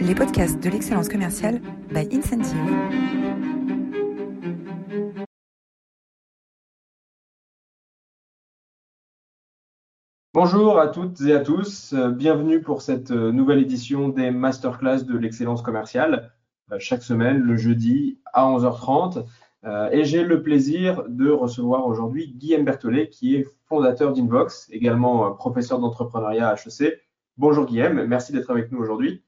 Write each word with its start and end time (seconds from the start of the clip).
les 0.00 0.14
podcasts 0.14 0.62
de 0.62 0.70
l'excellence 0.70 1.08
commerciale 1.08 1.60
by 1.92 2.08
Incentive. 2.10 2.56
Bonjour 10.32 10.78
à 10.78 10.88
toutes 10.88 11.20
et 11.22 11.34
à 11.34 11.40
tous, 11.40 11.92
bienvenue 11.92 12.62
pour 12.62 12.80
cette 12.80 13.10
nouvelle 13.10 13.58
édition 13.58 14.08
des 14.08 14.30
masterclass 14.30 15.04
de 15.04 15.18
l'excellence 15.18 15.60
commerciale, 15.60 16.32
euh, 16.72 16.76
chaque 16.78 17.02
semaine 17.02 17.38
le 17.38 17.56
jeudi 17.56 18.20
à 18.32 18.46
11h30. 18.46 19.26
Euh, 19.64 19.90
et 19.90 20.04
j'ai 20.04 20.24
le 20.24 20.42
plaisir 20.42 21.04
de 21.08 21.30
recevoir 21.30 21.86
aujourd'hui 21.86 22.32
Guillaume 22.32 22.64
Berthollet, 22.64 23.10
qui 23.10 23.36
est 23.36 23.46
fondateur 23.66 24.14
d'Invox, 24.14 24.70
également 24.70 25.26
euh, 25.26 25.30
professeur 25.32 25.78
d'entrepreneuriat 25.78 26.48
à 26.48 26.54
HEC. 26.54 27.02
Bonjour 27.36 27.66
Guillaume, 27.66 28.06
merci 28.06 28.32
d'être 28.32 28.50
avec 28.50 28.72
nous 28.72 28.78
aujourd'hui. 28.78 29.22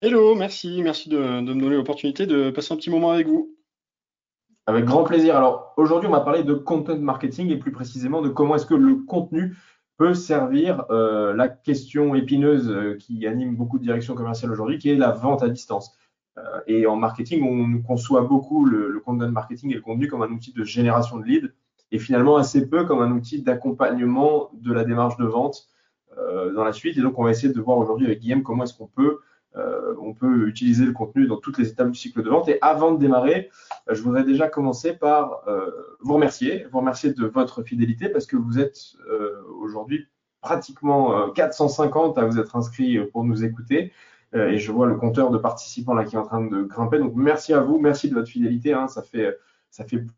Hello, 0.00 0.36
merci, 0.36 0.80
merci 0.80 1.08
de, 1.08 1.18
me 1.18 1.42
donner 1.42 1.74
l'opportunité 1.74 2.24
de 2.24 2.52
passer 2.52 2.72
un 2.72 2.76
petit 2.76 2.88
moment 2.88 3.10
avec 3.10 3.26
vous. 3.26 3.56
Avec 4.66 4.84
grand 4.84 5.02
plaisir. 5.02 5.36
Alors 5.36 5.74
aujourd'hui, 5.76 6.08
on 6.08 6.12
va 6.12 6.20
parler 6.20 6.44
de 6.44 6.54
content 6.54 6.96
marketing 6.96 7.50
et 7.50 7.56
plus 7.56 7.72
précisément 7.72 8.22
de 8.22 8.28
comment 8.28 8.54
est-ce 8.54 8.66
que 8.66 8.76
le 8.76 8.94
contenu 8.94 9.56
peut 9.96 10.14
servir 10.14 10.84
euh, 10.90 11.34
la 11.34 11.48
question 11.48 12.14
épineuse 12.14 12.70
euh, 12.70 12.94
qui 12.94 13.26
anime 13.26 13.56
beaucoup 13.56 13.76
de 13.78 13.82
directions 13.82 14.14
commerciales 14.14 14.52
aujourd'hui, 14.52 14.78
qui 14.78 14.88
est 14.88 14.94
la 14.94 15.10
vente 15.10 15.42
à 15.42 15.48
distance. 15.48 15.98
Euh, 16.38 16.60
et 16.68 16.86
en 16.86 16.94
marketing, 16.94 17.42
on 17.42 17.82
conçoit 17.82 18.20
beaucoup 18.20 18.66
le, 18.66 19.02
content 19.04 19.28
marketing 19.28 19.72
et 19.72 19.74
le 19.74 19.80
contenu 19.80 20.06
comme 20.06 20.22
un 20.22 20.30
outil 20.30 20.52
de 20.52 20.62
génération 20.62 21.16
de 21.16 21.24
leads 21.24 21.48
et 21.90 21.98
finalement 21.98 22.36
assez 22.36 22.68
peu 22.68 22.84
comme 22.84 23.02
un 23.02 23.10
outil 23.10 23.42
d'accompagnement 23.42 24.50
de 24.52 24.72
la 24.72 24.84
démarche 24.84 25.16
de 25.16 25.26
vente 25.26 25.66
dans 26.54 26.64
la 26.64 26.72
suite. 26.72 26.96
Et 26.98 27.00
donc, 27.00 27.18
on 27.18 27.24
va 27.24 27.30
essayer 27.30 27.52
de 27.52 27.60
voir 27.60 27.78
aujourd'hui 27.78 28.06
avec 28.06 28.20
Guillaume 28.20 28.42
comment 28.42 28.64
est-ce 28.64 28.74
qu'on 28.74 28.86
peut 28.86 29.20
euh, 29.58 29.94
on 30.00 30.14
peut 30.14 30.46
utiliser 30.48 30.84
le 30.84 30.92
contenu 30.92 31.26
dans 31.26 31.38
toutes 31.38 31.58
les 31.58 31.68
étapes 31.68 31.90
du 31.90 31.98
cycle 31.98 32.22
de 32.22 32.30
vente. 32.30 32.48
Et 32.48 32.58
avant 32.62 32.92
de 32.92 32.98
démarrer, 32.98 33.50
euh, 33.88 33.94
je 33.94 34.02
voudrais 34.02 34.24
déjà 34.24 34.48
commencer 34.48 34.92
par 34.92 35.42
euh, 35.48 35.70
vous 36.00 36.14
remercier, 36.14 36.66
vous 36.70 36.78
remercier 36.78 37.12
de 37.12 37.26
votre 37.26 37.62
fidélité 37.62 38.08
parce 38.08 38.26
que 38.26 38.36
vous 38.36 38.58
êtes 38.58 38.78
aujourd'hui 39.60 40.06
pratiquement 40.40 41.30
450 41.32 42.16
à 42.16 42.24
vous 42.24 42.38
être 42.38 42.54
inscrits 42.54 42.98
pour 43.12 43.24
nous 43.24 43.44
écouter. 43.44 43.92
et 44.34 44.58
je 44.58 44.70
vois 44.70 44.86
le 44.86 44.94
compteur 44.94 45.30
de 45.30 45.38
participants 45.38 45.94
là 45.94 46.04
qui 46.04 46.14
est 46.14 46.18
en 46.18 46.24
train 46.24 46.44
de 46.46 46.62
grimper. 46.62 46.98
Donc 46.98 47.14
merci 47.16 47.52
à 47.52 47.60
vous, 47.60 47.78
merci 47.80 48.08
de 48.08 48.14
votre 48.14 48.28
fidélité. 48.28 48.72
Hein. 48.72 48.86
ça 48.86 49.02
fait 49.02 49.36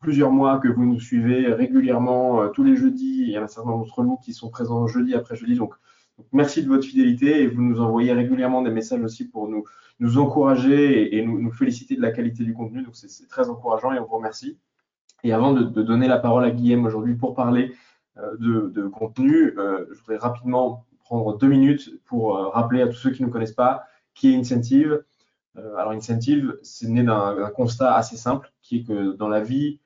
plusieurs 0.00 0.30
mois 0.30 0.58
que 0.58 0.69
vous 0.69 0.84
nous 0.84 1.00
suivez 1.00 1.52
régulièrement 1.52 2.48
tous 2.48 2.62
les 2.62 2.77
jeudis. 2.77 3.25
Il 3.28 3.30
y 3.30 3.38
en 3.38 3.44
a 3.44 3.48
certains 3.48 3.70
d'entre 3.70 4.02
nous 4.02 4.19
qui 4.19 4.34
sont 4.34 4.50
présents 4.50 4.86
jeudi 4.86 5.14
après 5.14 5.36
jeudi. 5.36 5.54
Donc 5.54 5.75
merci 6.32 6.62
de 6.62 6.68
votre 6.68 6.84
fidélité 6.84 7.42
et 7.42 7.46
vous 7.46 7.62
nous 7.62 7.80
envoyez 7.80 8.12
régulièrement 8.12 8.62
des 8.62 8.70
messages 8.70 9.02
aussi 9.02 9.28
pour 9.28 9.48
nous, 9.48 9.64
nous 10.00 10.18
encourager 10.18 11.16
et, 11.16 11.24
nous, 11.24 11.52
féliciter 11.52 11.96
de 11.96 12.02
la 12.02 12.10
qualité 12.10 12.42
du 12.42 12.54
contenu. 12.54 12.82
Donc, 12.82 12.96
c'est 12.96 13.28
très 13.28 13.48
encourageant 13.48 13.92
et 13.92 13.98
on 13.98 14.06
vous 14.06 14.16
remercie. 14.16 14.58
Et 15.22 15.32
avant 15.32 15.52
de, 15.52 15.82
donner 15.82 16.08
la 16.08 16.18
parole 16.18 16.44
à 16.44 16.50
Guillaume 16.50 16.86
aujourd'hui 16.86 17.14
pour 17.14 17.34
parler 17.34 17.74
euh, 18.16 18.36
de, 18.38 18.86
contenu, 18.88 19.54
euh, 19.58 19.84
je 19.92 19.98
voudrais 19.98 20.16
rapidement 20.16 20.86
prendre 21.00 21.36
deux 21.36 21.48
minutes 21.48 21.91
pour 22.06 22.36
euh, 22.36 22.48
rappeler 22.48 22.80
à 22.80 22.86
tous 22.86 22.94
ceux 22.94 23.10
qui 23.10 23.22
ne 23.22 23.28
connaissent 23.28 23.52
pas 23.52 23.84
qui 24.14 24.32
est 24.32 24.36
Incentive. 24.36 25.04
alors, 25.56 25.92
Incentive, 25.92 26.58
c'est 26.62 26.88
né 26.88 27.02
d'un 27.04 27.50
constat 27.54 27.94
assez 27.94 28.16
simple 28.16 28.52
qui 28.60 28.78
est 28.78 28.82
que 28.82 29.12
dans 29.12 29.28
la 29.28 29.41
vie 29.41 29.80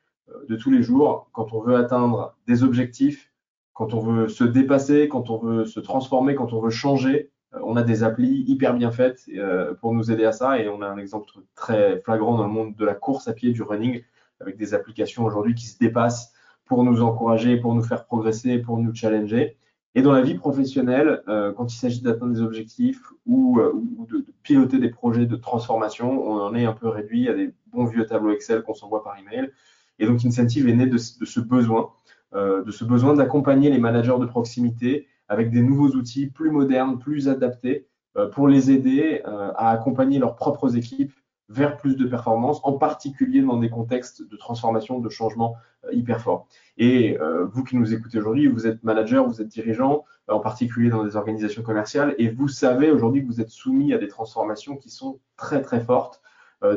de 0.48 0.56
tous 0.56 0.70
les 0.70 0.82
jours, 0.82 1.28
quand 1.32 1.52
on 1.52 1.60
veut 1.60 1.76
atteindre 1.76 2.34
des 2.46 2.64
objectifs, 2.64 3.33
quand 3.74 3.92
on 3.92 4.00
veut 4.00 4.28
se 4.28 4.44
dépasser, 4.44 5.08
quand 5.08 5.30
on 5.30 5.36
veut 5.36 5.66
se 5.66 5.80
transformer, 5.80 6.34
quand 6.34 6.52
on 6.52 6.60
veut 6.60 6.70
changer, 6.70 7.30
euh, 7.54 7.58
on 7.64 7.76
a 7.76 7.82
des 7.82 8.04
applis 8.04 8.44
hyper 8.46 8.74
bien 8.74 8.90
faites 8.90 9.22
euh, 9.36 9.74
pour 9.74 9.92
nous 9.92 10.10
aider 10.10 10.24
à 10.24 10.32
ça. 10.32 10.58
Et 10.58 10.68
on 10.68 10.80
a 10.80 10.86
un 10.86 10.96
exemple 10.96 11.28
très 11.54 12.00
flagrant 12.00 12.38
dans 12.38 12.46
le 12.46 12.52
monde 12.52 12.74
de 12.76 12.84
la 12.84 12.94
course 12.94 13.28
à 13.28 13.34
pied, 13.34 13.52
du 13.52 13.62
running, 13.62 14.02
avec 14.40 14.56
des 14.56 14.74
applications 14.74 15.24
aujourd'hui 15.24 15.54
qui 15.54 15.66
se 15.66 15.78
dépassent 15.78 16.32
pour 16.64 16.84
nous 16.84 17.02
encourager, 17.02 17.56
pour 17.58 17.74
nous 17.74 17.82
faire 17.82 18.06
progresser, 18.06 18.58
pour 18.58 18.78
nous 18.78 18.94
challenger. 18.94 19.58
Et 19.96 20.02
dans 20.02 20.12
la 20.12 20.22
vie 20.22 20.34
professionnelle, 20.34 21.22
euh, 21.28 21.52
quand 21.52 21.72
il 21.72 21.76
s'agit 21.76 22.00
d'atteindre 22.00 22.32
des 22.32 22.42
objectifs 22.42 23.12
ou, 23.26 23.60
de, 24.08 24.24
piloter 24.42 24.78
des 24.78 24.88
projets 24.88 25.26
de 25.26 25.36
transformation, 25.36 26.26
on 26.26 26.40
en 26.40 26.54
est 26.54 26.64
un 26.64 26.72
peu 26.72 26.88
réduit 26.88 27.28
à 27.28 27.34
des 27.34 27.52
bons 27.68 27.84
vieux 27.84 28.06
tableaux 28.06 28.32
Excel 28.32 28.62
qu'on 28.62 28.74
s'envoie 28.74 29.02
par 29.02 29.18
email. 29.18 29.50
Et 29.98 30.06
donc, 30.06 30.24
Incentive 30.24 30.68
est 30.68 30.74
né 30.74 30.86
de 30.86 30.98
ce 30.98 31.40
besoin 31.40 31.90
de 32.34 32.70
ce 32.70 32.84
besoin 32.84 33.14
d'accompagner 33.14 33.70
les 33.70 33.78
managers 33.78 34.18
de 34.18 34.26
proximité 34.26 35.06
avec 35.28 35.50
des 35.50 35.62
nouveaux 35.62 35.90
outils 35.90 36.26
plus 36.26 36.50
modernes, 36.50 36.98
plus 36.98 37.28
adaptés 37.28 37.86
euh, 38.16 38.28
pour 38.28 38.48
les 38.48 38.70
aider 38.70 39.22
euh, 39.26 39.50
à 39.56 39.70
accompagner 39.70 40.18
leurs 40.18 40.36
propres 40.36 40.76
équipes 40.76 41.12
vers 41.48 41.76
plus 41.76 41.96
de 41.96 42.06
performance, 42.06 42.60
en 42.62 42.72
particulier 42.72 43.42
dans 43.42 43.58
des 43.58 43.68
contextes 43.68 44.26
de 44.26 44.36
transformation, 44.36 44.98
de 45.00 45.08
changement 45.10 45.56
hyper 45.92 46.18
forts. 46.22 46.48
Et 46.78 47.18
vous 47.52 47.62
qui 47.64 47.76
nous 47.76 47.92
écoutez 47.92 48.16
aujourd'hui, 48.18 48.46
vous 48.46 48.66
êtes 48.66 48.82
manager, 48.82 49.26
vous 49.28 49.42
êtes 49.42 49.48
dirigeant, 49.48 50.04
en 50.26 50.40
particulier 50.40 50.88
dans 50.88 51.04
des 51.04 51.16
organisations 51.16 51.62
commerciales, 51.62 52.14
et 52.16 52.30
vous 52.30 52.48
savez 52.48 52.90
aujourd'hui 52.90 53.20
que 53.20 53.26
vous 53.26 53.42
êtes 53.42 53.50
soumis 53.50 53.92
à 53.92 53.98
des 53.98 54.08
transformations 54.08 54.78
qui 54.78 54.88
sont 54.88 55.20
très 55.36 55.60
très 55.60 55.80
fortes, 55.80 56.22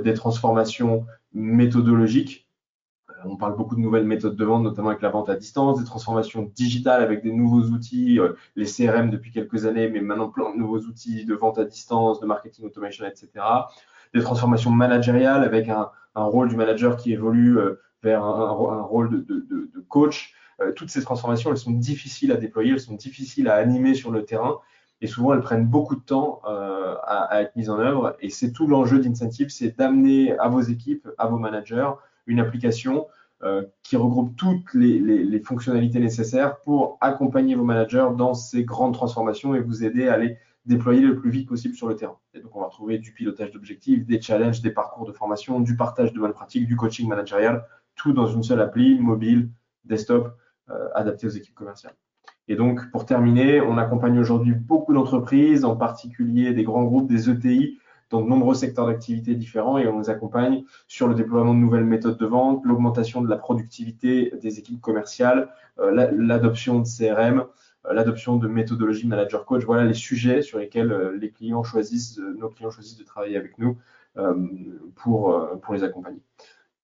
des 0.04 0.14
transformations 0.14 1.06
méthodologiques, 1.34 2.47
on 3.26 3.36
parle 3.36 3.56
beaucoup 3.56 3.76
de 3.76 3.82
nouvelles 3.82 4.06
méthodes 4.06 4.36
de 4.36 4.46
vente, 4.46 4.64
notamment 4.64 4.90
avec 4.90 5.02
la 5.02 5.10
vente 5.10 5.30
à 5.30 5.36
distance, 5.36 5.80
des 5.80 5.86
transformations 5.86 6.52
digitales 6.56 7.02
avec 7.02 7.24
des 7.24 7.32
nouveaux 7.32 7.64
outils, 7.64 8.20
euh, 8.20 8.34
les 8.56 8.66
CRM 8.66 9.10
depuis 9.10 9.32
quelques 9.32 9.66
années, 9.66 9.90
mais 9.90 10.02
maintenant 10.02 10.30
plein 10.30 10.52
de 10.52 10.58
nouveaux 10.58 10.80
outils 10.80 11.26
de 11.26 11.34
vente 11.34 11.58
à 11.58 11.66
distance, 11.66 12.20
de 12.20 12.26
marketing 12.26 12.66
automation, 12.66 13.06
etc. 13.06 13.30
Des 14.14 14.22
transformations 14.22 14.72
managériales 14.72 15.44
avec 15.44 15.70
un, 15.70 15.90
rôle 16.16 16.50
du 16.50 16.56
manager 16.56 16.98
qui 16.98 17.14
évolue 17.14 17.60
euh, 17.60 17.80
vers 18.02 18.24
un, 18.24 18.82
rôle 18.82 19.24
de, 19.26 19.86
coach. 19.88 20.34
Euh, 20.60 20.72
toutes 20.72 20.90
ces 20.90 21.04
transformations, 21.04 21.52
elles 21.52 21.58
sont 21.58 21.72
difficiles 21.72 22.32
à 22.32 22.38
déployer, 22.38 22.72
elles 22.72 22.80
sont 22.80 22.96
difficiles 22.96 23.48
à 23.48 23.56
animer 23.56 23.94
sur 23.94 24.12
le 24.12 24.26
terrain 24.26 24.58
et 25.00 25.06
souvent 25.06 25.36
elles 25.36 25.42
prennent 25.42 25.68
beaucoup 25.68 25.96
de 25.96 26.02
temps 26.02 26.42
à, 26.44 27.28
à, 27.30 27.42
être 27.44 27.56
mises 27.56 27.70
en 27.70 27.78
œuvre. 27.78 28.16
Et 28.20 28.32
c'est 28.32 28.52
tout 28.52 28.66
l'enjeu 28.66 28.98
d'Incentive, 28.98 29.50
c'est 29.50 29.78
d'amener 29.78 30.36
à 30.40 30.48
vos 30.48 30.62
équipes, 30.62 31.08
à 31.20 31.28
vos 31.28 31.38
managers, 31.38 31.92
une 32.28 32.40
application 32.40 33.08
euh, 33.44 33.64
qui 33.84 33.96
regroupe 33.96 34.36
toutes 34.36 34.74
les, 34.74 35.42
fonctionnalités 35.44 36.00
nécessaires 36.00 36.60
pour 36.62 36.98
accompagner 37.02 37.56
vos 37.56 37.64
managers 37.64 38.08
dans 38.18 38.34
ces 38.34 38.64
grandes 38.64 38.94
transformations 38.94 39.54
et 39.56 39.60
vous 39.60 39.84
aider 39.84 40.08
à 40.08 40.18
les 40.18 40.38
déployer 40.66 41.02
le 41.02 41.16
plus 41.16 41.30
vite 41.30 41.48
possible 41.48 41.76
sur 41.76 41.88
le 41.88 41.96
terrain. 41.96 42.18
Et 42.34 42.42
donc, 42.42 42.56
on 42.56 42.62
va 42.62 42.68
trouver 42.68 42.98
du 42.98 43.14
pilotage 43.14 43.52
d'objectifs, 43.52 44.06
des 44.06 44.20
challenges, 44.20 44.62
des 44.62 44.72
parcours 44.72 45.06
de 45.06 45.14
formation, 45.14 45.60
du 45.60 45.78
partage 45.78 46.14
de 46.14 46.20
bonnes 46.20 46.34
pratiques, 46.34 46.68
du 46.68 46.76
coaching 46.76 47.08
managérial, 47.08 47.66
tout 47.96 48.12
dans 48.12 48.28
une 48.28 48.44
seule 48.44 48.60
appli, 48.60 49.00
mobile, 49.00 49.50
desktop, 49.86 50.36
euh, 50.70 50.90
adapté 50.94 51.28
aux 51.28 51.32
équipes 51.32 51.56
commerciales. 51.56 51.96
Et 52.48 52.56
donc, 52.56 52.92
pour 52.92 53.06
terminer, 53.06 53.62
on 53.62 53.78
accompagne 53.78 54.20
aujourd'hui 54.20 54.54
beaucoup 54.54 54.94
d'entreprises, 54.94 55.64
en 55.64 55.76
particulier 55.76 56.54
des 56.54 56.64
grands 56.64 56.84
groupes, 56.84 57.08
des 57.08 57.30
ETI, 57.30 57.78
dans 58.10 58.22
de 58.22 58.28
nombreux 58.28 58.56
secteurs 58.56 58.88
d'activité 58.88 59.36
différents 59.36 59.78
et 59.78 59.88
on 59.88 60.00
les 60.00 60.10
accompagne 60.10 60.64
sur 60.88 61.08
le 61.08 61.16
déploiement 61.16 61.54
de 61.54 61.60
nouvelles 61.60 61.84
méthodes 61.84 62.18
de 62.18 62.26
vente, 62.26 62.64
l'augmentation 62.66 63.22
de 63.22 63.30
la 63.30 63.38
productivité 63.38 64.32
des 64.42 64.60
équipes 64.60 64.82
commerciales, 64.82 65.50
euh, 65.80 66.12
l'adoption 66.12 66.80
de 66.80 66.86
CRM, 66.86 67.46
euh, 67.86 67.94
l'adoption 67.94 68.38
de 68.38 68.48
méthodologie 68.48 69.08
manager 69.08 69.46
coach. 69.46 69.64
Voilà 69.64 69.84
les 69.84 69.94
sujets 69.94 70.42
sur 70.42 70.60
lesquels 70.60 70.92
euh, 70.92 71.18
les 71.18 71.32
clients 71.32 71.64
choisissent, 71.64 72.20
nos 72.20 72.50
clients 72.50 72.72
choisissent 72.72 72.98
de 72.98 73.04
travailler 73.06 73.38
avec 73.38 73.58
nous 73.58 73.78
pour, 74.96 75.60
pour 75.62 75.76
les 75.76 75.84
accompagner. 75.84 76.24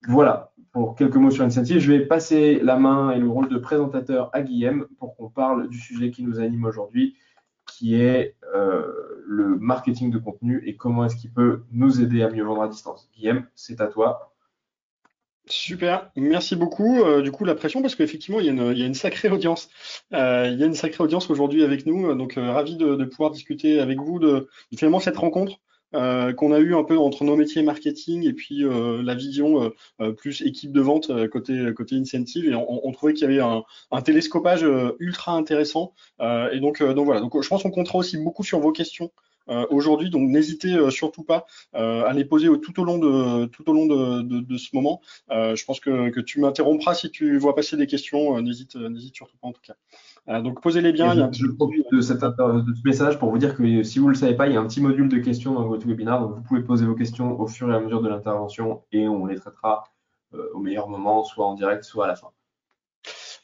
Voilà, 0.07 0.53
pour 0.71 0.95
quelques 0.95 1.15
mots 1.15 1.31
sur 1.31 1.45
Incentive, 1.45 1.79
je 1.79 1.91
vais 1.91 2.05
passer 2.05 2.59
la 2.61 2.77
main 2.77 3.11
et 3.11 3.19
le 3.19 3.27
rôle 3.27 3.47
de 3.47 3.57
présentateur 3.57 4.29
à 4.33 4.41
Guillaume 4.41 4.87
pour 4.99 5.15
qu'on 5.15 5.29
parle 5.29 5.69
du 5.69 5.79
sujet 5.79 6.11
qui 6.11 6.23
nous 6.23 6.39
anime 6.39 6.65
aujourd'hui, 6.65 7.15
qui 7.65 7.95
est 7.95 8.35
euh, 8.53 8.91
le 9.25 9.57
marketing 9.57 10.11
de 10.11 10.17
contenu 10.17 10.63
et 10.65 10.75
comment 10.75 11.05
est-ce 11.05 11.15
qu'il 11.15 11.31
peut 11.31 11.63
nous 11.71 12.01
aider 12.01 12.23
à 12.23 12.29
mieux 12.29 12.43
vendre 12.43 12.61
à 12.61 12.67
distance. 12.67 13.09
Guillaume, 13.15 13.45
c'est 13.55 13.81
à 13.81 13.87
toi. 13.87 14.33
Super, 15.45 16.09
merci 16.15 16.55
beaucoup. 16.55 17.01
Euh, 17.01 17.21
du 17.21 17.31
coup, 17.31 17.43
la 17.43 17.55
pression, 17.55 17.81
parce 17.81 17.95
qu'effectivement, 17.95 18.39
il, 18.39 18.45
il, 18.45 18.77
y 18.79 18.83
a 18.83 18.85
une 18.85 18.93
sacrée 18.93 19.29
audience. 19.29 19.69
Euh, 20.13 20.49
il 20.51 20.57
y 20.57 20.63
a 20.63 20.65
une 20.65 20.75
sacrée 20.75 21.03
audience 21.03 21.29
aujourd'hui 21.29 21.63
avec 21.63 21.85
nous, 21.85 22.13
donc 22.15 22.35
ravi 22.37 22.77
de, 22.77 22.95
de, 22.95 23.05
pouvoir 23.05 23.31
discuter 23.31 23.79
avec 23.79 23.99
vous 23.99 24.19
de, 24.19 24.47
finalement 24.77 24.99
cette 24.99 25.17
rencontre 25.17 25.59
euh, 25.95 26.33
qu'on 26.33 26.51
a 26.51 26.59
eu 26.59 26.75
un 26.75 26.83
peu 26.83 26.97
entre 26.97 27.23
nos 27.23 27.35
métiers 27.35 27.63
marketing 27.63 28.27
et 28.27 28.33
puis 28.33 28.63
euh, 28.63 29.01
la 29.03 29.15
vision 29.15 29.71
euh, 30.01 30.11
plus 30.11 30.41
équipe 30.41 30.71
de 30.71 30.81
vente 30.81 31.11
côté 31.29 31.73
côté 31.75 31.95
incentive. 31.95 32.45
Et 32.45 32.55
on, 32.55 32.87
on 32.87 32.91
trouvait 32.91 33.13
qu'il 33.13 33.29
y 33.29 33.31
avait 33.31 33.41
un, 33.41 33.63
un 33.91 34.01
télescopage 34.01 34.65
ultra 34.99 35.33
intéressant. 35.33 35.93
Et 36.21 36.59
donc 36.59 36.81
donc 36.83 37.05
voilà. 37.05 37.21
Donc 37.21 37.41
je 37.41 37.47
pense 37.47 37.63
qu'on 37.63 37.71
comptera 37.71 37.99
aussi 37.99 38.17
beaucoup 38.17 38.43
sur 38.43 38.59
vos 38.59 38.71
questions 38.71 39.11
aujourd'hui, 39.69 40.09
donc 40.09 40.29
n'hésitez 40.29 40.75
surtout 40.89 41.23
pas 41.23 41.45
à 41.73 42.11
les 42.13 42.25
poser 42.25 42.47
tout 42.61 42.79
au 42.79 42.83
long 42.83 42.97
de 42.97 43.45
tout 43.45 43.69
au 43.69 43.73
long 43.73 43.85
de, 43.85 44.57
ce 44.57 44.69
moment. 44.73 45.01
je 45.29 45.63
pense 45.65 45.79
que, 45.79 46.09
que 46.09 46.19
tu 46.19 46.39
m'interrompras 46.39 46.93
si 46.93 47.09
tu 47.11 47.37
vois 47.37 47.55
passer 47.55 47.77
des 47.77 47.87
questions. 47.87 48.41
n'hésite 48.41 48.75
n'hésite 48.75 49.15
surtout 49.15 49.37
pas 49.41 49.47
en 49.47 49.51
tout 49.51 49.61
cas. 49.61 50.41
donc 50.41 50.61
posez-les 50.61 50.91
bien. 50.91 51.31
je, 51.31 51.47
profite 51.47 51.85
de, 51.91 52.01
cet, 52.01 52.19
de 52.19 52.73
ce 52.73 52.81
message 52.85 53.19
pour 53.19 53.29
vous 53.29 53.37
dire 53.37 53.55
que 53.55 53.83
si 53.83 53.99
vous 53.99 54.05
ne 54.05 54.13
le 54.13 54.17
savez 54.17 54.35
pas, 54.35 54.47
il 54.47 54.53
y 54.53 54.57
a 54.57 54.61
un 54.61 54.67
petit 54.67 54.81
module 54.81 55.09
de 55.09 55.17
questions 55.17 55.53
dans 55.53 55.67
votre 55.67 55.87
webinaire, 55.87 56.19
donc 56.19 56.35
vous 56.35 56.41
pouvez 56.43 56.61
poser 56.61 56.85
vos 56.85 56.95
questions 56.95 57.39
au 57.39 57.47
fur 57.47 57.71
et 57.71 57.75
à 57.75 57.79
mesure 57.79 58.01
de 58.01 58.09
l'intervention 58.09 58.83
et 58.91 59.07
on 59.07 59.25
les 59.25 59.35
traitera 59.35 59.83
au 60.53 60.59
meilleur 60.59 60.89
moment, 60.89 61.23
soit 61.23 61.45
en 61.45 61.53
direct, 61.53 61.83
soit 61.83 62.05
à 62.05 62.07
la 62.07 62.15
fin. 62.15 62.29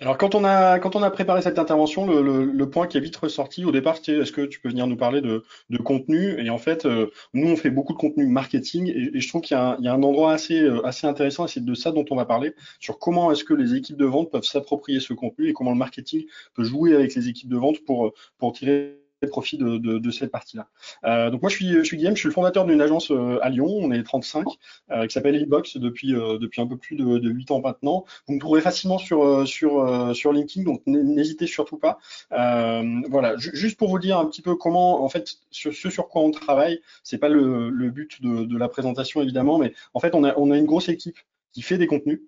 Alors 0.02 0.18
quand 0.18 0.34
on 0.34 0.46
a 0.46 0.80
quand 0.80 0.96
on 0.96 1.04
a 1.04 1.12
préparé 1.12 1.42
cette 1.42 1.60
intervention, 1.60 2.08
le, 2.08 2.70
point 2.70 2.88
qui 2.88 2.98
est 2.98 3.02
vite 3.02 3.18
ressorti 3.18 3.66
au 3.66 3.72
départ, 3.72 3.98
c'était 3.98 4.14
est-ce 4.20 4.32
que 4.32 4.46
tu 4.46 4.62
peux 4.62 4.70
venir 4.70 4.88
nous 4.88 4.96
parler 4.96 5.22
de, 5.22 5.44
contenu? 5.84 6.40
Et 6.42 6.50
en 6.50 6.58
fait, 6.58 6.86
euh, 6.86 7.12
nous 7.34 7.50
on 7.50 7.58
fait 7.58 7.70
beaucoup 7.70 7.92
de 7.92 7.98
contenu 7.98 8.26
marketing 8.26 8.88
et, 8.88 9.20
je 9.20 9.28
trouve 9.28 9.42
qu'il 9.42 9.58
y, 9.58 9.60
a 9.60 9.94
un 9.94 10.04
endroit 10.04 10.32
assez 10.32 10.62
euh, 10.62 10.86
assez 10.86 11.06
intéressant 11.06 11.46
et 11.46 11.48
c'est 11.50 11.66
de 11.66 11.74
ça 11.74 11.92
dont 11.92 12.06
on 12.12 12.16
va 12.16 12.26
parler 12.26 12.54
sur 12.80 12.98
comment 12.98 13.30
est-ce 13.32 13.44
que 13.44 13.54
les 13.54 13.76
équipes 13.76 13.98
de 13.98 14.06
vente 14.06 14.32
peuvent 14.32 14.44
s'approprier 14.44 15.02
ce 15.02 15.14
contenu 15.14 15.50
et 15.50 15.54
comment 15.54 15.72
le 15.72 15.78
marketing 15.78 16.26
peut 16.54 16.64
jouer 16.64 16.96
avec 16.96 17.14
les 17.16 17.28
équipes 17.28 17.50
de 17.50 17.58
vente 17.58 17.80
pour 17.86 18.14
pour 18.38 18.54
tirer 18.54 19.09
profit 19.28 19.58
de, 19.58 19.78
de, 19.78 19.98
de 19.98 20.12
cette 20.12 20.32
partie-là. 20.32 20.68
Euh, 21.04 21.30
donc 21.30 21.42
moi 21.42 21.50
je 21.50 21.56
suis, 21.56 21.74
je 21.74 21.84
suis 21.84 21.98
Guillaume, 21.98 22.16
je 22.16 22.20
suis 22.20 22.30
le 22.30 22.34
fondateur 22.34 22.66
d'une 22.66 22.82
agence 22.82 23.12
euh, 23.12 23.40
à 23.42 23.50
Lyon, 23.50 23.68
on 23.68 23.92
est 23.92 24.04
35, 24.04 24.48
euh, 24.92 25.08
qui 25.08 25.14
s'appelle 25.14 25.36
Inbox 25.36 25.78
depuis 25.78 26.16
euh, 26.16 26.38
depuis 26.38 26.62
un 26.62 26.68
peu 26.68 26.78
plus 26.78 26.96
de, 26.96 27.18
de 27.18 27.30
8 27.30 27.52
ans 27.52 27.62
maintenant. 27.62 28.06
Vous 28.28 28.36
me 28.36 28.40
trouverez 28.40 28.62
facilement 28.62 28.98
sur 28.98 29.24
euh, 29.24 29.46
sur 29.46 30.16
sur 30.16 30.32
LinkedIn, 30.32 30.64
donc 30.66 30.82
n'hésitez 30.86 31.48
surtout 31.48 31.78
pas. 31.78 32.00
voilà, 32.32 33.36
juste 33.38 33.78
pour 33.78 33.90
vous 33.90 34.00
dire 34.00 34.18
un 34.18 34.26
petit 34.26 34.42
peu 34.42 34.56
comment, 34.56 35.04
en 35.04 35.10
fait, 35.10 35.38
sur 35.52 35.74
ce 35.74 35.90
sur 35.90 36.08
quoi 36.08 36.22
on 36.22 36.32
travaille, 36.32 36.82
c'est 37.04 37.18
pas 37.18 37.30
le, 37.30 37.70
le 37.70 37.90
but 37.90 38.22
de, 38.22 38.46
de 38.46 38.58
la 38.58 38.70
présentation 38.70 39.22
évidemment, 39.22 39.58
mais 39.58 39.74
en 39.94 40.00
fait 40.00 40.16
on 40.16 40.24
a 40.24 40.34
on 40.38 40.52
a 40.52 40.58
une 40.58 40.66
grosse 40.66 40.90
équipe 40.90 41.18
qui 41.54 41.62
fait 41.62 41.78
des 41.78 41.88
contenus 41.88 42.22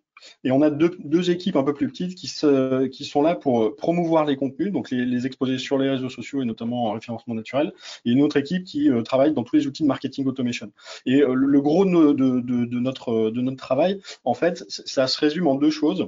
et 0.44 0.51
on 0.51 0.62
a 0.62 0.69
deux, 0.69 0.91
deux, 1.00 1.29
équipes 1.29 1.56
un 1.56 1.63
peu 1.63 1.73
plus 1.73 1.88
petites 1.88 2.15
qui, 2.15 2.27
se, 2.27 2.88
qui 2.88 3.06
sont 3.06 3.21
là 3.21 3.35
pour 3.35 3.63
euh, 3.63 3.75
promouvoir 3.75 4.25
les 4.25 4.35
contenus, 4.35 4.71
donc 4.71 4.91
les, 4.91 5.06
les, 5.06 5.25
exposer 5.25 5.57
sur 5.57 5.77
les 5.77 5.89
réseaux 5.89 6.09
sociaux 6.09 6.41
et 6.41 6.45
notamment 6.45 6.85
en 6.85 6.91
référencement 6.94 7.35
naturel, 7.35 7.73
et 8.06 8.12
une 8.12 8.21
autre 8.21 8.38
équipe 8.38 8.63
qui 8.63 8.89
euh, 8.89 9.01
travaille 9.01 9.33
dans 9.33 9.44
tous 9.44 9.56
les 9.56 9.68
outils 9.68 9.83
de 9.83 9.88
marketing 9.88 10.25
automation. 10.25 10.71
Et 11.06 11.21
euh, 11.21 11.33
le 11.33 11.62
gros 11.62 11.85
de, 11.85 12.13
de, 12.13 12.65
de, 12.65 12.79
notre, 12.79 13.29
de 13.29 13.41
notre 13.41 13.57
travail, 13.57 14.01
en 14.23 14.33
fait, 14.33 14.63
ça 14.69 15.07
se 15.07 15.19
résume 15.19 15.47
en 15.47 15.56
deux 15.56 15.71
choses 15.71 16.07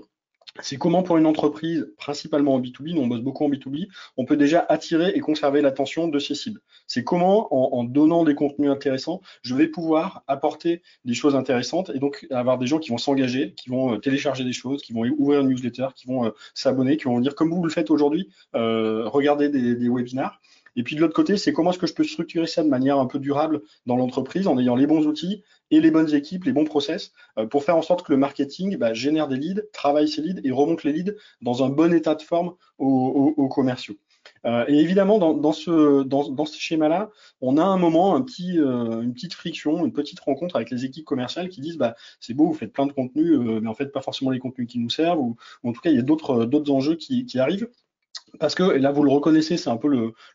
c'est 0.61 0.77
comment 0.77 1.01
pour 1.01 1.17
une 1.17 1.25
entreprise, 1.25 1.91
principalement 1.97 2.53
en 2.53 2.61
B2B, 2.61 2.93
nous 2.93 3.01
on 3.01 3.07
bosse 3.07 3.21
beaucoup 3.21 3.43
en 3.45 3.49
B2B, 3.49 3.87
on 4.17 4.25
peut 4.25 4.37
déjà 4.37 4.63
attirer 4.69 5.11
et 5.15 5.19
conserver 5.19 5.61
l'attention 5.61 6.07
de 6.07 6.19
ses 6.19 6.35
cibles. 6.35 6.61
C'est 6.85 7.03
comment, 7.03 7.53
en, 7.53 7.83
donnant 7.83 8.23
des 8.23 8.35
contenus 8.35 8.69
intéressants, 8.69 9.21
je 9.41 9.55
vais 9.55 9.67
pouvoir 9.67 10.23
apporter 10.27 10.83
des 11.05 11.15
choses 11.15 11.35
intéressantes 11.35 11.89
et 11.89 11.99
donc 11.99 12.27
avoir 12.29 12.59
des 12.59 12.67
gens 12.67 12.77
qui 12.77 12.91
vont 12.91 12.99
s'engager, 12.99 13.53
qui 13.53 13.69
vont 13.69 13.95
euh, 13.95 13.97
télécharger 13.97 14.43
des 14.43 14.53
choses, 14.53 14.81
qui 14.83 14.93
vont 14.93 15.05
ouvrir 15.17 15.41
une 15.41 15.49
newsletter, 15.49 15.87
qui 15.95 16.07
vont 16.07 16.25
euh, 16.25 16.31
s'abonner, 16.53 16.97
qui 16.97 17.05
vont 17.05 17.19
dire 17.19 17.35
comme 17.35 17.49
vous 17.49 17.63
le 17.63 17.71
faites 17.71 17.89
aujourd'hui, 17.89 18.29
euh, 18.55 19.07
regardez 19.07 19.49
des, 19.49 19.75
des 19.75 19.89
webinars. 19.89 20.39
Et 20.75 20.83
puis 20.83 20.95
de 20.95 21.01
l'autre 21.01 21.13
côté, 21.13 21.37
c'est 21.37 21.53
comment 21.53 21.71
est-ce 21.71 21.79
que 21.79 21.87
je 21.87 21.93
peux 21.93 22.03
structurer 22.03 22.47
ça 22.47 22.63
de 22.63 22.69
manière 22.69 22.97
un 22.99 23.05
peu 23.05 23.19
durable 23.19 23.61
dans 23.85 23.95
l'entreprise 23.95 24.47
en 24.47 24.57
ayant 24.57 24.75
les 24.75 24.87
bons 24.87 25.05
outils 25.05 25.43
et 25.71 25.79
les 25.79 25.91
bonnes 25.91 26.13
équipes, 26.13 26.43
les 26.45 26.53
bons 26.53 26.65
process 26.65 27.11
euh, 27.37 27.47
pour 27.47 27.63
faire 27.63 27.75
en 27.75 27.81
sorte 27.81 28.05
que 28.05 28.11
le 28.11 28.17
marketing 28.17 28.77
bah, 28.77 28.93
génère 28.93 29.27
des 29.27 29.37
leads, 29.37 29.63
travaille 29.73 30.07
ces 30.07 30.21
leads 30.21 30.41
et 30.43 30.51
remonte 30.51 30.83
les 30.83 30.93
leads 30.93 31.13
dans 31.41 31.63
un 31.63 31.69
bon 31.69 31.93
état 31.93 32.15
de 32.15 32.21
forme 32.21 32.55
aux, 32.77 33.47
commerciaux. 33.49 33.95
Euh, 34.45 34.65
et 34.67 34.79
évidemment, 34.79 35.19
dans, 35.19 35.51
ce, 35.51 36.03
dans, 36.03 36.45
ce 36.45 36.59
schéma-là, 36.59 37.09
on 37.41 37.57
a 37.57 37.63
un 37.63 37.77
moment, 37.77 38.15
un 38.15 38.21
petit, 38.21 38.57
euh, 38.57 39.01
une 39.01 39.13
petite 39.13 39.33
friction, 39.33 39.85
une 39.85 39.91
petite 39.91 40.19
rencontre 40.21 40.55
avec 40.55 40.69
les 40.69 40.85
équipes 40.85 41.05
commerciales 41.05 41.49
qui 41.49 41.61
disent 41.61 41.77
bah, 41.77 41.95
c'est 42.19 42.33
beau, 42.33 42.47
vous 42.47 42.53
faites 42.53 42.71
plein 42.71 42.85
de 42.85 42.93
contenus, 42.93 43.37
mais 43.37 43.67
en 43.67 43.73
fait 43.73 43.87
pas 43.87 44.01
forcément 44.01 44.31
les 44.31 44.39
contenus 44.39 44.67
qui 44.67 44.79
nous 44.79 44.89
servent, 44.89 45.19
ou, 45.19 45.35
en 45.63 45.73
tout 45.73 45.81
cas 45.81 45.89
il 45.89 45.95
y 45.97 45.99
a 45.99 46.03
d'autres 46.03 46.71
enjeux 46.71 46.95
qui, 46.95 47.25
qui 47.25 47.39
arrivent 47.39 47.67
parce 48.39 48.55
que, 48.55 48.75
et 48.75 48.79
là 48.79 48.91
vous 48.91 49.03
le 49.03 49.11
reconnaissez, 49.11 49.57
c'est 49.57 49.69
un 49.69 49.77
peu 49.77 49.87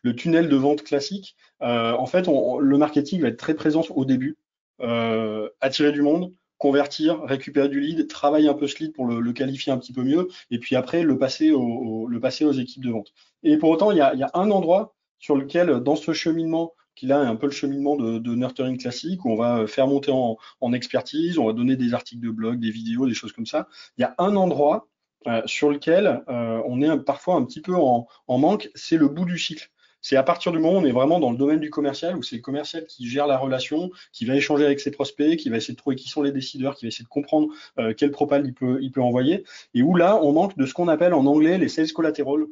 le, 0.03 0.15
tunnel 0.15 0.49
de 0.49 0.55
vente 0.55 0.83
classique. 0.83 1.35
Euh, 1.61 1.93
en 1.93 2.05
fait, 2.05 2.27
le 2.27 2.77
marketing 2.77 3.21
va 3.21 3.27
être 3.29 3.37
très 3.37 3.53
présent 3.53 3.83
au 3.89 4.05
début, 4.05 4.37
euh, 4.81 5.49
attirer 5.61 5.91
du 5.91 6.01
monde, 6.01 6.33
convertir, 6.57 7.21
récupérer 7.23 7.69
du 7.69 7.79
lead, 7.79 8.07
travailler 8.07 8.49
un 8.49 8.53
peu 8.53 8.67
ce 8.67 8.83
lead 8.83 8.93
pour 8.93 9.05
le, 9.07 9.33
qualifier 9.33 9.71
un 9.71 9.77
petit 9.77 9.93
peu 9.93 10.03
mieux, 10.03 10.27
et 10.51 10.59
puis 10.59 10.75
après 10.75 11.03
le 11.03 11.17
passer, 11.17 11.49
le 11.49 12.19
passer 12.19 12.45
aux 12.45 12.51
équipes 12.51 12.83
de 12.83 12.91
vente. 12.91 13.13
Et 13.43 13.57
pour 13.57 13.69
autant, 13.69 13.91
il 13.91 13.97
y 13.97 14.01
a, 14.01 14.31
un 14.33 14.51
endroit 14.51 14.95
sur 15.19 15.35
lequel, 15.35 15.79
dans 15.81 15.95
ce 15.95 16.13
cheminement, 16.13 16.73
qui 16.95 17.05
là 17.05 17.23
est 17.23 17.27
un 17.27 17.37
peu 17.37 17.47
le 17.47 17.53
cheminement 17.53 17.95
de, 17.95 18.35
nurturing 18.35 18.77
classique, 18.77 19.23
où 19.23 19.31
on 19.31 19.37
va 19.37 19.67
faire 19.67 19.87
monter 19.87 20.11
en, 20.11 20.37
en 20.59 20.73
expertise, 20.73 21.37
on 21.37 21.45
va 21.47 21.53
donner 21.53 21.77
des 21.77 21.93
articles 21.93 22.21
de 22.21 22.29
blog, 22.29 22.59
des 22.59 22.71
vidéos, 22.71 23.07
des 23.07 23.13
choses 23.13 23.31
comme 23.31 23.45
ça. 23.45 23.69
Il 23.97 24.01
y 24.01 24.03
a 24.03 24.15
un 24.17 24.35
endroit 24.35 24.88
euh, 25.27 25.41
sur 25.45 25.69
lequel 25.69 26.23
euh, 26.29 26.61
on 26.65 26.81
est 26.81 26.97
parfois 26.99 27.35
un 27.35 27.43
petit 27.43 27.61
peu 27.61 27.75
en, 27.75 28.07
manque, 28.27 28.69
c'est 28.75 28.97
le 28.97 29.07
bout 29.07 29.25
du 29.25 29.37
cycle. 29.37 29.69
C'est 30.01 30.15
à 30.15 30.23
partir 30.23 30.53
du 30.53 30.59
moment 30.59 30.77
où 30.77 30.81
on 30.81 30.85
est 30.85 30.93
vraiment 30.93 31.19
dans 31.19 31.31
le 31.31 31.37
domaine 31.37 31.59
du 31.59 31.69
commercial, 31.69 32.15
où 32.15 32.23
c'est 32.23 32.37
le 32.37 32.41
commercial 32.41 32.85
qui 32.85 33.09
gère 33.09 33.27
la 33.27 33.37
relation, 33.37 33.91
qui 34.13 34.23
va 34.23 34.35
échanger 34.35 34.65
avec 34.65 34.79
ses 34.79 34.91
prospects, 34.91 35.35
qui 35.35 35.49
va 35.49 35.57
essayer 35.57 35.73
de 35.73 35.77
trouver 35.77 35.97
qui 35.97 36.07
sont 36.07 36.21
les 36.21 36.31
décideurs, 36.31 36.75
qui 36.75 36.85
va 36.85 36.87
essayer 36.87 37.03
de 37.03 37.09
comprendre 37.09 37.49
euh, 37.79 37.93
quel 37.97 38.11
propal 38.11 38.45
il 38.45 38.53
peut, 38.53 39.01
envoyer, 39.01 39.43
et 39.73 39.81
où 39.81 39.95
là, 39.95 40.17
on 40.23 40.31
manque 40.31 40.57
de 40.57 40.65
ce 40.65 40.73
qu'on 40.73 40.87
appelle 40.87 41.13
en 41.13 41.25
anglais 41.25 41.57
les 41.57 41.67
sales 41.67 41.91
collateral. 41.91 42.45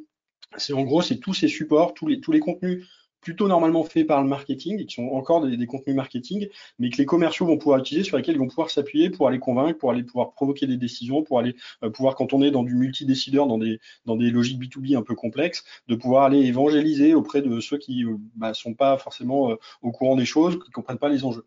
C'est 0.58 0.74
en 0.74 0.82
gros, 0.82 1.00
c'est 1.00 1.18
tous 1.18 1.32
ces 1.32 1.48
supports, 1.48 1.94
tous 1.94 2.06
les 2.06 2.40
contenus 2.40 2.86
plutôt 3.20 3.48
normalement 3.48 3.84
faits 3.84 4.06
par 4.06 4.22
le 4.22 4.28
marketing, 4.28 4.80
et 4.80 4.86
qui 4.86 4.94
sont 4.94 5.08
encore 5.08 5.46
des, 5.46 5.66
contenus 5.66 5.96
marketing, 5.96 6.48
mais 6.78 6.90
que 6.90 6.98
les 6.98 7.04
commerciaux 7.04 7.46
vont 7.46 7.58
pouvoir 7.58 7.80
utiliser, 7.80 8.04
sur 8.04 8.16
lesquels 8.16 8.36
ils 8.36 8.38
vont 8.38 8.48
pouvoir 8.48 8.70
s'appuyer 8.70 9.10
pour 9.10 9.28
aller 9.28 9.38
convaincre, 9.38 9.78
pour 9.78 9.90
aller 9.90 10.02
pouvoir 10.02 10.32
provoquer 10.32 10.66
des 10.66 10.76
décisions, 10.76 11.22
pour 11.22 11.38
aller 11.38 11.54
euh, 11.82 11.90
pouvoir, 11.90 12.14
quand 12.14 12.32
on 12.32 12.42
est 12.42 12.50
dans 12.50 12.62
du 12.62 12.74
multi-décideur, 12.74 13.46
dans 13.46 13.58
des, 13.58 13.80
dans 14.06 14.16
des 14.16 14.30
logiques 14.30 14.60
B2B 14.60 14.96
un 14.96 15.02
peu 15.02 15.14
complexes, 15.14 15.64
de 15.88 15.94
pouvoir 15.94 16.24
aller 16.24 16.40
évangéliser 16.40 17.14
auprès 17.14 17.42
de 17.42 17.60
ceux 17.60 17.78
qui 17.78 18.04
ne 18.04 18.10
euh, 18.10 18.16
bah, 18.36 18.54
sont 18.54 18.74
pas 18.74 18.98
forcément 18.98 19.50
euh, 19.50 19.56
au 19.82 19.90
courant 19.90 20.16
des 20.16 20.26
choses, 20.26 20.54
qui 20.54 20.70
ne 20.70 20.72
comprennent 20.72 20.98
pas 20.98 21.08
les 21.08 21.24
enjeux. 21.24 21.44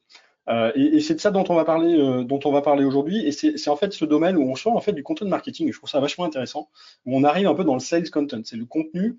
et, 0.75 0.99
c'est 0.99 1.15
de 1.15 1.19
ça 1.19 1.31
dont 1.31 1.45
on 1.49 1.55
va 1.55 1.63
parler, 1.63 2.25
dont 2.25 2.39
on 2.43 2.51
va 2.51 2.61
parler 2.61 2.83
aujourd'hui. 2.83 3.25
Et 3.25 3.31
c'est 3.31 3.69
en 3.69 3.75
fait 3.75 3.93
ce 3.93 4.05
domaine 4.05 4.35
où 4.37 4.43
on 4.43 4.55
sort 4.55 4.75
en 4.75 4.81
fait 4.81 4.91
du 4.91 5.03
content 5.03 5.25
marketing. 5.25 5.69
Et 5.69 5.71
je 5.71 5.77
trouve 5.77 5.89
ça 5.89 5.99
vachement 5.99 6.25
intéressant. 6.25 6.69
Où 7.05 7.15
on 7.15 7.23
arrive 7.23 7.47
un 7.47 7.55
peu 7.55 7.63
dans 7.63 7.75
le 7.75 7.79
sales 7.79 8.09
content. 8.09 8.41
C'est 8.43 8.57
le 8.57 8.65
contenu 8.65 9.17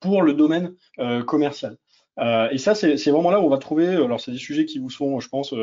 pour 0.00 0.22
le 0.22 0.34
domaine 0.34 0.74
euh, 0.98 1.22
commercial. 1.22 1.76
Euh, 2.18 2.48
et 2.50 2.58
ça, 2.58 2.74
c'est 2.74 3.10
vraiment 3.10 3.30
là 3.30 3.40
où 3.40 3.44
on 3.44 3.48
va 3.48 3.58
trouver. 3.58 3.86
Alors, 3.86 4.20
c'est 4.20 4.32
des 4.32 4.38
sujets 4.38 4.64
qui 4.64 4.80
vous 4.80 4.90
sont, 4.90 5.20
je 5.20 5.28
pense, 5.28 5.54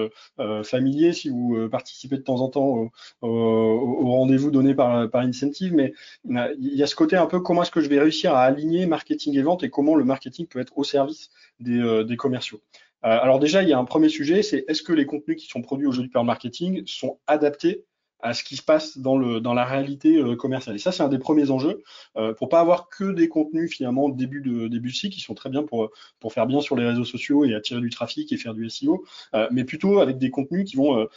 familiers 0.63 1.11
si 1.11 1.27
vous 1.27 1.67
participez 1.69 2.15
de 2.15 2.21
temps 2.21 2.39
en 2.39 2.47
temps 2.47 2.89
au, 3.21 4.11
rendez-vous 4.11 4.51
donné 4.51 4.73
par, 4.73 5.09
par 5.09 5.21
Incentive. 5.23 5.73
Mais 5.73 5.93
il 6.23 6.75
y 6.75 6.81
a 6.81 6.87
ce 6.87 6.95
côté 6.95 7.17
un 7.17 7.25
peu 7.25 7.41
comment 7.41 7.63
est-ce 7.63 7.71
que 7.71 7.81
je 7.81 7.89
vais 7.89 7.99
réussir 7.99 8.33
à 8.33 8.43
aligner 8.43 8.85
marketing 8.85 9.37
et 9.37 9.41
vente 9.41 9.63
et 9.63 9.69
comment 9.69 9.95
le 9.95 10.05
marketing 10.05 10.47
peut 10.47 10.59
être 10.59 10.77
au 10.77 10.85
service 10.85 11.29
des, 11.59 12.05
des 12.05 12.15
commerciaux. 12.15 12.61
alors 13.01 13.39
déjà, 13.39 13.61
il 13.61 13.67
y 13.67 13.73
a 13.73 13.77
un 13.77 13.83
premier 13.83 14.07
sujet, 14.07 14.41
c'est 14.41 14.63
est-ce 14.69 14.81
que 14.81 14.93
les 14.93 15.05
contenus 15.05 15.35
qui 15.35 15.47
sont 15.47 15.61
produits 15.61 15.87
aujourd'hui 15.87 16.11
par 16.11 16.23
le 16.23 16.27
marketing 16.27 16.83
sont 16.85 17.19
adaptés 17.27 17.83
à 18.21 18.33
ce 18.33 18.43
qui 18.43 18.55
se 18.55 18.63
passe 18.63 18.97
dans, 18.97 19.17
la 19.17 19.65
réalité 19.65 20.17
euh, 20.17 20.35
commerciale. 20.35 20.75
Et 20.75 20.79
ça, 20.79 20.91
c'est 20.91 21.03
un 21.03 21.09
des 21.09 21.19
premiers 21.19 21.51
enjeux 21.51 21.83
euh, 22.17 22.33
pour 22.33 22.49
pas 22.49 22.59
avoir 22.59 22.89
que 22.89 23.11
des 23.11 23.29
contenus 23.29 23.71
finalement 23.71 24.09
début 24.09 24.41
de 24.41 24.67
début 24.67 24.89
de 24.89 24.95
cycle 24.95 25.15
qui 25.15 25.21
sont 25.21 25.35
très 25.35 25.49
bien 25.49 25.63
pour 25.63 25.91
faire 26.33 26.47
bien 26.47 26.61
sur 26.61 26.75
les 26.75 26.85
réseaux 26.85 27.05
sociaux 27.05 27.45
et 27.45 27.53
attirer 27.53 27.81
du 27.81 27.89
trafic 27.89 28.31
et 28.31 28.37
faire 28.37 28.53
du 28.53 28.69
SEO, 28.69 29.05
euh, 29.33 29.47
mais 29.51 29.63
plutôt 29.63 29.99
avec 29.99 30.17
des 30.17 30.29
contenus 30.29 30.69
qui 30.69 30.75
vont 30.75 31.07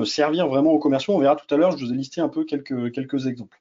euh, 0.00 0.04
servir 0.04 0.48
vraiment 0.48 0.72
aux 0.72 0.78
commerciaux. 0.78 1.14
On 1.14 1.18
verra 1.18 1.36
tout 1.36 1.52
à 1.54 1.58
l'heure. 1.58 1.76
Je 1.76 1.84
vous 1.84 1.92
ai 1.92 1.96
listé 1.96 2.20
un 2.20 2.28
peu 2.28 2.44
quelques 2.44 3.26
exemples. 3.26 3.58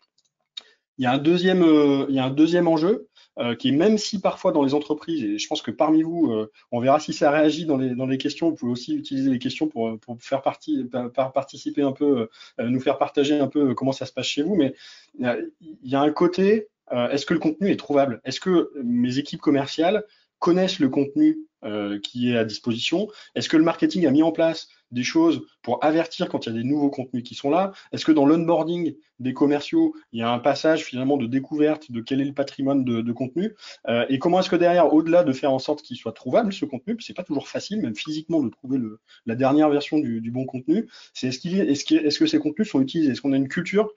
Il 0.97 1.03
y 1.03 1.05
a 1.05 1.11
un 1.11 1.17
deuxième 1.19 2.67
enjeu 2.67 3.07
euh, 3.39 3.55
qui 3.55 3.71
même 3.71 3.97
si 3.97 4.19
parfois 4.19 4.51
dans 4.51 4.63
les 4.63 4.73
entreprises, 4.73 5.23
et 5.23 5.37
je 5.37 5.47
pense 5.47 5.61
que 5.61 5.69
parmi 5.69 6.01
vous, 6.01 6.31
euh, 6.31 6.51
on 6.71 6.79
verra 6.79 6.99
si 6.99 7.13
ça 7.13 7.29
réagit 7.29 7.65
dans 7.65 7.77
les, 7.77 7.93
dans 7.93 8.07
les 8.07 8.17
questions, 8.17 8.49
vous 8.49 8.55
pouvez 8.55 8.71
aussi 8.71 8.95
utiliser 8.95 9.29
les 9.29 9.37
questions 9.37 9.67
pour, 9.67 9.99
pour 9.99 10.17
faire 10.19 10.41
partie, 10.41 10.89
participer 11.13 11.83
un 11.83 11.91
peu, 11.91 12.29
euh, 12.59 12.69
nous 12.69 12.79
faire 12.79 12.97
partager 12.97 13.39
un 13.39 13.47
peu 13.47 13.75
comment 13.75 13.91
ça 13.91 14.05
se 14.07 14.13
passe 14.13 14.25
chez 14.25 14.41
vous, 14.41 14.55
mais 14.55 14.73
il 15.19 15.51
y 15.83 15.95
a 15.95 16.01
un 16.01 16.11
côté, 16.11 16.67
est-ce 16.91 17.25
que 17.25 17.33
le 17.33 17.39
contenu 17.39 17.69
est 17.69 17.77
trouvable? 17.77 18.21
Est-ce 18.23 18.39
que 18.39 18.71
mes 18.83 19.19
équipes 19.19 19.41
commerciales 19.41 20.03
connaissent 20.39 20.79
le 20.79 20.89
contenu 20.89 21.37
euh, 21.65 21.99
qui 21.99 22.31
est 22.31 22.37
à 22.37 22.45
disposition. 22.45 23.07
Est-ce 23.33 23.49
que 23.49 23.57
le 23.57 23.63
marketing 23.63 24.05
a 24.05 24.11
mis 24.11 24.21
en 24.21 24.31
place 24.31 24.67
des 24.91 25.03
choses 25.03 25.41
pour 25.63 25.83
avertir 25.83 26.29
quand 26.29 26.45
il 26.45 26.49
y 26.49 26.55
a 26.55 26.61
des 26.61 26.63
nouveaux 26.63 26.91
contenus 26.91 27.23
qui 27.23 27.33
sont 27.33 27.49
là? 27.49 27.71
Est-ce 27.91 28.05
que 28.05 28.11
dans 28.11 28.27
l'onboarding 28.27 28.95
des 29.17 29.33
commerciaux, 29.33 29.95
il 30.11 30.19
y 30.19 30.21
a 30.21 30.31
un 30.31 30.37
passage 30.37 30.83
finalement 30.83 31.17
de 31.17 31.25
découverte 31.25 31.91
de 31.91 31.99
quel 31.99 32.21
est 32.21 32.25
le 32.25 32.33
patrimoine 32.33 32.85
de, 32.85 33.11
contenu? 33.11 33.55
Euh, 33.87 34.05
Et 34.07 34.19
comment 34.19 34.39
est-ce 34.39 34.51
que 34.51 34.55
derrière, 34.55 34.93
au-delà 34.93 35.23
de 35.23 35.33
faire 35.33 35.51
en 35.51 35.57
sorte 35.57 35.81
qu'il 35.81 35.97
soit 35.97 36.13
trouvable 36.13 36.53
ce 36.53 36.65
contenu, 36.65 36.95
c'est 36.99 37.15
pas 37.15 37.23
toujours 37.23 37.47
facile, 37.47 37.81
même 37.81 37.95
physiquement, 37.95 38.43
de 38.43 38.49
trouver 38.49 38.77
la 39.25 39.35
dernière 39.35 39.69
version 39.69 39.97
du, 39.97 40.29
bon 40.29 40.45
contenu, 40.45 40.87
c'est 41.15 41.29
est-ce, 41.29 41.39
qu'il 41.39 41.59
est, 41.59 41.65
est-ce, 41.65 42.19
que 42.19 42.27
ces 42.27 42.37
contenus 42.37 42.69
sont 42.69 42.81
utilisés? 42.81 43.13
Est-ce 43.13 43.21
qu'on 43.21 43.33
a 43.33 43.37
une 43.37 43.49
culture 43.49 43.89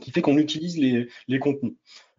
qui 0.00 0.10
fait 0.10 0.22
qu'on 0.22 0.38
utilise 0.38 0.78
les 0.78 1.38
contenus? 1.38 1.74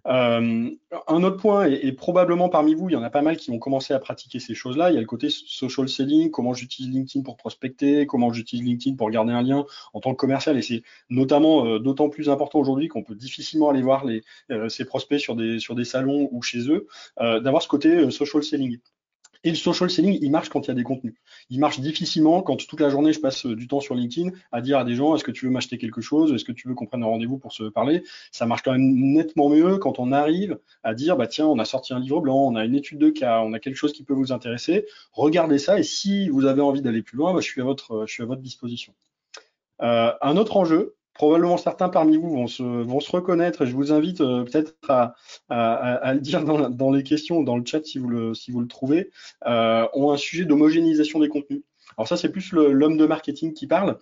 Euh, 0.07 0.69
un 1.07 1.23
autre 1.23 1.37
point, 1.37 1.65
et, 1.65 1.91
probablement 1.91 2.49
parmi 2.49 2.75
vous, 2.75 2.89
il 2.89 2.93
y 2.93 2.95
en 2.95 3.03
a 3.03 3.09
pas 3.09 3.21
mal 3.21 3.37
qui 3.37 3.51
ont 3.51 3.59
commencé 3.59 3.93
à 3.93 3.99
pratiquer 3.99 4.39
ces 4.39 4.53
choses-là. 4.53 4.91
Il 4.91 4.95
y 4.95 4.97
a 4.97 5.01
le 5.01 5.07
côté 5.07 5.29
social 5.29 5.89
selling, 5.89 6.29
comment 6.29 6.53
j'utilise 6.53 6.91
LinkedIn 6.93 7.23
pour 7.23 7.37
prospecter, 7.37 8.05
comment 8.05 8.31
j'utilise 8.31 8.65
LinkedIn 8.65 8.95
pour 8.95 9.09
garder 9.09 9.33
un 9.33 9.41
lien 9.41 9.65
en 9.93 9.99
tant 9.99 10.11
que 10.11 10.17
commercial. 10.17 10.57
Et 10.57 10.61
c'est 10.61 10.83
notamment 11.09 11.65
euh, 11.65 11.79
d'autant 11.79 12.09
plus 12.09 12.29
important 12.29 12.59
aujourd'hui 12.59 12.87
qu'on 12.87 13.03
peut 13.03 13.15
difficilement 13.15 13.69
aller 13.69 13.81
voir 13.81 14.05
les, 14.05 14.23
euh, 14.51 14.69
ces 14.69 14.85
prospects 14.85 15.19
sur 15.19 15.35
des, 15.35 15.59
sur 15.59 15.75
des 15.75 15.85
salons 15.85 16.29
ou 16.31 16.41
chez 16.41 16.69
eux, 16.69 16.87
d'avoir 17.17 17.61
ce 17.61 17.67
côté 17.67 18.11
social 18.11 18.43
selling. 18.43 18.79
Et 19.45 19.49
le 19.49 19.55
social 19.55 19.91
selling, 19.91 20.17
il 20.21 20.31
marche 20.31 20.49
quand 20.49 20.65
il 20.65 20.69
y 20.69 20.71
a 20.71 20.73
des 20.73 20.83
contenus. 20.83 21.13
Il 21.51 21.59
marche 21.59 21.79
difficilement 21.79 22.41
quand 22.41 22.57
toute 22.57 22.79
la 22.79 22.89
journée 22.89 23.13
je 23.13 23.19
passe 23.19 23.45
euh, 23.45 23.55
du 23.55 23.67
temps 23.67 23.79
sur 23.79 23.93
LinkedIn 23.93 24.31
à 24.51 24.59
dire 24.59 24.79
à 24.79 24.83
des 24.83 24.95
gens 24.95 25.15
est-ce 25.15 25.23
que 25.23 25.31
tu 25.31 25.45
veux 25.45 25.51
m'acheter 25.51 25.77
quelque 25.77 26.01
chose, 26.01 26.33
est-ce 26.33 26.43
que 26.43 26.51
tu 26.51 26.67
veux 26.67 26.73
qu'on 26.73 26.87
prenne 26.87 27.03
un 27.03 27.07
rendez-vous 27.07 27.37
pour 27.37 27.53
se 27.53 27.65
parler? 27.65 28.03
Ça 28.31 28.47
marche 28.47 28.63
quand 28.63 28.71
même 28.71 28.81
nettement 28.81 29.49
mieux 29.49 29.77
quand 29.77 29.99
on 29.99 30.11
arrive 30.11 30.57
à 30.83 30.95
dire 30.95 31.15
bah 31.15 31.27
tiens 31.27 31.45
on 31.45 31.59
a 31.59 31.65
sorti 31.65 31.93
un 31.93 31.99
livre 31.99 32.21
blanc, 32.21 32.37
on 32.37 32.55
a 32.55 32.65
une 32.65 32.73
étude 32.73 32.97
de 32.97 33.11
cas, 33.11 33.41
on 33.41 33.53
a 33.53 33.59
quelque 33.59 33.75
chose 33.75 33.93
qui 33.93 34.03
peut 34.03 34.15
vous 34.15 34.31
intéresser. 34.31 34.87
Regardez 35.11 35.59
ça 35.59 35.77
et 35.77 35.83
si 35.83 36.27
vous 36.29 36.45
avez 36.45 36.61
envie 36.61 36.81
d'aller 36.81 37.03
plus 37.03 37.17
loin, 37.17 37.31
bah, 37.31 37.39
je 37.39 37.47
suis 37.47 37.61
à 37.61 38.25
votre 38.25 38.41
disposition. 38.41 38.95
Euh, 39.81 40.11
un 40.21 40.37
autre 40.37 40.57
enjeu, 40.57 40.95
probablement 41.15 41.57
certains 41.57 41.89
parmi 41.89 42.17
vous 42.17 42.29
vont 42.29 42.47
se, 42.47 42.61
vont 42.61 42.99
se 42.99 43.09
reconnaître 43.09 43.63
et 43.63 43.65
je 43.65 43.73
vous 43.73 43.91
invite 43.91 44.21
euh, 44.21 44.43
peut-être 44.43 44.75
à, 44.87 45.15
à, 45.49 46.13
le 46.13 46.19
dire 46.19 46.43
dans, 46.43 46.69
dans, 46.69 46.91
les 46.91 47.03
questions 47.03 47.41
dans 47.41 47.57
le 47.57 47.65
chat 47.65 47.83
si 47.83 47.97
vous 47.97 48.09
le, 48.09 48.33
si 48.35 48.51
vous 48.51 48.59
le 48.59 48.67
trouvez, 48.67 49.09
euh, 49.47 49.87
ont 49.93 50.11
un 50.11 50.17
sujet 50.17 50.45
d'homogénéisation 50.45 51.19
des 51.19 51.29
contenus. 51.29 51.63
Alors 51.97 52.07
ça, 52.07 52.17
c'est 52.17 52.29
plus 52.29 52.51
l'homme 52.51 52.97
de 52.97 53.05
marketing 53.05 53.53
qui 53.53 53.65
parle, 53.67 53.97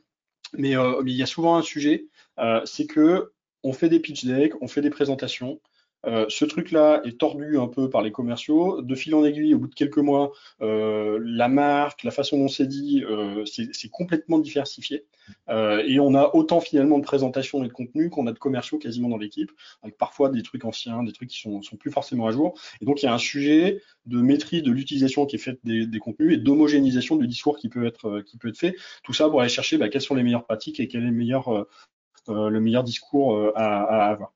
mais, 0.53 0.75
euh, 0.75 1.01
il 1.05 1.13
y 1.13 1.23
a 1.23 1.27
souvent 1.27 1.55
un 1.55 1.61
sujet, 1.61 2.07
euh, 2.39 2.61
c'est 2.65 2.87
que 2.87 3.31
on 3.63 3.71
fait 3.73 3.89
des 3.89 3.99
pitch 3.99 4.25
decks, 4.25 4.53
on 4.61 4.67
fait 4.67 4.81
des 4.81 4.89
présentations, 4.89 5.61
euh, 6.05 6.25
ce 6.29 6.45
truc-là 6.45 7.01
est 7.05 7.19
tordu 7.19 7.57
un 7.57 7.67
peu 7.67 7.89
par 7.89 8.01
les 8.01 8.11
commerciaux. 8.11 8.81
De 8.81 8.95
fil 8.95 9.15
en 9.15 9.23
aiguille, 9.23 9.53
au 9.53 9.59
bout 9.59 9.67
de 9.67 9.75
quelques 9.75 9.97
mois, 9.97 10.31
euh, 10.61 11.19
la 11.23 11.47
marque, 11.47 12.03
la 12.03 12.11
façon 12.11 12.37
dont 12.37 12.47
c'est 12.47 12.67
dit, 12.67 13.03
euh, 13.09 13.45
c'est 13.45 13.89
complètement 13.89 14.39
diversifié. 14.39 15.05
et 15.49 15.99
on 15.99 16.15
a 16.15 16.31
autant 16.35 16.59
finalement 16.59 16.99
de 16.99 17.03
présentations 17.03 17.63
et 17.63 17.67
de 17.67 17.73
contenu 17.73 18.09
qu'on 18.09 18.27
a 18.27 18.33
de 18.33 18.39
commerciaux 18.39 18.77
quasiment 18.77 19.09
dans 19.09 19.17
l'équipe, 19.17 19.51
avec 19.81 19.97
parfois 19.97 20.29
des 20.29 20.43
trucs 20.43 20.65
anciens, 20.65 21.03
des 21.03 21.13
trucs 21.13 21.29
qui 21.29 21.39
sont, 21.39 21.61
sont 21.61 21.77
plus 21.77 21.91
forcément 21.91 22.27
à 22.27 22.31
jour. 22.31 22.59
Et 22.81 22.85
donc 22.85 23.01
il 23.01 23.05
y 23.05 23.09
a 23.09 23.13
un 23.13 23.17
sujet 23.17 23.81
de 24.05 24.21
maîtrise 24.21 24.63
de 24.63 24.71
l'utilisation 24.71 25.25
qui 25.25 25.37
est 25.37 25.39
faite 25.39 25.59
des, 25.63 25.87
contenus 25.99 26.33
et 26.33 26.37
d'homogénéisation 26.37 27.15
du 27.15 27.27
discours 27.27 27.57
qui 27.57 27.69
peut 27.69 27.85
être 27.85 28.21
qui 28.21 28.37
peut 28.37 28.49
être 28.49 28.57
fait. 28.57 28.75
Tout 29.03 29.13
ça 29.13 29.29
pour 29.29 29.39
aller 29.39 29.49
chercher 29.49 29.77
bah, 29.77 29.87
quelles 29.89 30.01
sont 30.01 30.15
les 30.15 30.23
meilleures 30.23 30.45
pratiques 30.45 30.79
et 30.79 30.87
quel 30.87 31.03
est 31.03 31.07
le 31.07 31.11
meilleur 31.11 31.67
le 32.27 32.59
meilleur 32.59 32.83
discours 32.83 33.37
à 33.55 34.09
avoir. 34.09 34.33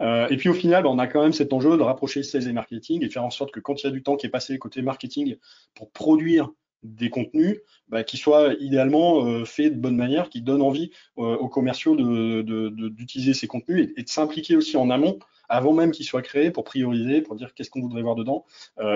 Euh, 0.00 0.28
et 0.28 0.36
puis 0.36 0.48
au 0.48 0.54
final, 0.54 0.86
on 0.86 0.98
a 0.98 1.06
quand 1.06 1.22
même 1.22 1.32
cet 1.32 1.52
enjeu 1.52 1.76
de 1.76 1.82
rapprocher 1.82 2.22
sales 2.22 2.48
et 2.48 2.52
marketing 2.52 3.04
et 3.04 3.10
faire 3.10 3.24
en 3.24 3.30
sorte 3.30 3.52
que 3.52 3.60
quand 3.60 3.82
il 3.82 3.86
y 3.86 3.88
a 3.88 3.92
du 3.92 4.02
temps 4.02 4.16
qui 4.16 4.26
est 4.26 4.30
passé 4.30 4.58
côté 4.58 4.82
marketing 4.82 5.36
pour 5.74 5.90
produire 5.90 6.50
des 6.82 7.08
contenus 7.08 7.60
bah, 7.88 8.04
qui 8.04 8.18
soient 8.18 8.54
idéalement 8.60 9.24
euh, 9.24 9.44
faits 9.44 9.74
de 9.74 9.80
bonne 9.80 9.96
manière, 9.96 10.28
qui 10.28 10.42
donnent 10.42 10.62
envie 10.62 10.90
euh, 11.18 11.36
aux 11.36 11.48
commerciaux 11.48 11.96
d'utiliser 11.96 13.30
de, 13.30 13.36
ces 13.36 13.46
contenus 13.46 13.90
et, 13.96 14.02
de 14.02 14.08
s'impliquer 14.08 14.56
aussi 14.56 14.76
en 14.76 14.90
amont 14.90 15.18
avant 15.48 15.72
même 15.72 15.92
qu'ils 15.92 16.06
soient 16.06 16.22
créés 16.22 16.50
pour 16.50 16.64
prioriser, 16.64 17.20
pour 17.20 17.36
dire 17.36 17.52
qu'est-ce 17.54 17.70
qu'on 17.70 17.82
voudrait 17.82 18.00
voir 18.00 18.14
dedans, 18.14 18.46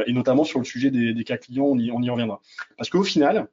et 0.06 0.14
notamment 0.14 0.44
sur 0.44 0.58
le 0.58 0.64
sujet 0.64 0.90
des, 0.90 1.12
des 1.12 1.24
cas 1.24 1.36
clients, 1.36 1.66
on 1.66 1.78
y, 1.78 1.90
on 1.90 2.00
y 2.00 2.08
reviendra. 2.08 2.40
Parce 2.78 2.88
qu'au 2.88 3.02
final, 3.02 3.48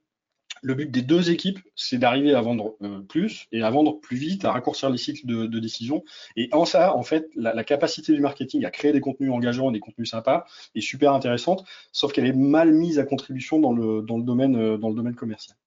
le 0.61 0.73
but 0.73 0.89
des 0.89 1.01
deux 1.01 1.29
équipes, 1.31 1.59
c'est 1.75 1.97
d'arriver 1.97 2.33
à 2.33 2.41
vendre 2.41 2.75
euh, 2.81 2.99
plus 3.01 3.47
et 3.51 3.61
à 3.61 3.69
vendre 3.69 3.99
plus 3.99 4.17
vite, 4.17 4.45
à 4.45 4.51
raccourcir 4.51 4.89
les 4.89 4.97
cycles 4.97 5.25
de, 5.25 5.59
décision. 5.59 6.03
Et 6.35 6.49
en 6.51 6.65
ça, 6.65 6.95
en 6.95 7.03
fait, 7.03 7.29
la, 7.35 7.63
capacité 7.63 8.13
du 8.13 8.21
marketing 8.21 8.65
à 8.65 8.71
créer 8.71 8.91
des 8.91 9.01
contenus 9.01 9.31
engageants, 9.31 9.71
des 9.71 9.79
contenus 9.79 10.09
sympas, 10.09 10.45
est 10.75 10.81
super 10.81 11.13
intéressante, 11.13 11.65
sauf 11.91 12.13
qu'elle 12.13 12.27
est 12.27 12.33
mal 12.33 12.73
mise 12.73 12.99
à 12.99 13.03
contribution 13.03 13.59
dans 13.59 13.73
le, 13.73 14.01
dans 14.01 14.17
le, 14.17 14.23
domaine, 14.23 14.55
euh, 14.55 14.77
dans 14.77 14.89
le 14.89 14.95
domaine 14.95 15.15
commercial. 15.15 15.57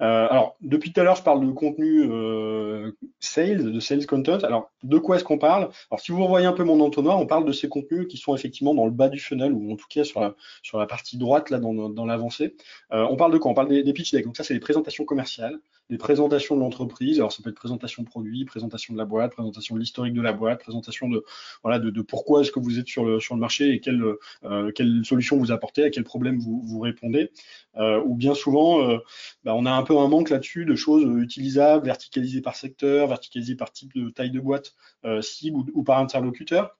Euh, 0.00 0.26
alors, 0.28 0.56
depuis 0.60 0.92
tout 0.92 1.00
à 1.00 1.04
l'heure, 1.04 1.16
je 1.16 1.22
parle 1.22 1.46
de 1.46 1.52
contenu 1.52 2.04
euh, 2.10 2.92
sales, 3.20 3.72
de 3.72 3.80
sales 3.80 4.06
content. 4.06 4.38
Alors, 4.38 4.70
de 4.82 4.98
quoi 4.98 5.16
est-ce 5.16 5.24
qu'on 5.24 5.38
parle? 5.38 5.68
Alors, 5.90 6.00
si 6.00 6.10
vous 6.10 6.22
revoyez 6.24 6.46
un 6.46 6.52
peu 6.52 6.64
mon 6.64 6.80
entonnoir, 6.80 7.18
on 7.20 7.26
parle 7.26 7.44
de 7.44 7.52
ces 7.52 7.68
contenus 7.68 8.08
qui 8.08 8.16
sont 8.16 8.34
effectivement 8.34 8.74
dans 8.74 8.86
le 8.86 8.90
bas 8.90 9.08
du 9.08 9.20
funnel, 9.20 9.52
ou 9.52 9.72
en 9.72 9.76
tout 9.76 9.86
cas 9.88 10.02
sur 10.02 10.20
la, 10.20 10.34
sur 10.62 10.78
la 10.78 10.86
partie 10.86 11.16
droite, 11.16 11.50
là, 11.50 11.58
dans, 11.58 11.88
dans 11.88 12.06
l'avancée. 12.06 12.56
Euh, 12.92 13.06
on 13.08 13.16
parle 13.16 13.32
de 13.32 13.38
quoi? 13.38 13.52
On 13.52 13.54
parle 13.54 13.68
des, 13.68 13.82
des 13.82 13.92
pitch 13.92 14.12
decks. 14.12 14.24
Donc 14.24 14.36
ça, 14.36 14.42
c'est 14.42 14.54
les 14.54 14.60
présentations 14.60 15.04
commerciales 15.04 15.58
des 15.90 15.98
présentations 15.98 16.54
de 16.56 16.60
l'entreprise. 16.60 17.18
Alors, 17.18 17.32
ça 17.32 17.42
peut 17.42 17.50
être 17.50 17.56
présentation 17.56 18.02
de 18.02 18.08
produit, 18.08 18.44
présentation 18.44 18.94
de 18.94 18.98
la 18.98 19.04
boîte, 19.04 19.32
présentation 19.32 19.74
de 19.74 19.80
l'historique 19.80 20.14
de 20.14 20.22
la 20.22 20.32
boîte, 20.32 20.60
présentation 20.60 21.08
de, 21.08 21.24
voilà, 21.62 21.78
de, 21.78 21.90
de 21.90 22.02
pourquoi 22.02 22.40
est-ce 22.40 22.50
que 22.50 22.60
vous 22.60 22.78
êtes 22.78 22.88
sur 22.88 23.04
le, 23.04 23.20
sur 23.20 23.34
le 23.34 23.40
marché 23.40 23.70
et 23.70 23.80
quelle, 23.80 24.02
euh, 24.44 24.72
quelle 24.72 25.04
solution 25.04 25.36
vous 25.36 25.52
apportez, 25.52 25.84
à 25.84 25.90
quel 25.90 26.04
problème 26.04 26.38
vous, 26.38 26.62
vous 26.64 26.80
répondez. 26.80 27.30
Euh, 27.76 28.00
ou 28.04 28.14
bien 28.14 28.34
souvent, 28.34 28.88
euh, 28.88 28.98
bah, 29.44 29.54
on 29.54 29.66
a 29.66 29.72
un 29.72 29.82
peu 29.82 29.98
un 29.98 30.08
manque 30.08 30.30
là-dessus 30.30 30.64
de 30.64 30.74
choses 30.74 31.04
utilisables, 31.22 31.84
verticalisées 31.84 32.40
par 32.40 32.56
secteur, 32.56 33.08
verticalisées 33.08 33.56
par 33.56 33.72
type 33.72 33.94
de 33.94 34.10
taille 34.10 34.30
de 34.30 34.40
boîte 34.40 34.74
euh, 35.04 35.20
cible 35.22 35.58
ou, 35.58 35.66
ou 35.74 35.82
par 35.82 35.98
interlocuteur. 35.98 36.76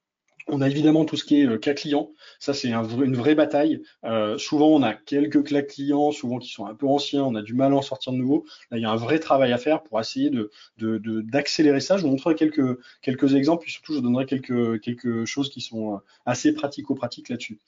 On 0.46 0.60
a 0.60 0.68
évidemment 0.68 1.06
tout 1.06 1.16
ce 1.16 1.24
qui 1.24 1.40
est 1.40 1.46
euh, 1.46 1.56
cas 1.56 1.72
client. 1.72 2.10
Ça, 2.38 2.52
c'est 2.52 2.68
une 2.68 3.16
vraie 3.16 3.34
bataille. 3.34 3.82
Euh, 4.04 4.36
souvent, 4.36 4.68
on 4.68 4.82
a 4.82 4.92
quelques 4.92 5.42
cas 5.48 5.62
clients, 5.62 6.12
souvent 6.12 6.38
qui 6.38 6.50
sont 6.50 6.66
un 6.66 6.74
peu 6.74 6.86
anciens. 6.86 7.24
On 7.24 7.34
a 7.34 7.40
du 7.40 7.54
mal 7.54 7.72
à 7.72 7.76
en 7.76 7.82
sortir 7.82 8.12
de 8.12 8.18
nouveau. 8.18 8.44
Là, 8.70 8.76
il 8.76 8.82
y 8.82 8.84
a 8.84 8.90
un 8.90 8.96
vrai 8.96 9.18
travail 9.18 9.52
à 9.52 9.58
faire 9.58 9.82
pour 9.82 9.98
essayer 9.98 10.30
d'accélérer 10.76 11.80
ça. 11.80 11.96
Je 11.96 12.02
vous 12.02 12.10
montrerai 12.10 12.34
quelques 12.34 13.34
exemples, 13.34 13.62
puis 13.62 13.72
surtout, 13.72 13.94
je 13.94 14.00
donnerai 14.00 14.26
quelques 14.26 14.80
quelques 14.82 15.24
choses 15.24 15.48
qui 15.48 15.62
sont 15.62 15.94
euh, 15.94 15.98
assez 16.26 16.52
pratico-pratiques 16.52 17.30
là-dessus. 17.30 17.58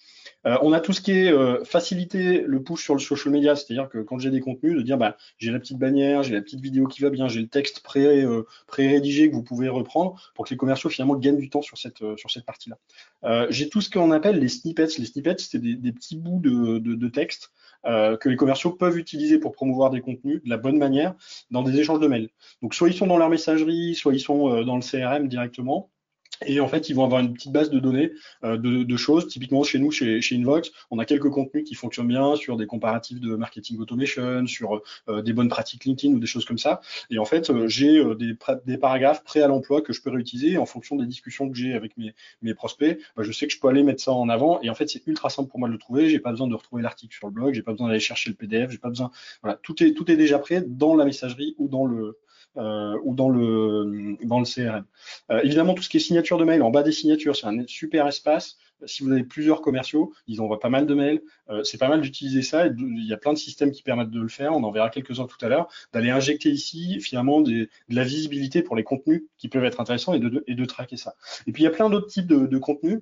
on 0.44 0.72
a 0.72 0.80
tout 0.80 0.92
ce 0.92 1.00
qui 1.00 1.12
est 1.12 1.64
faciliter 1.64 2.42
le 2.42 2.62
push 2.62 2.82
sur 2.82 2.94
le 2.94 3.00
social 3.00 3.32
media, 3.32 3.56
c'est-à-dire 3.56 3.88
que 3.88 3.98
quand 3.98 4.18
j'ai 4.18 4.30
des 4.30 4.40
contenus, 4.40 4.76
de 4.76 4.82
dire 4.82 4.98
bah 4.98 5.16
j'ai 5.38 5.50
la 5.50 5.58
petite 5.58 5.78
bannière, 5.78 6.22
j'ai 6.22 6.34
la 6.34 6.42
petite 6.42 6.60
vidéo 6.60 6.86
qui 6.86 7.00
va 7.00 7.10
bien, 7.10 7.28
j'ai 7.28 7.40
le 7.40 7.48
texte 7.48 7.80
pré 7.80 8.24
pré-rédigé 8.66 9.30
que 9.30 9.34
vous 9.34 9.42
pouvez 9.42 9.68
reprendre 9.68 10.20
pour 10.34 10.44
que 10.44 10.50
les 10.50 10.56
commerciaux 10.56 10.90
finalement 10.90 11.16
gagnent 11.16 11.38
du 11.38 11.48
temps 11.48 11.62
sur 11.62 11.78
cette 11.78 12.44
partie 12.44 12.65
euh, 13.24 13.46
j'ai 13.50 13.68
tout 13.68 13.80
ce 13.80 13.90
qu'on 13.90 14.10
appelle 14.12 14.38
les 14.38 14.48
snippets. 14.48 14.98
Les 14.98 15.06
snippets, 15.06 15.36
c'est 15.38 15.58
des, 15.58 15.92
petits 15.92 16.16
bouts 16.16 16.40
de, 16.40 17.08
texte 17.08 17.50
euh, 17.84 18.16
que 18.16 18.28
les 18.28 18.36
commerciaux 18.36 18.72
peuvent 18.72 18.98
utiliser 18.98 19.38
pour 19.38 19.52
promouvoir 19.52 19.90
des 19.90 20.00
contenus 20.00 20.42
de 20.42 20.50
la 20.50 20.56
bonne 20.56 20.78
manière 20.78 21.14
dans 21.50 21.62
des 21.62 21.78
échanges 21.78 22.00
de 22.00 22.06
mails. 22.06 22.30
Donc 22.62 22.74
soit 22.74 22.88
ils 22.88 22.96
sont 22.96 23.06
dans 23.06 23.18
leur 23.18 23.30
messagerie, 23.30 23.94
soit 23.94 24.14
ils 24.14 24.20
sont 24.20 24.50
euh, 24.50 24.64
dans 24.64 24.76
le 24.76 24.82
CRM 24.82 25.28
directement. 25.28 25.90
Et 26.44 26.60
en 26.60 26.68
fait, 26.68 26.88
ils 26.88 26.94
vont 26.94 27.04
avoir 27.04 27.20
une 27.20 27.32
petite 27.32 27.52
base 27.52 27.70
de 27.70 27.78
données 27.78 28.12
euh, 28.44 28.56
de, 28.56 28.82
de, 28.82 28.96
choses. 28.96 29.28
Typiquement, 29.28 29.62
chez 29.62 29.78
nous, 29.78 29.90
chez, 29.90 30.20
chez 30.20 30.36
Invox, 30.36 30.70
on 30.90 30.98
a 30.98 31.04
quelques 31.04 31.30
contenus 31.30 31.64
qui 31.64 31.74
fonctionnent 31.74 32.08
bien 32.08 32.36
sur 32.36 32.56
des 32.56 32.66
comparatifs 32.66 33.20
de 33.20 33.36
marketing 33.36 33.78
automation, 33.78 34.46
sur 34.46 34.82
euh, 35.08 35.22
des 35.22 35.32
bonnes 35.32 35.48
pratiques 35.48 35.84
LinkedIn 35.84 36.14
ou 36.14 36.18
des 36.18 36.26
choses 36.26 36.44
comme 36.44 36.58
ça. 36.58 36.80
Et 37.10 37.18
en 37.18 37.24
fait, 37.24 37.50
euh, 37.50 37.68
j'ai 37.68 38.02
des, 38.16 38.36
des, 38.66 38.78
paragraphes 38.78 39.24
prêts 39.24 39.40
à 39.40 39.48
l'emploi 39.48 39.80
que 39.80 39.92
je 39.92 40.02
peux 40.02 40.10
réutiliser 40.10 40.58
en 40.58 40.66
fonction 40.66 40.96
des 40.96 41.06
discussions 41.06 41.48
que 41.50 41.56
j'ai 41.56 41.74
avec 41.74 41.96
mes, 41.96 42.14
mes 42.42 42.54
prospects. 42.54 42.98
Bah, 43.16 43.22
je 43.22 43.32
sais 43.32 43.46
que 43.46 43.52
je 43.52 43.60
peux 43.60 43.68
aller 43.68 43.82
mettre 43.82 44.02
ça 44.02 44.12
en 44.12 44.28
avant. 44.28 44.60
Et 44.62 44.70
en 44.70 44.74
fait, 44.74 44.88
c'est 44.88 45.06
ultra 45.06 45.30
simple 45.30 45.48
pour 45.48 45.58
moi 45.58 45.68
de 45.68 45.72
le 45.72 45.78
trouver. 45.78 46.08
J'ai 46.08 46.20
pas 46.20 46.30
besoin 46.30 46.46
de 46.46 46.54
retrouver 46.54 46.82
l'article 46.82 47.14
sur 47.14 47.28
le 47.28 47.32
blog. 47.32 47.54
J'ai 47.54 47.62
pas 47.62 47.72
besoin 47.72 47.88
d'aller 47.88 48.00
chercher 48.00 48.30
le 48.30 48.36
PDF. 48.36 48.70
J'ai 48.70 48.78
pas 48.78 48.88
besoin. 48.88 49.10
Voilà, 49.42 49.58
tout 49.62 49.82
est 49.82 49.92
tout 49.92 50.10
est 50.10 50.16
déjà 50.16 50.38
prêt 50.38 50.64
dans 50.66 50.94
la 50.94 51.04
messagerie 51.04 51.54
ou 51.58 51.68
dans 51.68 51.86
le 51.86 52.18
euh, 52.56 52.98
ou 53.04 53.14
dans 53.14 53.28
le, 53.28 54.16
dans 54.24 54.38
le 54.38 54.44
CRM. 54.44 54.84
Euh, 55.30 55.40
évidemment, 55.42 55.74
tout 55.74 55.82
ce 55.82 55.88
qui 55.88 55.98
est 55.98 56.00
signature 56.00 56.38
de 56.38 56.44
mail, 56.44 56.62
en 56.62 56.70
bas 56.70 56.82
des 56.82 56.92
signatures, 56.92 57.36
c'est 57.36 57.46
un 57.46 57.66
super 57.66 58.06
espace. 58.06 58.56
Si 58.84 59.02
vous 59.02 59.10
avez 59.10 59.24
plusieurs 59.24 59.62
commerciaux, 59.62 60.12
ils 60.26 60.40
envoient 60.40 60.60
pas 60.60 60.68
mal 60.68 60.86
de 60.86 60.94
mails. 60.94 61.22
Euh, 61.48 61.62
c'est 61.64 61.78
pas 61.78 61.88
mal 61.88 62.00
d'utiliser 62.00 62.42
ça. 62.42 62.66
il 62.66 63.06
y 63.06 63.12
a 63.12 63.16
plein 63.16 63.32
de 63.32 63.38
systèmes 63.38 63.72
qui 63.72 63.82
permettent 63.82 64.10
de 64.10 64.20
le 64.20 64.28
faire. 64.28 64.52
On 64.52 64.62
en 64.64 64.70
verra 64.70 64.90
quelques-uns 64.90 65.26
tout 65.26 65.42
à 65.44 65.48
l'heure. 65.48 65.68
D'aller 65.92 66.10
injecter 66.10 66.50
ici, 66.50 67.00
finalement, 67.00 67.40
de 67.40 67.68
la 67.88 68.04
visibilité 68.04 68.62
pour 68.62 68.76
les 68.76 68.84
contenus 68.84 69.24
qui 69.38 69.48
peuvent 69.48 69.64
être 69.64 69.80
intéressants 69.80 70.14
et 70.14 70.18
de, 70.18 70.44
et 70.46 70.54
de 70.54 70.64
traquer 70.64 70.96
ça. 70.96 71.14
Et 71.46 71.52
puis, 71.52 71.62
il 71.62 71.64
y 71.64 71.68
a 71.68 71.72
plein 71.72 71.88
d'autres 71.88 72.08
types 72.08 72.26
de, 72.26 72.46
de 72.46 72.58
contenus 72.58 73.00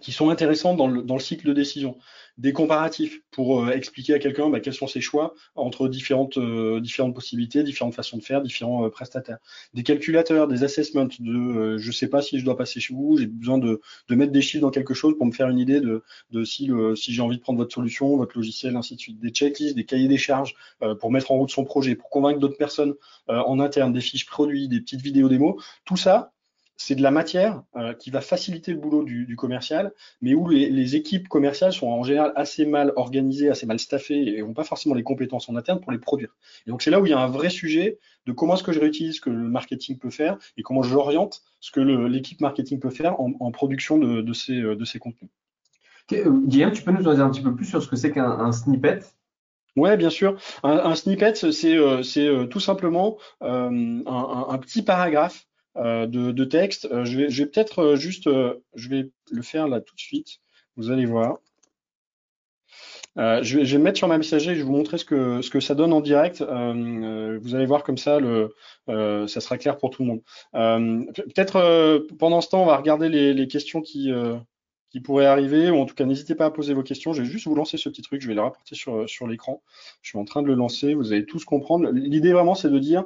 qui 0.00 0.12
sont 0.12 0.30
intéressants 0.30 0.74
dans 0.74 0.86
le, 0.86 1.02
dans 1.02 1.14
le, 1.14 1.20
cycle 1.20 1.46
de 1.46 1.52
décision. 1.52 1.96
Des 2.38 2.52
comparatifs 2.52 3.20
pour 3.32 3.64
euh, 3.64 3.72
expliquer 3.72 4.14
à 4.14 4.20
quelqu'un 4.20 4.48
bah, 4.48 4.60
quels 4.60 4.72
sont 4.72 4.86
ses 4.86 5.00
choix 5.00 5.34
entre 5.56 5.88
différentes, 5.88 6.38
euh, 6.38 6.80
différentes 6.80 7.12
possibilités, 7.12 7.64
différentes 7.64 7.96
façons 7.96 8.16
de 8.16 8.22
faire, 8.22 8.42
différents 8.42 8.86
euh, 8.86 8.90
prestataires. 8.90 9.38
Des 9.74 9.82
calculateurs, 9.82 10.46
des 10.46 10.62
assessments 10.62 11.08
de 11.18 11.78
je 11.78 11.90
sais 11.90 12.06
pas 12.06 12.22
si 12.22 12.38
je 12.38 12.44
dois 12.44 12.56
passer 12.56 12.78
chez 12.78 12.94
vous, 12.94 13.18
j'ai 13.18 13.26
besoin 13.26 13.58
de, 13.58 13.80
de, 14.08 14.14
mettre 14.14 14.30
des 14.30 14.40
chiffres 14.40 14.62
dans 14.62 14.70
quelque 14.70 14.94
chose 14.94 15.16
pour 15.16 15.26
me 15.26 15.32
faire 15.32 15.48
une 15.48 15.58
idée 15.58 15.80
de, 15.80 16.04
de 16.30 16.44
si, 16.44 16.70
si 16.94 17.12
j'ai 17.12 17.22
envie 17.22 17.38
de 17.38 17.42
prendre 17.42 17.58
votre 17.58 17.74
solution, 17.74 18.16
votre 18.16 18.36
logiciel, 18.36 18.76
ainsi 18.76 18.94
de 18.94 19.00
suite. 19.00 19.18
Des 19.18 19.30
checklists, 19.30 19.74
des 19.74 19.84
cahiers 19.84 20.08
des 20.08 20.16
charges 20.16 20.54
pour 21.00 21.10
mettre 21.10 21.32
en 21.32 21.38
route 21.38 21.50
son 21.50 21.64
projet, 21.64 21.96
pour 21.96 22.08
convaincre 22.08 22.38
d'autres 22.38 22.56
personnes 22.56 22.94
en 23.26 23.58
interne, 23.58 23.92
des 23.92 24.00
fiches 24.00 24.26
produits, 24.26 24.68
des 24.68 24.80
petites 24.80 25.02
vidéos 25.02 25.28
démos. 25.28 25.62
Tout 25.84 25.96
ça, 25.96 26.32
c'est 26.78 26.94
de 26.94 27.02
la 27.02 27.10
matière 27.10 27.62
euh, 27.76 27.92
qui 27.92 28.10
va 28.10 28.22
faciliter 28.22 28.72
le 28.72 28.78
boulot 28.78 29.04
du, 29.04 29.36
commercial, 29.36 29.92
mais 30.22 30.32
où 30.32 30.48
les, 30.48 30.96
équipes 30.96 31.28
commerciales 31.28 31.72
sont 31.72 31.88
en 31.88 32.02
général 32.02 32.32
assez 32.36 32.64
mal 32.64 32.92
organisées, 32.96 33.50
assez 33.50 33.66
mal 33.66 33.78
staffées 33.78 34.38
et 34.38 34.40
n'ont 34.40 34.54
pas 34.54 34.64
forcément 34.64 34.94
les 34.94 35.02
compétences 35.02 35.50
en 35.50 35.56
interne 35.56 35.80
pour 35.80 35.92
les 35.92 35.98
produire. 35.98 36.34
Et 36.66 36.70
donc 36.70 36.80
c'est 36.80 36.90
là 36.90 37.00
où 37.00 37.04
il 37.04 37.10
y 37.10 37.12
a 37.12 37.18
un 37.18 37.26
vrai 37.26 37.50
sujet 37.50 37.98
de 38.26 38.32
comment 38.32 38.54
est-ce 38.54 38.62
que 38.62 38.72
je 38.72 38.80
réutilise 38.80 39.16
ce 39.16 39.20
que 39.20 39.28
le 39.28 39.48
marketing 39.48 39.98
peut 39.98 40.10
faire 40.10 40.38
et 40.56 40.62
comment 40.62 40.82
j'oriente 40.82 41.42
ce 41.60 41.72
que 41.72 41.80
l'équipe 41.80 42.40
marketing 42.40 42.78
peut 42.78 42.90
faire 42.90 43.20
en, 43.20 43.50
production 43.50 43.98
de, 43.98 44.32
ces, 44.32 44.54
de 44.54 44.84
ces 44.84 44.98
contenus. 44.98 45.30
Euh, 46.12 46.40
Guillaume, 46.46 46.72
tu 46.72 46.82
peux 46.82 46.92
nous 46.92 47.06
en 47.06 47.14
dire 47.14 47.24
un 47.24 47.30
petit 47.30 47.42
peu 47.42 47.54
plus 47.54 47.66
sur 47.66 47.82
ce 47.82 47.88
que 47.88 47.96
c'est 47.96 48.12
qu'un 48.12 48.52
snippet? 48.52 49.00
Ouais, 49.76 49.96
bien 49.96 50.10
sûr. 50.10 50.36
Un, 50.62 50.94
snippet, 50.94 51.34
c'est 51.34 51.76
euh, 51.76 52.46
tout 52.46 52.60
simplement 52.60 53.18
un, 53.40 54.58
petit 54.58 54.82
paragraphe 54.82 55.46
euh, 55.76 56.06
de, 56.06 56.44
texte. 56.44 56.86
Euh, 56.90 57.04
je 57.04 57.18
vais, 57.18 57.46
peut-être 57.46 57.80
euh, 57.80 57.96
juste, 57.96 58.28
je 58.74 58.88
vais 58.88 59.10
le 59.30 59.42
faire 59.42 59.68
là 59.68 59.80
tout 59.80 59.94
de 59.94 60.00
suite. 60.00 60.38
Vous 60.76 60.90
allez 60.90 61.06
voir. 61.06 61.38
je, 63.16 63.58
vais, 63.58 63.78
mettre 63.78 63.98
sur 63.98 64.08
ma 64.08 64.18
messagerie 64.18 64.52
et 64.52 64.54
je 64.54 64.60
vais 64.60 64.66
vous 64.66 64.72
montrer 64.72 64.98
ce 64.98 65.04
que, 65.04 65.42
ce 65.42 65.50
que 65.50 65.60
ça 65.60 65.74
donne 65.74 65.92
en 65.92 66.00
direct. 66.00 66.40
vous 66.40 67.54
allez 67.54 67.66
voir 67.66 67.82
comme 67.82 67.98
ça, 67.98 68.20
le, 68.20 68.54
ça 68.86 69.40
sera 69.40 69.58
clair 69.58 69.76
pour 69.76 69.90
tout 69.90 70.02
le 70.02 70.08
monde. 70.08 71.14
Peut-être 71.14 72.06
pendant 72.18 72.40
ce 72.40 72.48
temps, 72.48 72.62
on 72.62 72.66
va 72.66 72.76
regarder 72.76 73.08
les, 73.08 73.48
questions 73.48 73.80
qui, 73.80 74.12
qui 74.90 75.00
pourraient 75.00 75.26
arriver, 75.26 75.70
ou 75.70 75.78
en 75.78 75.86
tout 75.86 75.94
cas, 75.94 76.04
n'hésitez 76.04 76.34
pas 76.36 76.46
à 76.46 76.50
poser 76.50 76.74
vos 76.74 76.84
questions. 76.84 77.12
Je 77.12 77.22
vais 77.22 77.28
juste 77.28 77.46
vous 77.46 77.56
lancer 77.56 77.76
ce 77.76 77.88
petit 77.88 78.02
truc, 78.02 78.20
je 78.20 78.28
vais 78.28 78.34
le 78.34 78.42
rapporter 78.42 78.74
sur, 78.76 79.08
sur 79.08 79.26
l'écran. 79.26 79.62
Je 80.02 80.10
suis 80.10 80.18
en 80.18 80.24
train 80.24 80.42
de 80.42 80.46
le 80.46 80.54
lancer, 80.54 80.94
vous 80.94 81.12
allez 81.12 81.26
tous 81.26 81.44
comprendre. 81.44 81.90
L'idée 81.90 82.32
vraiment, 82.32 82.54
c'est 82.54 82.70
de 82.70 82.78
dire, 82.78 83.04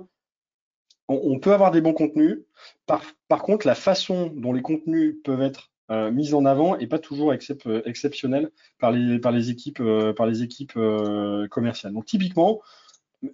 on, 1.08 1.38
peut 1.38 1.52
avoir 1.52 1.70
des 1.70 1.80
bons 1.80 1.92
contenus. 1.92 2.40
Par, 2.86 3.42
contre, 3.42 3.66
la 3.66 3.74
façon 3.74 4.32
dont 4.34 4.52
les 4.52 4.62
contenus 4.62 5.16
peuvent 5.24 5.42
être 5.42 5.70
euh, 5.90 6.10
mis 6.10 6.32
en 6.32 6.44
avant 6.44 6.76
n'est 6.76 6.86
pas 6.86 6.98
toujours 6.98 7.32
euh, 7.32 7.82
exceptionnelle 7.84 8.50
par 8.78 8.92
les, 8.92 9.50
équipes, 9.50 9.80
euh, 9.80 11.48
commerciales. 11.48 11.92
Donc 11.92 12.06
typiquement, 12.06 12.60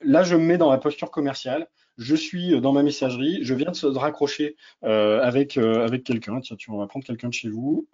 là, 0.02 0.22
je 0.22 0.34
me 0.34 0.44
mets 0.44 0.58
dans 0.58 0.70
la 0.70 0.78
posture 0.78 1.10
commerciale. 1.10 1.68
Je 1.98 2.14
suis 2.14 2.60
dans 2.60 2.72
ma 2.72 2.82
messagerie. 2.82 3.40
Je 3.42 3.54
viens 3.54 3.70
de 3.70 3.76
se 3.76 3.86
raccrocher 3.86 4.56
avec, 4.82 5.58
quelqu'un. 6.04 6.40
Tiens, 6.40 6.56
tu, 6.56 6.70
on 6.70 6.78
va 6.78 6.86
prendre 6.86 7.04
quelqu'un 7.04 7.28
de 7.28 7.34
chez 7.34 7.48
vous. 7.48 7.88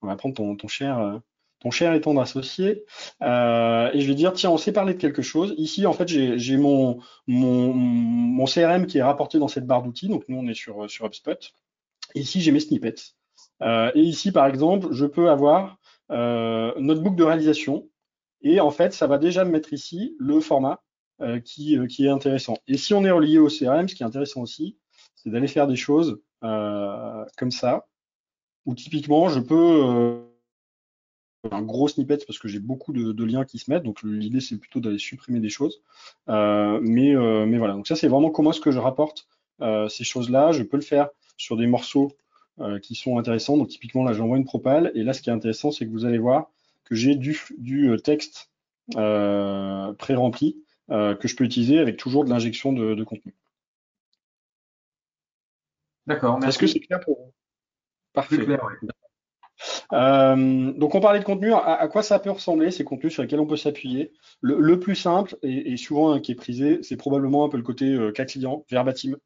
On 0.00 0.06
va 0.06 0.16
prendre 0.16 0.34
ton 0.34 0.68
cher 0.68 1.20
ton 1.60 1.70
cher 1.70 1.92
et 1.92 2.00
ton 2.00 2.18
associé, 2.18 2.84
euh, 3.22 3.90
et 3.92 4.00
je 4.00 4.06
vais 4.06 4.14
dire, 4.14 4.32
tiens, 4.32 4.50
on 4.50 4.58
s'est 4.58 4.72
parlé 4.72 4.94
de 4.94 4.98
quelque 4.98 5.22
chose. 5.22 5.54
Ici, 5.58 5.86
en 5.86 5.92
fait, 5.92 6.08
j'ai 6.08 6.56
mon, 6.56 7.00
mon, 7.26 7.72
mon, 7.72 8.44
CRM 8.44 8.86
qui 8.86 8.98
est 8.98 9.02
rapporté 9.02 9.38
dans 9.38 9.48
cette 9.48 9.66
barre 9.66 9.82
d'outils. 9.82 10.08
Donc, 10.08 10.24
nous, 10.28 10.38
on 10.38 10.46
est 10.46 10.54
sur, 10.54 10.88
sur 10.88 11.06
HubSpot. 11.06 11.52
ici, 12.14 12.40
j'ai 12.40 12.52
mes 12.52 12.60
snippets. 12.60 13.14
Euh, 13.62 13.90
et 13.94 14.00
ici, 14.00 14.32
par 14.32 14.46
exemple, 14.46 14.88
je 14.92 15.06
peux 15.06 15.30
avoir 15.30 15.78
euh, 16.10 16.72
notre 16.78 17.02
de 17.02 17.24
réalisation. 17.24 17.88
Et 18.42 18.60
en 18.60 18.70
fait, 18.70 18.92
ça 18.92 19.06
va 19.06 19.18
déjà 19.18 19.44
me 19.44 19.50
mettre 19.50 19.72
ici 19.72 20.14
le 20.18 20.40
format 20.40 20.80
euh, 21.20 21.40
qui, 21.40 21.76
euh, 21.76 21.86
qui 21.86 22.06
est 22.06 22.10
intéressant. 22.10 22.56
Et 22.68 22.76
si 22.76 22.94
on 22.94 23.04
est 23.04 23.10
relié 23.10 23.38
au 23.38 23.48
CRM, 23.48 23.88
ce 23.88 23.96
qui 23.96 24.04
est 24.04 24.06
intéressant 24.06 24.42
aussi, 24.42 24.78
c'est 25.16 25.30
d'aller 25.30 25.48
faire 25.48 25.66
des 25.66 25.74
choses 25.74 26.20
euh, 26.44 27.24
comme 27.36 27.50
ça, 27.50 27.86
où 28.66 28.74
typiquement, 28.76 29.28
je 29.28 29.40
peux 29.40 30.27
un 31.52 31.62
gros 31.62 31.88
snippet 31.88 32.18
parce 32.26 32.38
que 32.38 32.48
j'ai 32.48 32.60
beaucoup 32.60 32.92
de, 32.92 33.24
liens 33.24 33.44
qui 33.44 33.58
se 33.58 33.70
mettent. 33.70 33.82
Donc 33.82 34.02
l'idée 34.02 34.40
c'est 34.40 34.56
plutôt 34.56 34.80
d'aller 34.80 34.98
supprimer 34.98 35.40
des 35.40 35.48
choses. 35.48 35.82
Euh, 36.28 36.78
mais, 36.82 37.14
euh, 37.14 37.46
mais 37.46 37.58
voilà, 37.58 37.74
donc 37.74 37.86
ça 37.86 37.96
c'est 37.96 38.08
vraiment 38.08 38.30
comment 38.30 38.50
est-ce 38.50 38.60
que 38.60 38.70
je 38.70 38.78
rapporte 38.78 39.28
euh, 39.60 39.88
ces 39.88 40.04
choses-là. 40.04 40.52
Je 40.52 40.62
peux 40.62 40.76
le 40.76 40.82
faire 40.82 41.08
sur 41.36 41.56
des 41.56 41.66
morceaux 41.66 42.16
qui 42.82 42.96
sont 42.96 43.18
intéressants. 43.18 43.56
Donc 43.56 43.68
typiquement 43.68 44.02
là 44.02 44.12
j'envoie 44.12 44.36
une 44.36 44.44
propale 44.44 44.90
et 44.96 45.04
là 45.04 45.12
ce 45.12 45.22
qui 45.22 45.30
est 45.30 45.32
intéressant 45.32 45.70
c'est 45.70 45.86
que 45.86 45.92
vous 45.92 46.04
allez 46.04 46.18
voir 46.18 46.50
que 46.84 46.96
j'ai 46.96 47.14
du, 47.14 47.40
du 47.56 47.96
texte 48.02 48.50
pré-rempli 48.90 50.56
que 50.88 51.28
je 51.28 51.36
peux 51.36 51.44
utiliser 51.44 51.78
avec 51.78 51.98
toujours 51.98 52.24
de 52.24 52.30
l'injection 52.30 52.72
de, 52.72 53.04
contenu. 53.04 53.32
D'accord. 56.08 56.42
Est-ce 56.44 56.58
que 56.58 56.66
c'est 56.66 56.80
clair 56.80 56.98
pour 56.98 57.16
vous? 57.16 57.32
Parfait. 58.12 58.44
Euh, 59.94 60.72
donc 60.72 60.94
on 60.94 61.00
parlait 61.00 61.18
de 61.18 61.24
contenu, 61.24 61.52
à, 61.52 61.88
quoi 61.88 62.02
ça 62.02 62.18
peut 62.18 62.30
ressembler 62.30 62.70
ces 62.70 62.84
contenus 62.84 63.12
sur 63.12 63.22
lesquels 63.22 63.40
on 63.40 63.46
peut 63.46 63.56
s'appuyer? 63.56 64.12
Le, 64.40 64.78
plus 64.78 64.94
simple 64.94 65.36
et, 65.42 65.76
souvent 65.76 66.12
hein, 66.12 66.20
qui 66.20 66.32
est 66.32 66.36
prisé, 66.36 66.80
c'est 66.82 66.96
probablement 66.96 67.44
un 67.44 67.48
peu 67.48 67.56
le 67.56 67.62
côté 67.62 67.86
euh, 67.86 68.12
cas 68.12 68.24
client, 68.24 68.64
verbatim. 68.70 69.16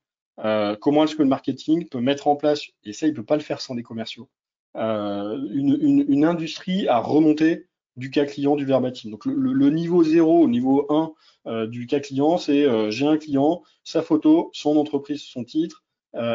Euh, 0.44 0.76
comment 0.80 1.04
est-ce 1.04 1.16
que 1.16 1.22
le 1.22 1.28
marketing 1.28 1.88
peut 1.88 2.00
mettre 2.00 2.28
en 2.28 2.36
place, 2.36 2.62
et 2.84 2.92
ça 2.92 3.06
il 3.06 3.14
peut 3.14 3.24
pas 3.24 3.36
le 3.36 3.42
faire 3.42 3.60
sans 3.60 3.74
des 3.74 3.82
commerciaux, 3.82 4.28
une, 4.74 6.24
industrie 6.24 6.88
à 6.88 6.98
remonter 6.98 7.66
du 7.96 8.10
cas 8.10 8.24
client 8.24 8.56
du 8.56 8.64
verbatim. 8.64 9.10
Donc 9.10 9.26
le, 9.26 9.70
niveau 9.70 10.02
0 10.02 10.42
au 10.42 10.48
niveau 10.48 10.86
1 11.44 11.66
du 11.66 11.86
cas 11.86 12.00
client, 12.00 12.38
c'est 12.38 12.90
j'ai 12.90 13.06
un 13.06 13.18
client, 13.18 13.62
sa 13.84 14.00
photo, 14.00 14.48
son 14.54 14.78
entreprise, 14.78 15.20
son 15.22 15.44
titre, 15.44 15.84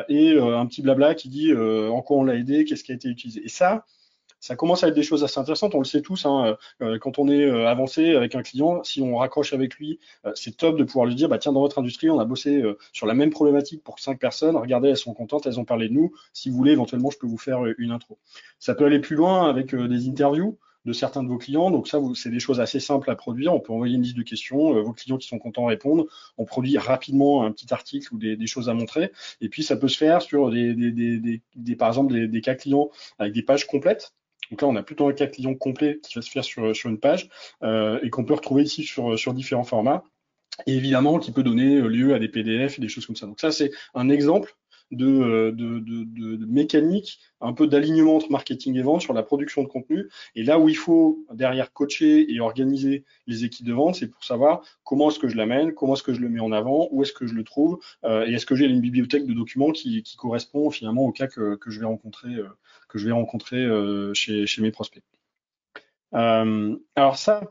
et 0.09 0.37
un 0.37 0.65
petit 0.67 0.83
blabla 0.83 1.15
qui 1.15 1.29
dit 1.29 1.51
en 1.55 2.01
quoi 2.03 2.17
on 2.17 2.23
l'a 2.23 2.35
aidé, 2.35 2.65
qu'est-ce 2.65 2.83
qui 2.83 2.91
a 2.91 2.95
été 2.95 3.09
utilisé. 3.09 3.43
Et 3.43 3.49
ça, 3.49 3.83
ça 4.39 4.55
commence 4.55 4.83
à 4.83 4.87
être 4.87 4.93
des 4.93 5.03
choses 5.03 5.23
assez 5.23 5.39
intéressantes. 5.39 5.75
On 5.75 5.79
le 5.79 5.85
sait 5.85 6.01
tous, 6.01 6.25
hein, 6.25 6.57
euh, 6.81 6.99
quand 6.99 7.19
on 7.19 7.27
est 7.27 7.43
euh, 7.43 7.67
avancé 7.67 8.15
avec 8.15 8.35
un 8.35 8.43
client, 8.43 8.83
si 8.83 9.01
on 9.01 9.17
raccroche 9.17 9.53
avec 9.53 9.75
lui, 9.75 9.99
euh, 10.25 10.31
c'est 10.35 10.55
top 10.57 10.77
de 10.77 10.83
pouvoir 10.83 11.05
lui 11.05 11.15
dire, 11.15 11.29
bah 11.29 11.37
tiens, 11.37 11.53
dans 11.53 11.61
votre 11.61 11.79
industrie, 11.79 12.09
on 12.09 12.19
a 12.19 12.25
bossé 12.25 12.63
sur 12.93 13.07
la 13.07 13.13
même 13.13 13.29
problématique 13.29 13.83
pour 13.83 13.99
cinq 13.99 14.19
personnes. 14.19 14.55
Regardez, 14.55 14.89
elles 14.89 14.97
sont 14.97 15.13
contentes, 15.13 15.45
elles 15.45 15.59
ont 15.59 15.65
parlé 15.65 15.89
de 15.89 15.93
nous. 15.93 16.13
Si 16.33 16.49
vous 16.49 16.57
voulez, 16.57 16.71
éventuellement, 16.71 17.09
je 17.09 17.17
peux 17.17 17.27
vous 17.27 17.37
faire 17.37 17.59
une 17.77 17.91
intro. 17.91 18.17
Ça 18.59 18.75
peut 18.75 18.85
aller 18.85 18.99
plus 18.99 19.15
loin 19.15 19.49
avec 19.49 19.73
des 19.75 20.09
interviews 20.09 20.57
de 20.85 20.93
certains 20.93 21.23
de 21.23 21.27
vos 21.27 21.37
clients. 21.37 21.69
Donc 21.71 21.87
ça, 21.87 21.99
c'est 22.15 22.29
des 22.29 22.39
choses 22.39 22.59
assez 22.59 22.79
simples 22.79 23.09
à 23.11 23.15
produire. 23.15 23.53
On 23.53 23.59
peut 23.59 23.73
envoyer 23.73 23.95
une 23.95 24.03
liste 24.03 24.17
de 24.17 24.23
questions. 24.23 24.81
vos 24.81 24.93
clients 24.93 25.17
qui 25.17 25.27
sont 25.27 25.39
contents 25.39 25.65
répondent. 25.65 26.07
On 26.37 26.45
produit 26.45 26.77
rapidement 26.77 27.43
un 27.43 27.51
petit 27.51 27.73
article 27.73 28.13
ou 28.13 28.17
des, 28.17 28.47
choses 28.47 28.69
à 28.69 28.73
montrer. 28.73 29.11
Et 29.41 29.49
puis 29.49 29.63
ça 29.63 29.75
peut 29.75 29.89
se 29.89 29.97
faire 29.97 30.21
sur 30.21 30.49
des, 30.49 30.73
des 30.73 31.75
par 31.75 31.89
exemple 31.89 32.27
des, 32.27 32.41
cas 32.41 32.55
clients 32.55 32.89
avec 33.19 33.33
des 33.33 33.43
pages 33.43 33.67
complètes. 33.67 34.13
Donc 34.51 34.61
là, 34.61 34.67
on 34.67 34.75
a 34.75 34.83
plutôt 34.83 35.07
un 35.07 35.13
cas 35.13 35.27
client 35.27 35.55
complet 35.55 35.99
qui 36.03 36.15
va 36.15 36.21
se 36.21 36.29
faire 36.29 36.43
sur, 36.43 36.73
une 36.85 36.99
page 36.99 37.29
euh, 37.63 37.99
et 38.03 38.09
qu'on 38.09 38.25
peut 38.25 38.33
retrouver 38.33 38.63
ici 38.63 38.83
sur, 38.83 39.17
sur 39.17 39.33
différents 39.33 39.63
formats. 39.63 40.03
Et 40.65 40.75
évidemment, 40.75 41.19
qui 41.19 41.31
peut 41.31 41.43
donner 41.43 41.81
lieu 41.81 42.15
à 42.15 42.19
des 42.19 42.29
PDF 42.29 42.79
et 42.79 42.81
des 42.81 42.87
choses 42.87 43.05
comme 43.05 43.15
ça. 43.15 43.27
Donc 43.27 43.39
ça, 43.39 43.51
c'est 43.51 43.71
un 43.93 44.09
exemple 44.09 44.55
de, 44.91 45.51
de, 45.51 46.45
mécanique, 46.45 47.19
un 47.41 47.53
peu 47.53 47.67
d'alignement 47.67 48.15
entre 48.15 48.31
marketing 48.31 48.75
et 48.77 48.81
vente 48.81 49.01
sur 49.01 49.13
la 49.13 49.23
production 49.23 49.63
de 49.63 49.67
contenu. 49.67 50.09
Et 50.35 50.43
là 50.43 50.59
où 50.59 50.69
il 50.69 50.77
faut 50.77 51.25
derrière 51.33 51.73
coacher 51.73 52.33
et 52.33 52.39
organiser 52.39 53.03
les 53.27 53.43
équipes 53.43 53.65
de 53.65 53.73
vente, 53.73 53.95
c'est 53.95 54.07
pour 54.07 54.23
savoir 54.23 54.61
comment 54.83 55.09
est-ce 55.09 55.19
que 55.19 55.27
je 55.27 55.35
l'amène, 55.35 55.73
comment 55.73 55.93
est-ce 55.93 56.03
que 56.03 56.13
je 56.13 56.21
le 56.21 56.29
mets 56.29 56.39
en 56.39 56.51
avant, 56.51 56.87
où 56.91 57.03
est-ce 57.03 57.13
que 57.13 57.27
je 57.27 57.33
le 57.33 57.43
trouve, 57.43 57.79
euh, 58.05 58.25
et 58.25 58.33
est-ce 58.33 58.45
que 58.45 58.55
j'ai 58.55 58.65
une 58.65 58.81
bibliothèque 58.81 59.25
de 59.25 59.33
documents 59.33 59.71
qui, 59.71 60.03
correspond 60.17 60.71
finalement 60.71 61.03
au 61.03 61.11
cas 61.11 61.27
que, 61.27 61.57
je 61.65 61.79
vais 61.79 61.85
rencontrer, 61.85 62.35
euh, 62.35 64.11
euh, 64.11 64.13
chez, 64.13 64.61
mes 64.61 64.71
prospects. 64.71 65.03
alors 66.11 67.17
ça, 67.17 67.41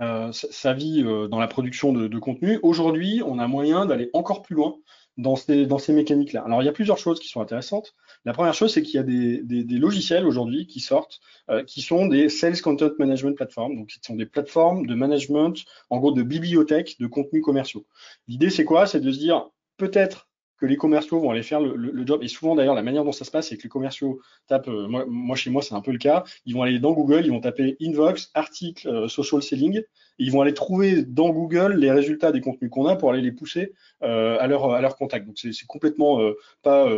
euh, 0.00 0.32
ça 0.32 0.72
vit 0.74 1.02
dans 1.02 1.38
la 1.38 1.48
production 1.48 1.92
de 1.92 2.18
contenu. 2.18 2.58
Aujourd'hui, 2.62 3.22
on 3.24 3.38
a 3.38 3.46
moyen 3.46 3.86
d'aller 3.86 4.10
encore 4.12 4.42
plus 4.42 4.54
loin 4.54 4.76
dans 5.18 5.36
ces, 5.36 5.66
dans 5.66 5.78
ces 5.78 5.92
mécaniques-là. 5.92 6.42
Alors, 6.46 6.62
il 6.62 6.64
y 6.64 6.68
a 6.68 6.72
plusieurs 6.72 6.96
choses 6.96 7.18
qui 7.18 7.28
sont 7.28 7.40
intéressantes. 7.40 7.94
La 8.24 8.32
première 8.32 8.54
chose, 8.54 8.72
c'est 8.72 8.82
qu'il 8.82 8.94
y 8.94 8.98
a 8.98 9.02
des, 9.02 9.42
des, 9.42 9.64
des 9.64 9.78
logiciels 9.78 10.26
aujourd'hui 10.26 10.66
qui 10.66 10.80
sortent, 10.80 11.20
euh, 11.50 11.64
qui 11.64 11.82
sont 11.82 12.06
des 12.06 12.28
Sales 12.28 12.60
Content 12.60 12.90
Management 12.98 13.34
Platforms. 13.34 13.76
Donc, 13.76 13.90
ce 13.90 13.98
sont 14.00 14.14
des 14.14 14.26
plateformes 14.26 14.86
de 14.86 14.94
management, 14.94 15.56
en 15.90 15.98
gros, 15.98 16.12
de 16.12 16.22
bibliothèques 16.22 16.96
de 17.00 17.06
contenus 17.08 17.42
commerciaux. 17.42 17.84
L'idée, 18.28 18.48
c'est 18.48 18.64
quoi? 18.64 18.86
C'est 18.86 19.00
de 19.00 19.10
se 19.10 19.18
dire, 19.18 19.50
peut-être 19.76 20.27
que 20.58 20.66
les 20.66 20.76
commerciaux 20.76 21.20
vont 21.20 21.30
aller 21.30 21.42
faire 21.42 21.60
le, 21.60 22.06
job. 22.06 22.22
Et 22.22 22.28
souvent, 22.28 22.54
d'ailleurs, 22.54 22.74
la 22.74 22.82
manière 22.82 23.04
dont 23.04 23.12
ça 23.12 23.24
se 23.24 23.30
passe, 23.30 23.48
c'est 23.48 23.56
que 23.56 23.62
les 23.62 23.68
commerciaux 23.68 24.20
tapent, 24.46 24.68
euh, 24.68 24.86
moi, 24.88 25.36
chez 25.36 25.50
moi, 25.50 25.62
c'est 25.62 25.74
un 25.74 25.80
peu 25.80 25.92
le 25.92 25.98
cas, 25.98 26.24
ils 26.44 26.54
vont 26.54 26.62
aller 26.62 26.78
dans 26.78 26.92
Google, 26.92 27.22
ils 27.24 27.30
vont 27.30 27.40
taper 27.40 27.76
Invox, 27.80 28.30
article, 28.34 28.88
euh, 28.88 29.08
social 29.08 29.42
selling, 29.42 29.82
ils 30.18 30.32
vont 30.32 30.42
aller 30.42 30.54
trouver 30.54 31.04
dans 31.04 31.30
Google 31.30 31.74
les 31.74 31.90
résultats 31.90 32.32
des 32.32 32.40
contenus 32.40 32.70
qu'on 32.70 32.86
a 32.86 32.96
pour 32.96 33.10
aller 33.10 33.22
les 33.22 33.32
pousser 33.32 33.72
euh, 34.02 34.36
à, 34.40 34.46
leur, 34.48 34.72
à 34.72 34.80
leur 34.80 34.96
contact. 34.96 35.26
Donc, 35.26 35.38
c'est 35.38 35.66
complètement 35.66 36.18
pas, 36.62 36.90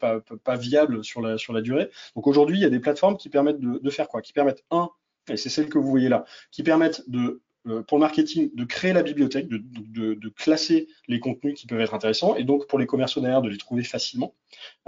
pas, 0.00 0.20
pas, 0.44 0.56
viable 0.56 1.04
sur 1.04 1.20
la, 1.20 1.38
sur 1.38 1.52
la 1.52 1.60
durée. 1.60 1.90
Donc, 2.14 2.26
aujourd'hui, 2.26 2.58
il 2.58 2.62
y 2.62 2.66
a 2.66 2.70
des 2.70 2.80
plateformes 2.80 3.16
qui 3.16 3.28
permettent 3.28 3.60
de, 3.60 3.78
de 3.78 3.90
faire 3.90 4.08
quoi? 4.08 4.22
Qui 4.22 4.32
permettent, 4.32 4.64
un, 4.70 4.90
et 5.28 5.36
c'est 5.36 5.48
celle 5.48 5.68
que 5.68 5.78
vous 5.78 5.90
voyez 5.90 6.08
là, 6.08 6.24
qui 6.50 6.62
permettent 6.62 7.02
de 7.08 7.42
pour 7.86 7.98
le 7.98 8.00
marketing 8.00 8.50
de 8.54 8.64
créer 8.64 8.92
la 8.92 9.02
bibliothèque, 9.02 9.48
de, 9.48 10.28
classer 10.36 10.88
les 11.08 11.20
contenus 11.20 11.54
qui 11.54 11.66
peuvent 11.66 11.80
être 11.80 11.94
intéressants, 11.94 12.36
et 12.36 12.44
donc 12.44 12.66
pour 12.66 12.78
les 12.78 12.86
commerciaux 12.86 13.20
derrière 13.20 13.42
de 13.42 13.48
les 13.48 13.58
trouver 13.58 13.82
facilement. 13.82 14.34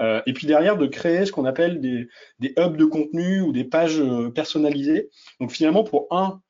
Euh, 0.00 0.20
et 0.26 0.32
puis 0.32 0.46
derrière 0.46 0.76
de 0.76 0.86
créer 0.86 1.26
ce 1.26 1.32
qu'on 1.32 1.44
appelle 1.44 1.80
des, 1.80 2.08
hubs 2.56 2.76
de 2.76 2.84
contenu 2.84 3.40
ou 3.40 3.52
des 3.52 3.64
pages 3.64 4.00
euh, 4.00 4.30
personnalisées. 4.30 5.10
Donc 5.40 5.52
finalement 5.52 5.84
pour 5.84 6.06
un, 6.10 6.40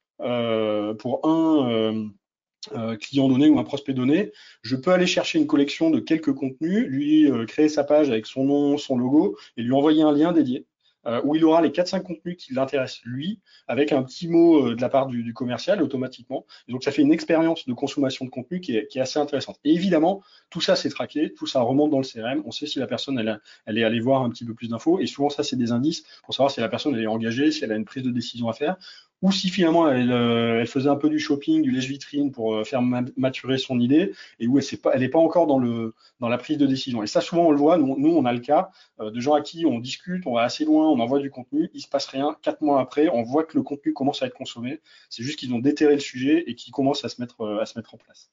euh, 2.75 2.95
client 2.97 3.27
donné 3.29 3.49
ou 3.49 3.59
un 3.59 3.65
prospect 3.65 3.95
donné, 3.95 4.33
je 4.61 4.77
peux 4.77 4.91
aller 4.91 5.07
chercher 5.07 5.39
une 5.39 5.47
collection 5.47 5.89
de 5.89 5.99
quelques 5.99 6.35
contenus, 6.35 6.87
lui 6.87 7.31
euh, 7.31 7.47
créer 7.47 7.71
sa 7.71 7.85
page 7.85 8.11
avec 8.11 8.27
son 8.27 8.45
nom, 8.45 8.77
son 8.77 8.99
logo 8.99 9.39
et 9.57 9.63
lui 9.63 9.73
envoyer 9.73 10.03
un 10.03 10.13
lien 10.13 10.33
dédié 10.33 10.67
euh, 11.07 11.21
où 11.25 11.35
il 11.35 11.45
aura 11.45 11.61
les 11.63 11.71
4-5 11.71 12.03
contenus 12.03 12.37
qui 12.37 12.55
l'intéressent 12.55 13.01
lui, 13.05 13.41
avec 13.67 13.93
un 13.93 14.03
petit 14.03 14.29
mot 14.29 14.75
de 14.75 14.81
la 14.81 14.89
part 14.89 15.07
du, 15.07 15.33
commercial 15.35 15.83
automatiquement. 15.83 16.45
donc 16.69 16.83
ça 16.83 16.93
fait 16.93 17.03
une 17.03 17.13
expérience 17.13 17.67
de 17.67 17.73
consommation 17.73 18.25
de 18.25 18.31
contenu 18.31 18.61
qui 18.61 18.77
est, 18.77 18.97
assez 18.99 19.19
intéressante. 19.19 19.59
Et 19.65 19.73
évidemment, 19.73 20.23
tout 20.51 20.61
ça 20.61 20.77
c'est 20.77 20.91
traqué, 20.91 21.33
tout 21.33 21.47
ça 21.47 21.61
remonte 21.61 21.91
dans 21.91 21.99
le 21.99 22.05
CRM. 22.05 22.43
On 22.45 22.51
sait 22.51 22.67
si 22.67 22.79
la 22.79 22.87
personne 22.87 23.19
elle, 23.19 23.41
elle 23.67 23.79
est 23.79 23.85
allée 23.85 24.01
voir 24.01 24.23
un 24.23 24.31
petit 24.31 24.45
peu 24.45 24.55
plus 24.55 24.69
d'infos. 24.69 25.01
Et 25.01 25.07
souvent 25.07 25.31
ça 25.31 25.43
c'est 25.43 25.57
des 25.57 25.73
indices 25.73 26.05
pour 26.25 26.35
savoir 26.35 26.51
si 26.51 26.61
la 26.61 26.69
personne 26.69 26.95
elle 26.95 27.03
est 27.03 27.07
engagée, 27.07 27.51
si 27.51 27.65
elle 27.65 27.73
a 27.73 27.77
une 27.77 27.85
prise 27.85 28.03
de 28.03 28.11
décision 28.11 28.49
à 28.49 28.53
faire, 28.53 28.77
ou 29.23 29.33
si 29.33 29.51
finalement 29.51 29.87
euh, 29.87 30.61
elle, 30.61 30.67
faisait 30.67 30.89
un 30.89 30.97
peu 30.97 31.09
du 31.09 31.19
shopping, 31.19 31.63
du 31.63 31.71
lèche-vitrine 31.71 32.33
pour 32.33 32.55
euh, 32.55 32.65
faire 32.65 32.83
maturer 32.83 33.59
son 33.59 33.79
idée, 33.79 34.13
et 34.39 34.47
où 34.47 34.59
elle 34.59 34.65
n'est 34.65 35.09
pas, 35.09 35.19
pas 35.19 35.19
encore 35.19 35.47
dans, 35.47 35.59
la 35.59 36.39
prise 36.39 36.59
de 36.59 36.67
décision. 36.67 37.03
Et 37.03 37.07
ça, 37.07 37.21
souvent, 37.21 37.47
on 37.47 37.51
le 37.51 37.59
voit, 37.59 37.77
nous, 37.77 38.11
on 38.11 38.25
a 38.25 38.33
le 38.33 38.41
cas 38.41 38.71
euh, 39.01 39.11
de 39.11 39.21
gens 39.21 39.35
à 39.35 39.43
qui 39.43 39.67
on 39.67 39.79
discute, 39.79 40.27
on 40.27 40.35
va 40.35 40.43
assez 40.43 40.65
loin, 40.65 40.89
on 40.89 40.99
envoie 41.01 41.21
du 41.21 41.31
contenu, 41.31 41.71
il 41.75 41.81
se 41.81 41.89
passe 41.89 42.07
rien, 42.07 42.37
quatre 42.43 42.63
mois 42.63 42.81
après, 42.81 43.09
on 43.09 43.23
voit 43.23 43.45
que 43.45 43.57
le 43.57 43.63
contenu 43.63 43.93
commence 43.93 44.23
à 44.23 44.27
être 44.27 44.35
consommé. 44.35 44.81
C'est 45.09 45.23
juste 45.23 45.39
qu'ils 45.39 45.53
ont 45.53 45.59
déterré 45.59 45.95
le 45.95 46.01
sujet 46.01 46.45
et 46.47 46.55
qu'ils 46.55 46.73
commencent 46.73 47.05
à 47.05 47.09
se, 47.09 47.21
mettre, 47.21 47.41
en 47.41 47.97
place. 47.97 48.31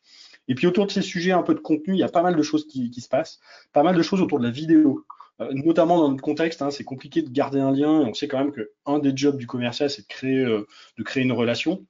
Et 0.48 0.56
puis 0.56 0.68
autour 0.68 0.86
de 0.86 0.92
ces 0.92 1.02
sujets, 1.02 1.32
un 1.32 1.44
peu 1.44 1.54
de 1.54 1.60
contenu, 1.60 1.94
il 1.94 2.00
y 2.00 2.04
a 2.04 2.10
pas 2.10 2.22
mal 2.22 2.36
de 2.36 2.42
choses 2.42 2.68
qui 2.68 3.02
se 3.02 3.10
passent, 3.10 3.40
pas 3.74 3.84
mal 3.84 3.96
de 3.96 4.02
choses 4.02 4.22
autour 4.22 4.40
de 4.40 4.46
la 4.46 4.52
vidéo. 4.52 5.04
Euh, 5.42 5.52
notamment 5.54 5.98
dans 5.98 6.10
notre 6.10 6.24
contexte, 6.24 6.62
hein, 6.62 6.72
c'est 6.72 6.84
compliqué 6.84 7.22
de 7.22 7.30
garder 7.30 7.60
un 7.60 7.72
lien. 7.72 8.02
Et 8.02 8.06
on 8.06 8.14
sait 8.14 8.28
quand 8.28 8.40
même 8.40 8.54
qu'un 8.54 9.00
des 9.00 9.16
jobs 9.16 9.38
du 9.38 9.48
commercial, 9.48 9.90
c'est 9.90 10.04
de 10.04 10.28
euh, 10.28 10.68
de 10.98 11.04
créer 11.04 11.24
une 11.24 11.32
relation. 11.32 11.86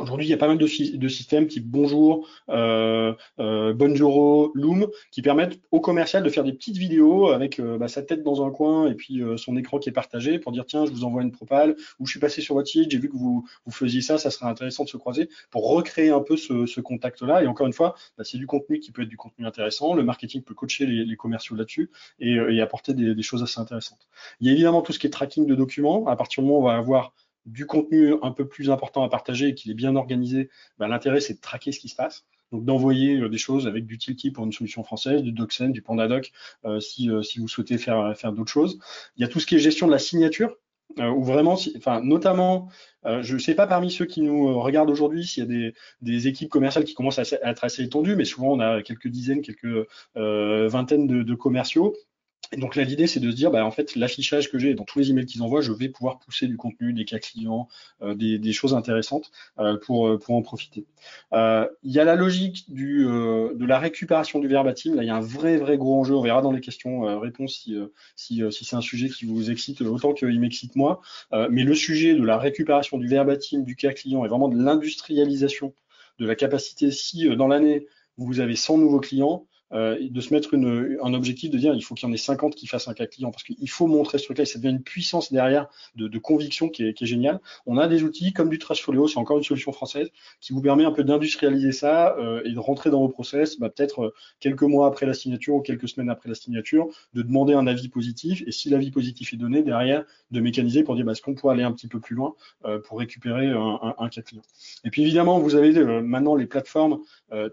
Aujourd'hui, 0.00 0.26
il 0.26 0.30
y 0.30 0.34
a 0.34 0.38
pas 0.38 0.48
mal 0.48 0.56
de, 0.56 0.66
systèmes 0.66 1.46
type 1.46 1.66
Bonjour, 1.66 2.26
euh, 2.48 3.12
euh, 3.38 3.74
Bonjour, 3.74 4.50
Loom, 4.54 4.88
qui 5.10 5.20
permettent 5.20 5.60
au 5.72 5.80
commercial 5.80 6.22
de 6.22 6.30
faire 6.30 6.42
des 6.42 6.54
petites 6.54 6.78
vidéos 6.78 7.28
avec 7.28 7.60
euh, 7.60 7.76
bah, 7.76 7.86
sa 7.88 8.02
tête 8.02 8.22
dans 8.22 8.44
un 8.44 8.50
coin 8.50 8.88
et 8.88 8.94
puis 8.94 9.22
euh, 9.22 9.36
son 9.36 9.56
écran 9.58 9.78
qui 9.78 9.90
est 9.90 9.92
partagé 9.92 10.38
pour 10.38 10.52
dire 10.52 10.64
tiens, 10.64 10.86
je 10.86 10.90
vous 10.90 11.04
envoie 11.04 11.22
une 11.22 11.32
propale 11.32 11.76
ou 11.98 12.06
je 12.06 12.12
suis 12.12 12.20
passé 12.20 12.40
sur 12.40 12.54
votre 12.54 12.68
site, 12.68 12.90
j'ai 12.90 12.98
vu 12.98 13.10
que 13.10 13.16
vous, 13.16 13.46
vous 13.66 13.72
faisiez 13.72 14.00
ça, 14.00 14.16
ça 14.16 14.30
serait 14.30 14.46
intéressant 14.46 14.84
de 14.84 14.88
se 14.88 14.96
croiser 14.96 15.28
pour 15.50 15.68
recréer 15.68 16.10
un 16.10 16.20
peu 16.20 16.36
ce, 16.36 16.64
ce 16.64 16.80
contact-là. 16.80 17.42
Et 17.42 17.46
encore 17.46 17.66
une 17.66 17.74
fois, 17.74 17.94
bah, 18.16 18.24
c'est 18.24 18.38
du 18.38 18.46
contenu 18.46 18.80
qui 18.80 18.92
peut 18.92 19.02
être 19.02 19.08
du 19.08 19.18
contenu 19.18 19.46
intéressant. 19.46 19.92
Le 19.92 20.02
marketing 20.02 20.42
peut 20.42 20.54
coacher 20.54 20.86
les, 20.86 21.04
les 21.04 21.16
commerciaux 21.16 21.56
là-dessus 21.56 21.90
et, 22.20 22.36
euh, 22.36 22.54
et, 22.54 22.62
apporter 22.62 22.94
des, 22.94 23.14
des 23.14 23.22
choses 23.22 23.42
assez 23.42 23.60
intéressantes. 23.60 24.08
Il 24.40 24.46
y 24.46 24.50
a 24.50 24.52
évidemment 24.54 24.80
tout 24.80 24.92
ce 24.92 24.98
qui 24.98 25.06
est 25.06 25.10
tracking 25.10 25.46
de 25.46 25.54
documents. 25.54 26.06
À 26.06 26.16
partir 26.16 26.42
du 26.42 26.48
moment 26.48 26.60
où 26.60 26.62
on 26.62 26.66
va 26.66 26.76
avoir 26.76 27.12
du 27.46 27.66
contenu 27.66 28.14
un 28.22 28.32
peu 28.32 28.46
plus 28.46 28.70
important 28.70 29.02
à 29.02 29.08
partager 29.08 29.48
et 29.48 29.54
qu'il 29.54 29.70
est 29.70 29.74
bien 29.74 29.96
organisé, 29.96 30.50
ben, 30.78 30.88
l'intérêt 30.88 31.20
c'est 31.20 31.34
de 31.34 31.40
traquer 31.40 31.72
ce 31.72 31.80
qui 31.80 31.88
se 31.88 31.96
passe. 31.96 32.24
Donc 32.52 32.64
d'envoyer 32.64 33.20
euh, 33.20 33.28
des 33.28 33.38
choses 33.38 33.66
avec 33.66 33.86
du 33.86 33.98
Tilki 33.98 34.30
pour 34.30 34.44
une 34.44 34.52
solution 34.52 34.82
française, 34.82 35.22
du 35.22 35.32
DocSend, 35.32 35.70
du 35.70 35.82
PandaDoc, 35.82 36.32
euh, 36.64 36.80
si, 36.80 37.08
euh, 37.10 37.22
si 37.22 37.38
vous 37.38 37.48
souhaitez 37.48 37.78
faire, 37.78 38.16
faire 38.16 38.32
d'autres 38.32 38.50
choses. 38.50 38.78
Il 39.16 39.22
y 39.22 39.24
a 39.24 39.28
tout 39.28 39.40
ce 39.40 39.46
qui 39.46 39.56
est 39.56 39.58
gestion 39.58 39.86
de 39.86 39.92
la 39.92 39.98
signature, 39.98 40.56
où 40.98 41.22
vraiment, 41.22 41.56
enfin, 41.76 42.00
notamment, 42.02 42.68
je 43.04 43.34
ne 43.34 43.38
sais 43.38 43.54
pas 43.54 43.68
parmi 43.68 43.92
ceux 43.92 44.06
qui 44.06 44.22
nous 44.22 44.60
regardent 44.60 44.90
aujourd'hui 44.90 45.24
s'il 45.24 45.44
y 45.44 45.68
a 45.68 45.72
des, 46.02 46.26
équipes 46.26 46.48
commerciales 46.48 46.82
qui 46.82 46.94
commencent 46.94 47.20
à, 47.20 47.22
être 47.44 47.62
assez 47.62 47.84
étendues, 47.84 48.16
mais 48.16 48.24
souvent 48.24 48.48
on 48.54 48.58
a 48.58 48.82
quelques 48.82 49.06
dizaines, 49.06 49.40
quelques 49.40 49.86
vingtaines 50.16 51.06
de 51.06 51.34
commerciaux 51.36 51.94
et 52.52 52.56
donc 52.56 52.74
là, 52.74 52.82
l'idée, 52.82 53.06
c'est 53.06 53.20
de 53.20 53.30
se 53.30 53.36
dire, 53.36 53.50
bah, 53.52 53.64
en 53.64 53.70
fait, 53.70 53.94
l'affichage 53.94 54.50
que 54.50 54.58
j'ai 54.58 54.74
dans 54.74 54.84
tous 54.84 54.98
les 54.98 55.10
emails 55.10 55.26
qu'ils 55.26 55.42
envoient, 55.42 55.60
je 55.60 55.70
vais 55.70 55.88
pouvoir 55.88 56.18
pousser 56.18 56.48
du 56.48 56.56
contenu, 56.56 56.92
des 56.92 57.04
cas 57.04 57.20
clients, 57.20 57.68
euh, 58.02 58.14
des, 58.14 58.52
choses 58.52 58.74
intéressantes 58.74 59.30
euh, 59.60 59.78
pour, 59.78 60.08
euh, 60.08 60.18
pour 60.18 60.34
en 60.34 60.42
profiter. 60.42 60.84
Il 61.32 61.92
y 61.92 62.00
a 62.00 62.04
la 62.04 62.16
logique 62.16 62.64
du, 62.72 63.04
de 63.04 63.64
la 63.64 63.78
récupération 63.78 64.40
du 64.40 64.48
verbatim. 64.48 64.96
Là, 64.96 65.04
il 65.04 65.06
y 65.06 65.10
a 65.10 65.16
un 65.16 65.20
vrai, 65.20 65.58
vrai 65.58 65.76
gros 65.76 66.00
enjeu. 66.00 66.14
On 66.14 66.22
verra 66.22 66.42
dans 66.42 66.50
les 66.50 66.60
questions-réponses 66.60 67.54
si, 67.54 67.76
si, 68.16 68.42
si 68.50 68.64
c'est 68.64 68.76
un 68.76 68.80
sujet 68.80 69.08
qui 69.08 69.26
vous 69.26 69.50
excite 69.50 69.80
autant 69.82 70.12
qu'il 70.12 70.40
m'excite 70.40 70.74
moi. 70.74 71.00
mais 71.50 71.62
le 71.62 71.74
sujet 71.74 72.14
de 72.14 72.24
la 72.24 72.36
récupération 72.36 72.98
du 72.98 73.06
verbatim, 73.06 73.62
du 73.62 73.76
cas 73.76 73.92
client 73.92 74.24
et 74.24 74.28
vraiment 74.28 74.48
de 74.48 74.60
l'industrialisation 74.60 75.72
de 76.18 76.26
la 76.26 76.34
capacité, 76.34 76.90
si 76.90 77.28
dans 77.36 77.46
l'année, 77.46 77.86
vous 78.16 78.40
avez 78.40 78.56
100 78.56 78.78
nouveaux 78.78 79.00
clients, 79.00 79.46
euh, 79.72 79.96
de 80.00 80.20
se 80.20 80.34
mettre 80.34 80.54
une, 80.54 80.98
un 81.02 81.14
objectif 81.14 81.50
de 81.50 81.58
dire 81.58 81.74
il 81.74 81.82
faut 81.82 81.94
qu'il 81.94 82.08
y 82.08 82.10
en 82.10 82.14
ait 82.14 82.18
50 82.18 82.54
qui 82.54 82.66
fassent 82.66 82.88
un 82.88 82.94
cas 82.94 83.06
client 83.06 83.30
parce 83.30 83.44
qu'il 83.44 83.70
faut 83.70 83.86
montrer 83.86 84.18
ce 84.18 84.24
truc-là 84.24 84.42
et 84.42 84.46
ça 84.46 84.58
devient 84.58 84.74
une 84.74 84.82
puissance 84.82 85.32
derrière 85.32 85.68
de, 85.96 86.08
de 86.08 86.18
conviction 86.18 86.68
qui 86.68 86.84
est, 86.84 86.94
qui 86.94 87.04
est, 87.04 87.06
géniale. 87.06 87.40
On 87.66 87.78
a 87.78 87.88
des 87.88 88.02
outils 88.02 88.32
comme 88.32 88.48
du 88.48 88.58
Trashfolio, 88.58 89.08
c'est 89.08 89.18
encore 89.18 89.38
une 89.38 89.44
solution 89.44 89.72
française 89.72 90.10
qui 90.40 90.52
vous 90.52 90.60
permet 90.60 90.84
un 90.84 90.92
peu 90.92 91.04
d'industrialiser 91.04 91.72
ça 91.72 92.16
euh, 92.18 92.42
et 92.44 92.52
de 92.52 92.58
rentrer 92.58 92.90
dans 92.90 93.00
vos 93.00 93.08
process, 93.08 93.58
bah, 93.58 93.70
peut-être 93.70 94.02
euh, 94.02 94.14
quelques 94.40 94.62
mois 94.62 94.86
après 94.86 95.06
la 95.06 95.14
signature 95.14 95.54
ou 95.54 95.60
quelques 95.60 95.88
semaines 95.88 96.10
après 96.10 96.28
la 96.28 96.34
signature, 96.34 96.88
de 97.14 97.22
demander 97.22 97.54
un 97.54 97.66
avis 97.66 97.88
positif 97.88 98.42
et 98.46 98.52
si 98.52 98.70
l'avis 98.70 98.90
positif 98.90 99.32
est 99.32 99.36
donné 99.36 99.62
derrière, 99.62 100.04
de 100.30 100.40
mécaniser 100.40 100.82
pour 100.82 100.96
dire 100.96 101.04
bah, 101.04 101.12
est-ce 101.12 101.22
qu'on 101.22 101.34
pourrait 101.34 101.54
aller 101.54 101.64
un 101.64 101.72
petit 101.72 101.88
peu 101.88 102.00
plus 102.00 102.14
loin 102.14 102.34
euh, 102.64 102.78
pour 102.80 102.98
récupérer 102.98 103.48
un, 103.48 103.94
un, 103.98 104.08
cas 104.08 104.22
client. 104.22 104.42
Et 104.84 104.90
puis 104.90 105.02
évidemment, 105.02 105.38
vous 105.38 105.54
avez 105.54 105.76
euh, 105.76 106.00
maintenant 106.00 106.34
les 106.34 106.46
plateformes 106.46 107.00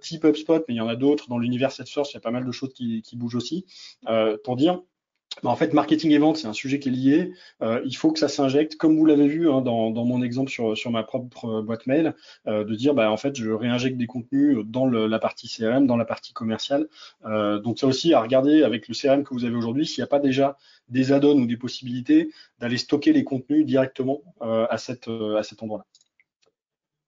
type 0.01 0.25
HubSpot, 0.25 0.63
mais 0.67 0.73
il 0.73 0.77
y 0.77 0.81
en 0.81 0.87
a 0.87 0.95
d'autres 0.95 1.29
dans 1.29 1.37
l'univers 1.37 1.71
Il 2.11 2.15
y 2.15 2.17
a 2.17 2.21
pas 2.21 2.31
mal 2.31 2.45
de 2.45 2.51
choses 2.51 2.73
qui, 2.73 3.03
bougent 3.13 3.35
aussi, 3.35 3.65
euh, 4.07 4.37
pour 4.43 4.55
dire 4.55 4.81
bah, 5.43 5.51
en 5.51 5.55
fait, 5.55 5.73
marketing 5.73 6.11
et 6.11 6.17
vente, 6.17 6.37
c'est 6.37 6.47
un 6.47 6.53
sujet 6.53 6.79
qui 6.79 6.89
est 6.89 6.91
lié. 6.91 7.33
Euh, 7.61 7.81
il 7.85 7.95
faut 7.95 8.11
que 8.11 8.17
ça 8.17 8.27
s'injecte, 8.27 8.75
comme 8.75 8.97
vous 8.97 9.05
l'avez 9.05 9.27
vu 9.27 9.51
hein, 9.51 9.61
dans, 9.61 9.91
mon 9.91 10.23
exemple 10.23 10.49
sur, 10.49 10.89
ma 10.89 11.03
propre 11.03 11.61
boîte 11.61 11.85
mail, 11.85 12.15
euh, 12.47 12.63
de 12.63 12.73
dire, 12.73 12.95
bah, 12.95 13.11
en 13.11 13.17
fait, 13.17 13.35
je 13.35 13.51
réinjecte 13.51 13.97
des 13.97 14.07
contenus 14.07 14.57
dans 14.65 14.87
la 14.87 15.19
partie 15.19 15.47
CRM, 15.47 15.85
dans 15.85 15.97
la 15.97 16.05
partie 16.05 16.33
commerciale. 16.33 16.87
donc, 17.23 17.77
ça 17.77 17.85
aussi 17.85 18.13
à 18.13 18.21
regarder 18.21 18.63
avec 18.63 18.87
le 18.87 18.95
CRM 18.95 19.23
que 19.23 19.33
vous 19.33 19.45
avez 19.45 19.55
aujourd'hui, 19.55 19.85
s'il 19.85 20.01
n'y 20.01 20.05
a 20.05 20.07
pas 20.07 20.19
déjà 20.19 20.57
des 20.89 21.11
add-ons 21.11 21.37
ou 21.37 21.45
des 21.45 21.57
possibilités 21.57 22.31
d'aller 22.59 22.77
stocker 22.77 23.13
les 23.13 23.23
contenus 23.23 23.65
directement 23.65 24.21
à 24.41 24.77
cet 24.77 25.07
endroit-là. 25.07 25.85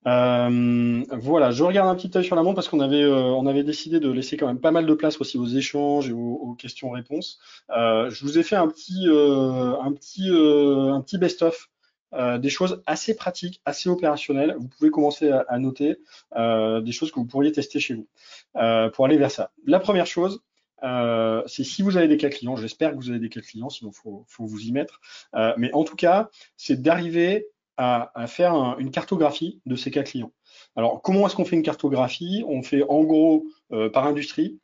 Euh, 0.07 1.03
voilà, 1.11 1.51
je 1.51 1.63
regarde 1.63 1.89
un 1.89 1.95
petit 1.95 2.17
œil 2.17 2.23
sur 2.23 2.35
la 2.35 2.43
montre 2.43 2.55
parce 2.55 2.69
qu'on 2.69 2.79
avait, 2.79 3.03
euh, 3.03 3.39
avait 3.41 3.63
décidé 3.63 3.99
de 3.99 4.09
laisser 4.09 4.37
quand 4.37 4.47
même 4.47 4.59
pas 4.59 4.71
mal 4.71 4.85
de 4.85 4.93
place 4.93 5.19
aussi 5.19 5.37
aux 5.37 5.47
échanges 5.47 6.09
et 6.09 6.13
aux, 6.13 6.55
questions-réponses. 6.57 7.39
Euh, 7.71 8.09
je 8.09 8.23
vous 8.23 8.37
ai 8.37 8.43
fait 8.43 8.55
un 8.55 8.67
petit, 8.67 9.07
un 9.07 9.91
petit, 9.93 10.29
un 10.29 11.01
petit 11.01 11.17
best-of. 11.17 11.69
des 12.13 12.49
choses 12.49 12.81
assez 12.85 13.15
pratiques, 13.15 13.61
assez 13.65 13.89
opérationnelles. 13.89 14.55
Vous 14.59 14.67
pouvez 14.67 14.89
commencer 14.89 15.31
à, 15.31 15.59
noter 15.59 15.97
des 16.35 16.91
choses 16.91 17.11
que 17.11 17.19
vous 17.19 17.27
pourriez 17.27 17.51
tester 17.51 17.79
chez 17.79 17.95
vous 17.95 18.07
pour 18.93 19.05
aller 19.05 19.17
vers 19.17 19.31
ça. 19.31 19.51
La 19.65 19.79
première 19.79 20.07
chose, 20.07 20.41
c'est 20.81 21.63
si 21.63 21.81
vous 21.81 21.97
avez 21.97 22.07
des 22.07 22.17
cas 22.17 22.29
clients, 22.29 22.55
j'espère 22.55 22.91
que 22.91 22.95
vous 22.95 23.09
avez 23.09 23.19
des 23.19 23.29
cas 23.29 23.41
clients, 23.41 23.69
sinon 23.69 23.91
faut, 23.91 24.25
faut, 24.27 24.45
vous 24.45 24.61
y 24.61 24.71
mettre. 24.71 25.01
mais 25.57 25.71
en 25.73 25.83
tout 25.83 25.95
cas, 25.95 26.29
c'est 26.57 26.81
d'arriver 26.81 27.47
à, 27.79 28.27
faire 28.27 28.75
une 28.77 28.91
cartographie 28.91 29.61
de 29.65 29.75
ces 29.77 29.89
cas 29.89 30.03
clients. 30.03 30.33
Alors, 30.75 31.01
comment 31.01 31.25
est-ce 31.25 31.35
qu'on 31.35 31.45
fait 31.45 31.55
une 31.55 31.63
cartographie? 31.63 32.43
On 32.45 32.61
fait 32.61 32.83
en 32.83 33.03
gros 33.03 33.45
euh, 33.71 33.89
par 33.89 34.05
industrie, 34.05 34.59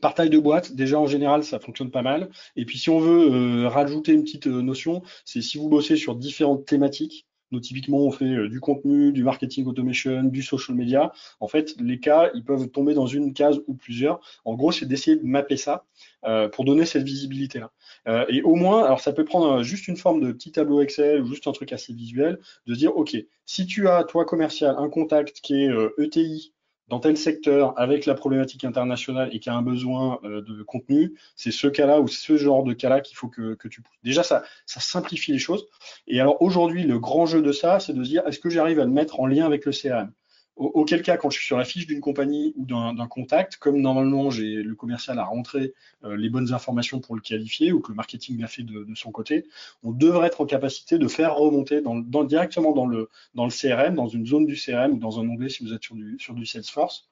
par 0.00 0.14
taille 0.14 0.30
de 0.30 0.38
boîte, 0.38 0.72
déjà 0.72 0.98
en 1.00 1.06
général, 1.06 1.42
ça 1.42 1.58
fonctionne 1.58 1.90
pas 1.90 2.02
mal. 2.02 2.30
Et 2.54 2.64
puis 2.64 2.78
si 2.78 2.88
on 2.88 3.00
veut 3.00 3.64
euh, 3.64 3.68
rajouter 3.68 4.12
une 4.12 4.22
petite 4.22 4.46
euh, 4.46 4.62
notion, 4.62 5.02
c'est 5.24 5.42
si 5.42 5.58
vous 5.58 5.68
bossez 5.68 5.96
sur 5.96 6.14
différentes 6.14 6.64
thématiques, 6.66 7.26
nous, 7.52 7.60
typiquement, 7.60 7.98
on 7.98 8.10
fait 8.10 8.24
euh, 8.24 8.48
du 8.48 8.60
contenu, 8.60 9.12
du 9.12 9.22
marketing 9.22 9.66
automation, 9.66 10.24
du 10.24 10.42
social 10.42 10.76
media. 10.76 11.12
En 11.40 11.48
fait, 11.48 11.74
les 11.78 12.00
cas, 12.00 12.30
ils 12.34 12.44
peuvent 12.44 12.68
tomber 12.68 12.94
dans 12.94 13.06
une 13.06 13.32
case 13.32 13.60
ou 13.66 13.74
plusieurs. 13.74 14.20
En 14.44 14.54
gros, 14.54 14.72
c'est 14.72 14.86
d'essayer 14.86 15.16
de 15.16 15.24
mapper 15.24 15.56
ça 15.56 15.84
euh, 16.24 16.48
pour 16.48 16.64
donner 16.64 16.86
cette 16.86 17.04
visibilité-là. 17.04 17.70
Euh, 18.08 18.26
et 18.28 18.42
au 18.42 18.54
moins, 18.54 18.84
alors 18.84 19.00
ça 19.00 19.12
peut 19.12 19.24
prendre 19.24 19.62
juste 19.62 19.88
une 19.88 19.96
forme 19.96 20.20
de 20.20 20.32
petit 20.32 20.52
tableau 20.52 20.80
Excel 20.80 21.22
ou 21.22 21.26
juste 21.26 21.46
un 21.46 21.52
truc 21.52 21.72
assez 21.72 21.92
visuel, 21.92 22.38
de 22.66 22.74
dire, 22.74 22.96
OK, 22.96 23.16
si 23.44 23.66
tu 23.66 23.88
as, 23.88 24.04
toi, 24.04 24.24
commercial, 24.24 24.74
un 24.78 24.88
contact 24.88 25.40
qui 25.40 25.62
est 25.62 25.70
ETI, 25.98 26.52
dans 26.88 27.00
tel 27.00 27.16
secteur 27.16 27.78
avec 27.78 28.06
la 28.06 28.14
problématique 28.14 28.64
internationale 28.64 29.28
et 29.32 29.40
qui 29.40 29.50
a 29.50 29.54
un 29.54 29.62
besoin 29.62 30.20
euh, 30.24 30.42
de 30.42 30.62
contenu, 30.62 31.18
c'est 31.34 31.50
ce 31.50 31.66
cas-là 31.66 32.00
ou 32.00 32.08
ce 32.08 32.36
genre 32.36 32.62
de 32.62 32.72
cas-là 32.72 33.00
qu'il 33.00 33.16
faut 33.16 33.28
que, 33.28 33.56
tu 33.68 33.82
pousses. 33.82 33.98
Déjà, 34.04 34.22
ça, 34.22 34.44
ça 34.66 34.80
simplifie 34.80 35.32
les 35.32 35.38
choses. 35.38 35.66
Et 36.06 36.20
alors 36.20 36.40
aujourd'hui, 36.40 36.84
le 36.84 36.98
grand 36.98 37.26
jeu 37.26 37.42
de 37.42 37.52
ça, 37.52 37.80
c'est 37.80 37.92
de 37.92 38.04
se 38.04 38.08
dire, 38.08 38.26
est-ce 38.26 38.38
que 38.38 38.50
j'arrive 38.50 38.78
à 38.80 38.84
le 38.84 38.90
mettre 38.90 39.20
en 39.20 39.26
lien 39.26 39.46
avec 39.46 39.64
le 39.64 39.72
CRM 39.72 40.12
Auquel 40.56 41.02
cas, 41.02 41.18
quand 41.18 41.28
je 41.28 41.36
suis 41.36 41.46
sur 41.46 41.58
la 41.58 41.66
fiche 41.66 41.86
d'une 41.86 42.00
compagnie 42.00 42.54
ou 42.56 42.64
d'un 42.64 43.06
contact, 43.08 43.58
comme 43.58 43.78
normalement 43.78 44.30
j'ai 44.30 44.62
le 44.62 44.74
commercial 44.74 45.18
a 45.18 45.24
rentré 45.24 45.74
euh, 46.02 46.16
les 46.16 46.30
bonnes 46.30 46.54
informations 46.54 46.98
pour 46.98 47.14
le 47.14 47.20
qualifier 47.20 47.72
ou 47.72 47.80
que 47.80 47.92
le 47.92 47.94
marketing 47.94 48.40
l'a 48.40 48.46
fait 48.46 48.62
de, 48.62 48.86
son 48.94 49.10
côté, 49.10 49.44
on 49.82 49.92
devrait 49.92 50.28
être 50.28 50.40
en 50.40 50.46
capacité 50.46 50.96
de 50.96 51.08
faire 51.08 51.36
remonter 51.36 51.82
dans, 51.82 52.24
directement 52.24 52.72
dans 52.72 52.86
le, 52.86 53.10
dans 53.34 53.44
le 53.44 53.50
CRM, 53.50 53.94
dans 53.96 54.08
une 54.08 54.26
zone 54.26 54.46
du 54.46 54.54
CRM 54.54 54.92
ou 54.94 54.98
dans 54.98 55.20
un 55.20 55.28
onglet 55.28 55.50
si 55.50 55.62
vous 55.62 55.74
êtes 55.74 55.82
sur 55.82 55.94
du, 55.94 56.16
sur 56.18 56.32
du 56.32 56.46
Salesforce, 56.46 57.10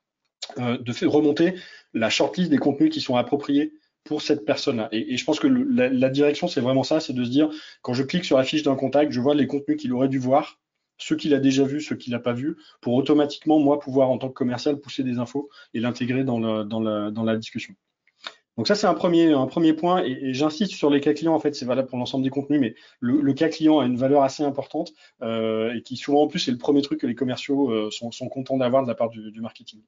euh, 0.59 0.79
de 0.79 0.93
faire 0.95 1.11
remonter 1.11 1.55
la 1.93 2.09
shortlist 2.09 2.51
des 2.51 2.57
contenus 2.57 2.91
qui 2.91 3.03
sont 3.03 3.17
appropriés 3.17 3.75
pour 4.05 4.23
cette 4.23 4.47
personne-là. 4.47 4.89
Et, 4.91 5.19
je 5.19 5.25
pense 5.25 5.39
que 5.39 5.49
la, 5.49 5.91
la 5.91 6.09
direction, 6.09 6.49
c'est 6.49 6.63
vraiment 6.63 6.83
ça, 6.83 6.99
c'est 6.99 7.13
de 7.13 7.25
se 7.25 7.31
dire, 7.31 7.51
quand 7.83 7.93
je 7.93 8.05
clique 8.05 8.25
sur 8.25 8.39
la 8.39 8.45
fiche 8.45 8.63
d'un 8.63 8.77
contact, 8.77 9.13
je 9.13 9.21
vois 9.21 9.35
les 9.35 9.47
contenus 9.47 9.77
qu'il 9.79 9.93
aurait 9.93 10.09
dû 10.09 10.19
voir 10.19 10.61
ce 10.99 11.15
qu'il 11.15 11.35
a 11.35 11.41
déjà 11.41 11.65
vu, 11.65 11.81
ce 11.81 11.95
qu'il 11.95 12.13
n'a 12.13 12.19
pas 12.19 12.33
vu, 12.33 12.57
pour 12.81 12.95
automatiquement, 12.95 13.59
moi, 13.59 13.79
pouvoir, 13.79 14.11
en 14.11 14.19
tant 14.19 14.29
que 14.29 14.35
commercial, 14.35 14.79
pousser 14.79 15.03
des 15.03 15.19
infos 15.19 15.49
et 15.73 15.81
l'intégrer 15.81 16.25
dans, 16.25 16.39
la, 16.39 17.37
discussion. 17.37 17.75
Donc 18.57 18.69
ça, 18.69 18.75
c'est 18.75 18.87
un 18.87 18.95
premier, 18.95 19.73
point, 19.73 20.05
et, 20.05 20.33
j'insiste 20.33 20.73
sur 20.73 20.91
les 20.91 21.01
cas 21.01 21.13
clients, 21.13 21.35
en 21.35 21.41
fait, 21.41 21.55
c'est 21.55 21.67
valable 21.67 21.89
pour 21.89 21.99
l'ensemble 21.99 22.23
des 22.23 22.31
contenus, 22.31 22.61
mais 22.61 22.75
le, 23.01 23.33
cas 23.33 23.49
client 23.49 23.81
a 23.81 23.87
une 23.87 23.97
valeur 23.97 24.23
assez 24.23 24.45
importante, 24.45 24.93
euh, 25.23 25.75
et 25.75 25.83
qui 25.83 25.97
souvent, 25.97 26.23
en 26.23 26.29
plus, 26.29 26.39
c'est 26.39 26.53
le 26.53 26.59
premier 26.59 26.83
truc 26.83 27.01
que 27.01 27.07
les 27.07 27.17
commerciaux 27.17 27.71
euh, 27.71 27.91
sont, 27.91 28.29
contents 28.29 28.57
d'avoir 28.57 28.83
de 28.85 28.89
la 28.89 28.95
part 28.95 29.11
du, 29.11 29.41
marketing. 29.41 29.83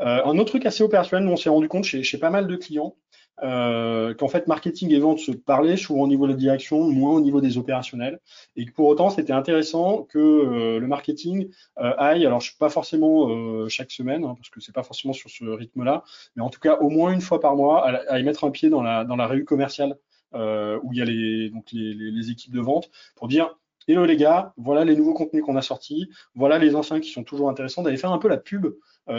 Euh, 0.00 0.24
un 0.24 0.38
autre 0.38 0.50
truc 0.50 0.64
assez 0.64 0.82
opérationnel, 0.82 1.28
on 1.28 1.36
s'est 1.36 1.50
rendu 1.50 1.68
compte 1.68 1.84
chez, 1.84 2.18
pas 2.18 2.30
mal 2.30 2.46
de 2.46 2.56
clients, 2.56 2.96
euh, 3.42 4.12
qu'en 4.14 4.28
fait 4.28 4.46
marketing 4.46 4.92
et 4.92 4.98
vente 4.98 5.18
se 5.18 5.32
parlaient 5.32 5.76
souvent 5.76 6.02
au 6.02 6.08
niveau 6.08 6.26
de 6.26 6.32
la 6.32 6.36
direction, 6.36 6.82
moins 6.90 7.14
au 7.14 7.20
niveau 7.20 7.40
des 7.40 7.56
opérationnels, 7.56 8.20
et 8.54 8.66
que 8.66 8.72
pour 8.72 8.86
autant 8.86 9.08
c'était 9.08 9.32
intéressant 9.32 10.02
que 10.02 10.18
euh, 10.18 10.78
le 10.78 10.86
marketing 10.86 11.48
euh, 11.78 11.94
aille, 11.96 12.26
alors 12.26 12.40
je 12.40 12.48
suis 12.48 12.58
pas 12.58 12.68
forcément 12.68 13.68
chaque 13.68 13.90
semaine, 13.90 14.24
hein, 14.24 14.34
parce 14.36 14.50
que 14.50 14.60
c'est 14.60 14.74
pas 14.74 14.82
forcément 14.82 15.14
sur 15.14 15.30
ce 15.30 15.44
rythme-là, 15.44 16.04
mais 16.36 16.42
en 16.42 16.50
tout 16.50 16.60
cas 16.60 16.76
au 16.78 16.90
moins 16.90 17.12
une 17.12 17.22
fois 17.22 17.40
par 17.40 17.56
mois, 17.56 17.86
à, 17.86 18.18
y 18.18 18.22
mettre 18.24 18.44
un 18.44 18.50
pied 18.50 18.68
dans 18.68 18.82
la 18.82 19.04
dans 19.04 19.16
revue 19.16 19.44
commerciale 19.44 19.96
où 20.34 20.92
il 20.92 20.98
y 20.98 21.02
a 21.02 21.04
les, 21.04 22.30
équipes 22.30 22.52
de 22.52 22.60
vente 22.60 22.90
pour 23.16 23.28
dire 23.28 23.56
Hello 23.88 24.04
les 24.04 24.16
gars, 24.16 24.52
voilà 24.56 24.84
les 24.84 24.94
nouveaux 24.94 25.14
contenus 25.14 25.42
qu'on 25.42 25.56
a 25.56 25.62
sortis, 25.62 26.10
voilà 26.34 26.58
les 26.58 26.74
anciens 26.76 27.00
qui 27.00 27.10
sont 27.10 27.24
toujours 27.24 27.48
intéressants, 27.48 27.82
d'aller 27.82 27.96
faire 27.96 28.12
un 28.12 28.18
peu 28.18 28.28
la 28.28 28.36
pub, 28.36 28.66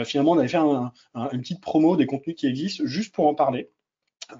finalement 0.04 0.36
d'aller 0.36 0.48
faire 0.48 0.64
un, 0.64 0.92
une 1.32 1.40
petite 1.40 1.60
promo 1.60 1.96
des 1.96 2.06
contenus 2.06 2.36
qui 2.36 2.46
existent 2.46 2.84
juste 2.86 3.14
pour 3.14 3.26
en 3.26 3.34
parler. 3.34 3.70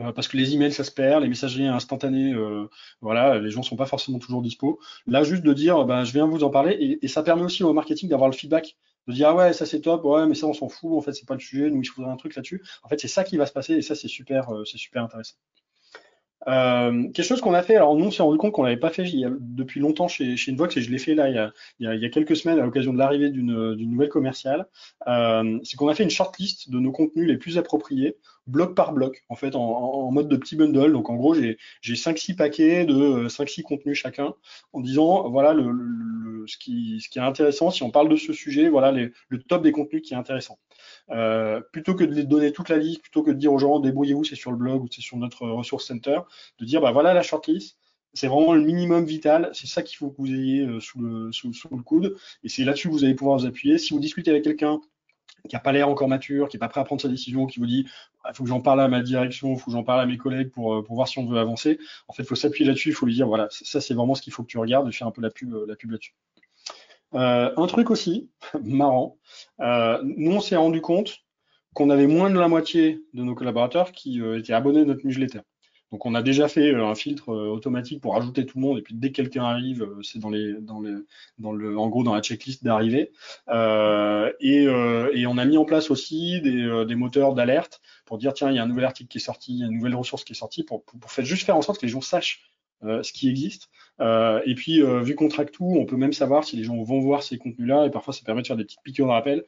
Euh, 0.01 0.13
parce 0.13 0.29
que 0.29 0.37
les 0.37 0.55
emails 0.55 0.73
ça 0.73 0.85
se 0.85 0.91
perd, 0.91 1.23
les 1.23 1.29
messageries 1.29 1.67
instantanées, 1.67 2.33
euh, 2.33 2.69
voilà, 3.01 3.39
les 3.39 3.51
gens 3.51 3.63
sont 3.63 3.77
pas 3.77 3.87
forcément 3.87 4.19
toujours 4.19 4.43
dispo. 4.43 4.81
Là, 5.07 5.23
juste 5.23 5.43
de 5.43 5.53
dire, 5.53 5.85
ben, 5.85 6.05
je 6.05 6.13
viens 6.13 6.27
vous 6.27 6.45
en 6.45 6.51
parler, 6.51 6.99
et, 7.03 7.09
ça 7.09 7.23
permet 7.23 7.43
aussi 7.43 7.63
au 7.65 7.73
marketing 7.73 8.09
d'avoir 8.09 8.31
le 8.31 8.37
feedback, 8.37 8.77
de 9.09 9.13
dire 9.13 9.29
ah 9.29 9.35
ouais, 9.35 9.53
ça 9.53 9.67
c'est 9.67 9.81
top, 9.81 10.05
ouais, 10.05 10.27
mais 10.27 10.35
ça 10.35 10.47
on 10.47 10.55
s'en 10.55 10.69
fout, 10.69 10.93
en 10.93 11.01
fait 11.01 11.13
c'est 11.13 11.27
pas 11.27 11.35
le 11.35 11.41
sujet, 11.41 11.71
nous 11.71 11.83
il 11.83 11.87
faudrait 11.87 12.11
un 12.11 12.17
truc 12.17 12.35
là-dessus. 12.37 12.63
En 12.83 12.89
fait, 12.89 13.01
c'est 13.01 13.09
ça 13.09 13.25
qui 13.25 13.37
va 13.37 13.47
se 13.47 13.53
passer, 13.53 13.75
et 13.75 13.83
ça 13.83 13.95
c'est 13.95 14.09
super, 14.09 14.51
euh, 14.55 14.65
c'est 14.65 14.79
super 14.79 15.03
intéressant. 15.03 15.35
Euh, 16.49 17.05
quelque 17.13 17.23
chose 17.23 17.41
qu'on 17.41 17.55
a 17.55 17.63
fait, 17.63 17.77
alors 17.77 17.95
nous 17.95 18.07
on 18.07 18.11
s'est 18.11 18.23
rendu 18.23 18.37
compte 18.37 18.53
qu'on 18.53 18.65
l'avait 18.65 18.77
pas 18.77 18.91
fait 18.91 19.05
il 19.05 19.21
y 19.21 19.25
a, 19.25 19.31
depuis 19.39 19.79
longtemps 19.79 20.09
chez, 20.09 20.37
chez 20.37 20.51
Invox 20.51 20.77
et 20.77 20.83
je 20.83 20.91
l'ai 20.91 20.99
fait 20.99 21.15
là 21.15 21.29
il 21.29 21.37
y, 21.37 21.39
a, 21.39 21.53
il, 21.79 21.87
y 21.87 21.89
a, 21.89 21.95
il 21.95 22.03
y 22.03 22.05
a, 22.05 22.09
quelques 22.09 22.35
semaines 22.35 22.59
à 22.59 22.65
l'occasion 22.65 22.93
de 22.93 22.99
l'arrivée 22.99 23.31
d'une 23.31 23.75
nouvelle 23.77 24.09
commerciale, 24.09 24.67
euh, 25.07 25.59
c'est 25.63 25.77
qu'on 25.77 25.89
a 25.89 25.95
fait 25.95 26.03
une 26.03 26.11
shortlist 26.11 26.71
de 26.71 26.79
nos 26.81 26.91
contenus 26.91 27.29
les 27.29 27.37
plus 27.37 27.59
appropriés, 27.59 28.17
bloc 28.49 28.75
par 28.75 28.93
bloc, 28.93 29.23
en 29.29 29.37
fait 29.37 29.55
en, 29.55 29.63
en 29.63 30.11
mode 30.11 30.29
de 30.29 30.37
petit 30.37 30.57
bundle. 30.57 30.93
Donc 30.93 31.11
en 31.11 31.15
gros 31.15 31.35
j'ai 31.35 31.59
5-6 31.85 32.35
paquets 32.35 32.85
de 32.87 33.29
5-6 33.29 33.61
euh, 33.61 33.63
contenus 33.63 33.99
chacun 33.99 34.35
en 34.73 34.81
disant 34.81 35.29
voilà 35.31 35.53
le, 35.53 35.71
le, 35.71 36.45
ce, 36.49 36.57
qui, 36.59 37.01
ce 37.01 37.09
qui 37.09 37.19
est 37.19 37.23
intéressant, 37.23 37.71
si 37.71 37.85
on 37.85 37.91
parle 37.91 38.09
de 38.09 38.17
ce 38.17 38.33
sujet, 38.33 38.69
voilà 38.69 38.91
les, 38.91 39.13
le 39.29 39.43
top 39.43 39.63
des 39.63 39.73
contenus 39.73 40.03
qui 40.03 40.15
est 40.15 40.17
intéressant. 40.17 40.59
Euh, 41.11 41.61
plutôt 41.73 41.95
que 41.95 42.05
de 42.05 42.15
les 42.15 42.25
donner 42.25 42.53
toute 42.53 42.69
la 42.69 42.79
liste, 42.79 43.03
plutôt 43.03 43.23
que 43.23 43.31
de 43.31 43.37
dire 43.37 43.53
aux 43.53 43.59
gens 43.59 43.81
débrouillez-vous, 43.81 44.25
c'est 44.25 44.37
sur 44.37 44.51
le 44.51 44.57
blog 44.57 44.85
ou 44.85 44.89
c'est 44.91 45.01
sur 45.01 45.17
notre 45.17 45.47
ressource 45.49 45.87
center, 45.87 46.21
de 46.59 46.65
dire 46.65 46.81
bah 46.81 46.93
voilà 46.93 47.13
la 47.13 47.23
shortlist, 47.23 47.77
c'est 48.15 48.29
vraiment 48.29 48.53
le 48.53 48.63
minimum 48.63 49.05
vital, 49.05 49.51
c'est 49.53 49.67
ça 49.67 49.83
qu'il 49.83 49.97
faut 49.97 50.11
que 50.11 50.17
vous 50.19 50.33
ayez 50.33 50.61
euh, 50.67 50.81
sous, 50.81 51.01
le, 51.01 51.83
coude, 51.83 52.17
et 52.45 52.49
c'est 52.49 52.65
là-dessus 52.65 52.89
que 52.89 52.93
vous 52.93 53.05
allez 53.05 53.15
pouvoir 53.15 53.39
vous 53.39 53.47
appuyer. 53.47 53.79
Si 53.79 53.95
vous 53.95 54.01
discutez 54.01 54.31
avec 54.31 54.45
quelqu'un 54.45 54.81
qui 55.49 55.57
n'a 55.57 55.61
pas 55.61 55.73
l'air 55.73 55.89
encore 55.89 56.09
mature, 56.09 56.49
qui 56.49 56.57
n'est 56.57 56.61
pas 56.61 56.69
prêt 56.69 56.81
à 56.81 56.85
prendre 56.85 57.01
sa 57.01 57.09
décision, 57.09 57.47
qui 57.47 57.59
vous 57.59 57.67
dit 57.67 57.85
il 57.87 57.91
ah, 58.25 58.33
faut 58.33 58.45
que 58.45 58.49
j'en 58.49 58.61
parle 58.61 58.81
à 58.81 58.89
ma 58.89 59.03
direction, 59.03 59.55
il 59.55 59.59
faut 59.59 59.67
que 59.67 59.73
j'en 59.73 59.83
parle 59.83 60.01
à 60.01 60.07
mes 60.07 60.19
collègues 60.19 60.51
pour, 60.51 60.75
euh, 60.75 60.87
voir 60.89 61.09
si 61.09 61.19
on 61.19 61.27
veut 61.27 61.39
avancer. 61.39 61.79
En 62.07 62.13
fait, 62.13 62.23
il 62.23 62.27
faut 62.27 62.37
s'appuyer 62.37 62.67
là-dessus, 62.67 62.91
il 62.91 62.95
faut 62.95 63.07
lui 63.07 63.15
dire 63.15 63.27
voilà, 63.27 63.49
ça 63.51 63.81
c'est 63.81 63.95
vraiment 63.95 64.15
ce 64.15 64.23
qu'il 64.23 64.33
faut 64.33 64.43
que 64.43 64.49
tu 64.49 64.59
regardes 64.59 64.89
et 64.89 64.93
faire 64.93 65.09
un 65.09 65.11
peu 65.11 65.23
la 65.23 65.31
pub 65.31 65.53
là-dessus. 65.91 66.15
Euh, 67.15 67.53
un 67.57 67.67
truc 67.67 67.91
aussi 67.91 68.31
marrant, 68.63 69.19
euh, 69.61 70.01
nous 70.03 70.33
on 70.33 70.41
s'est 70.41 70.57
rendu 70.57 70.81
compte 70.81 71.19
qu'on 71.75 71.91
avait 71.91 72.07
moins 72.07 72.31
de 72.31 72.39
la 72.39 72.49
moitié 72.49 73.03
de 73.15 73.23
nos 73.23 73.35
collaborateurs 73.35 73.93
qui 73.93 74.21
euh, 74.21 74.39
étaient 74.39 74.53
abonnés 74.53 74.81
à 74.81 74.85
notre 74.85 75.07
newsletter. 75.07 75.41
Donc 75.91 76.07
on 76.07 76.15
a 76.15 76.23
déjà 76.23 76.49
fait 76.49 76.75
un 76.75 76.95
filtre 76.95 77.29
automatique 77.29 78.01
pour 78.01 78.17
ajouter 78.17 78.47
tout 78.47 78.57
le 78.57 78.63
monde 78.63 78.79
et 78.79 78.83
puis 78.83 78.95
dès 78.95 79.11
que 79.11 79.17
quelqu'un 79.17 79.45
arrive, 79.45 79.87
c'est 80.03 80.19
dans 80.19 80.31
les 80.31 80.55
dans 80.59 80.81
les 80.81 80.95
dans 81.37 81.53
le 81.53 81.79
en 81.79 81.91
gros 81.91 82.03
dans 82.03 82.15
la 82.15 82.23
checklist 82.23 82.65
d'arrivée. 82.65 83.13
et, 83.51 84.67
on 85.27 85.39
a 85.39 85.45
mis 85.45 85.59
en 85.59 85.67
place 85.67 85.91
aussi 85.91 86.41
des, 86.41 86.95
moteurs 86.95 87.35
d'alerte 87.35 87.83
pour 88.07 88.17
dire 88.17 88.33
tiens 88.33 88.51
il 88.51 88.57
y 88.57 88.59
a 88.59 88.63
un 88.63 88.67
nouvel 88.67 88.87
article 88.87 89.09
qui 89.09 89.19
est 89.19 89.21
sorti, 89.21 89.53
il 89.53 89.59
y 89.59 89.65
a 89.65 89.67
une 89.67 89.77
nouvelle 89.77 89.95
ressource 89.95 90.25
qui 90.25 90.33
est 90.33 90.37
sortie 90.37 90.63
pour, 90.63 90.83
faire 91.09 91.27
juste 91.27 91.45
faire 91.45 91.59
en 91.59 91.63
sorte 91.63 91.79
que 91.79 91.85
les 91.85 91.93
gens 91.93 92.01
sachent 92.01 92.52
ce 92.83 93.13
qui 93.13 93.29
existe. 93.29 93.69
Euh, 94.01 94.41
et 94.47 94.55
puis, 94.55 94.83
euh, 94.83 95.01
vu 95.01 95.15
qu'on 95.15 95.29
traque 95.29 95.53
tout, 95.53 95.77
on 95.79 95.87
peut 95.87 95.97
même 95.97 96.13
savoir 96.13 96.45
si 96.45 96.57
les 96.57 96.65
gens 96.65 96.83
vont 96.83 97.01
voir 97.01 97.23
ces 97.23 97.39
contenus-là. 97.39 97.87
Et 97.87 97.91
parfois, 97.91 98.13
ça 98.13 98.23
permet 98.25 98.43
de 98.43 98.47
faire 98.47 98.57
des 98.57 98.65
petites 98.65 98.83
piqûres 98.83 99.07
de 99.07 99.13
rappel. 99.13 99.45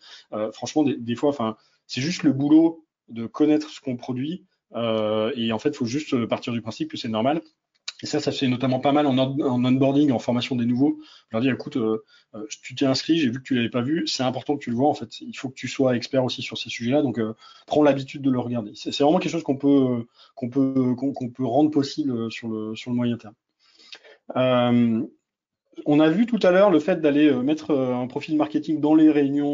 franchement, 0.52 0.84
des, 0.84 1.16
fois, 1.16 1.58
c'est 1.86 2.00
juste 2.00 2.22
le 2.22 2.32
boulot 2.32 2.84
de 3.08 3.26
connaître 3.26 3.68
ce 3.70 3.80
qu'on 3.80 3.96
produit. 3.96 4.44
et 4.74 5.52
en 5.52 5.58
fait, 5.58 5.70
il 5.70 5.76
faut 5.76 5.86
juste 5.86 6.26
partir 6.26 6.52
du 6.52 6.62
principe 6.62 6.90
que 6.90 6.96
c'est 6.96 7.08
normal. 7.08 7.42
Et 8.02 8.06
ça, 8.06 8.20
ça 8.20 8.32
fait 8.32 8.48
notamment 8.48 8.80
pas 8.80 8.92
mal 8.92 9.06
en, 9.06 9.16
onboarding, 9.16 10.10
en 10.10 10.18
formation 10.18 10.56
des 10.56 10.66
nouveaux. 10.66 10.98
Je 11.30 11.36
leur 11.36 11.40
dis, 11.40 11.48
écoute, 11.48 11.78
tu 12.62 12.74
t'es 12.74 12.84
inscrit, 12.84 13.18
j'ai 13.18 13.30
vu 13.30 13.38
que 13.38 13.44
tu 13.44 13.54
l'avais 13.54 13.70
pas 13.70 13.82
vu, 13.82 14.06
c'est 14.06 14.24
important 14.24 14.56
que 14.56 14.62
tu 14.62 14.70
le 14.70 14.76
vois. 14.76 14.88
En 14.88 14.94
fait, 14.94 15.20
il 15.20 15.34
faut 15.34 15.48
que 15.48 15.54
tu 15.54 15.68
sois 15.68 15.96
expert 15.96 16.24
aussi 16.24 16.42
sur 16.42 16.58
ces 16.58 16.68
sujets-là. 16.68 17.02
Donc, 17.02 17.20
prends 17.66 17.82
l'habitude 17.82 18.20
de 18.20 18.30
le 18.30 18.40
regarder. 18.40 18.72
C'est 18.74 18.98
vraiment 19.00 19.18
quelque 19.20 19.32
chose 19.32 19.44
qu'on 19.44 19.56
peut 19.56 20.06
qu'on 20.34 20.50
peut 20.50 20.94
qu'on 20.96 21.30
peut 21.30 21.46
rendre 21.46 21.70
possible 21.70 22.30
sur 22.30 22.48
le 22.48 22.74
sur 22.74 22.90
le 22.90 22.96
moyen 22.96 23.16
terme. 23.16 23.34
Euh, 25.78 25.82
on 25.86 26.00
a 26.00 26.08
vu 26.08 26.26
tout 26.26 26.38
à 26.42 26.50
l'heure 26.50 26.70
le 26.70 26.80
fait 26.80 27.00
d'aller 27.00 27.28
euh, 27.28 27.42
mettre 27.42 27.70
euh, 27.70 27.94
un 27.94 28.06
profil 28.06 28.36
marketing 28.36 28.80
dans 28.80 28.94
les 28.94 29.10
réunions 29.10 29.44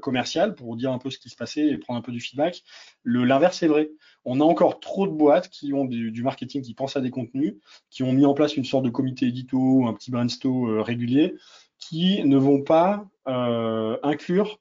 commerciales 0.00 0.54
pour 0.54 0.76
dire 0.76 0.92
un 0.92 0.98
peu 0.98 1.10
ce 1.10 1.18
qui 1.18 1.28
se 1.28 1.36
passait 1.36 1.66
et 1.66 1.78
prendre 1.78 1.98
un 1.98 2.02
peu 2.02 2.12
du 2.12 2.20
feedback. 2.20 2.62
L'inverse 3.04 3.62
est 3.62 3.68
vrai. 3.68 3.90
On 4.24 4.40
a 4.40 4.44
encore 4.44 4.80
trop 4.80 5.06
de 5.06 5.12
boîtes 5.12 5.48
qui 5.48 5.72
ont 5.72 5.84
du, 5.84 6.22
marketing, 6.22 6.62
qui 6.62 6.74
pensent 6.74 6.96
à 6.96 7.00
des 7.00 7.10
contenus, 7.10 7.54
qui 7.90 8.02
ont 8.02 8.12
mis 8.12 8.26
en 8.26 8.34
place 8.34 8.56
une 8.56 8.64
sorte 8.64 8.84
de 8.84 8.90
comité 8.90 9.26
édito, 9.26 9.86
un 9.86 9.94
petit 9.94 10.10
brainstorm 10.10 10.80
régulier, 10.80 11.34
qui 11.78 12.22
ne 12.24 12.36
vont 12.36 12.62
pas 12.62 13.06
inclure 13.26 14.58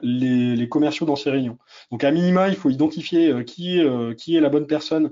les, 0.00 0.68
commerciaux 0.68 1.06
dans 1.06 1.16
ces 1.16 1.30
réunions. 1.30 1.58
Donc 1.90 2.04
à 2.04 2.10
minima, 2.10 2.48
il 2.48 2.56
faut 2.56 2.70
identifier 2.70 3.44
qui, 3.44 3.78
est, 3.78 4.16
qui 4.16 4.36
est 4.36 4.40
la 4.40 4.48
bonne 4.48 4.66
personne 4.66 5.10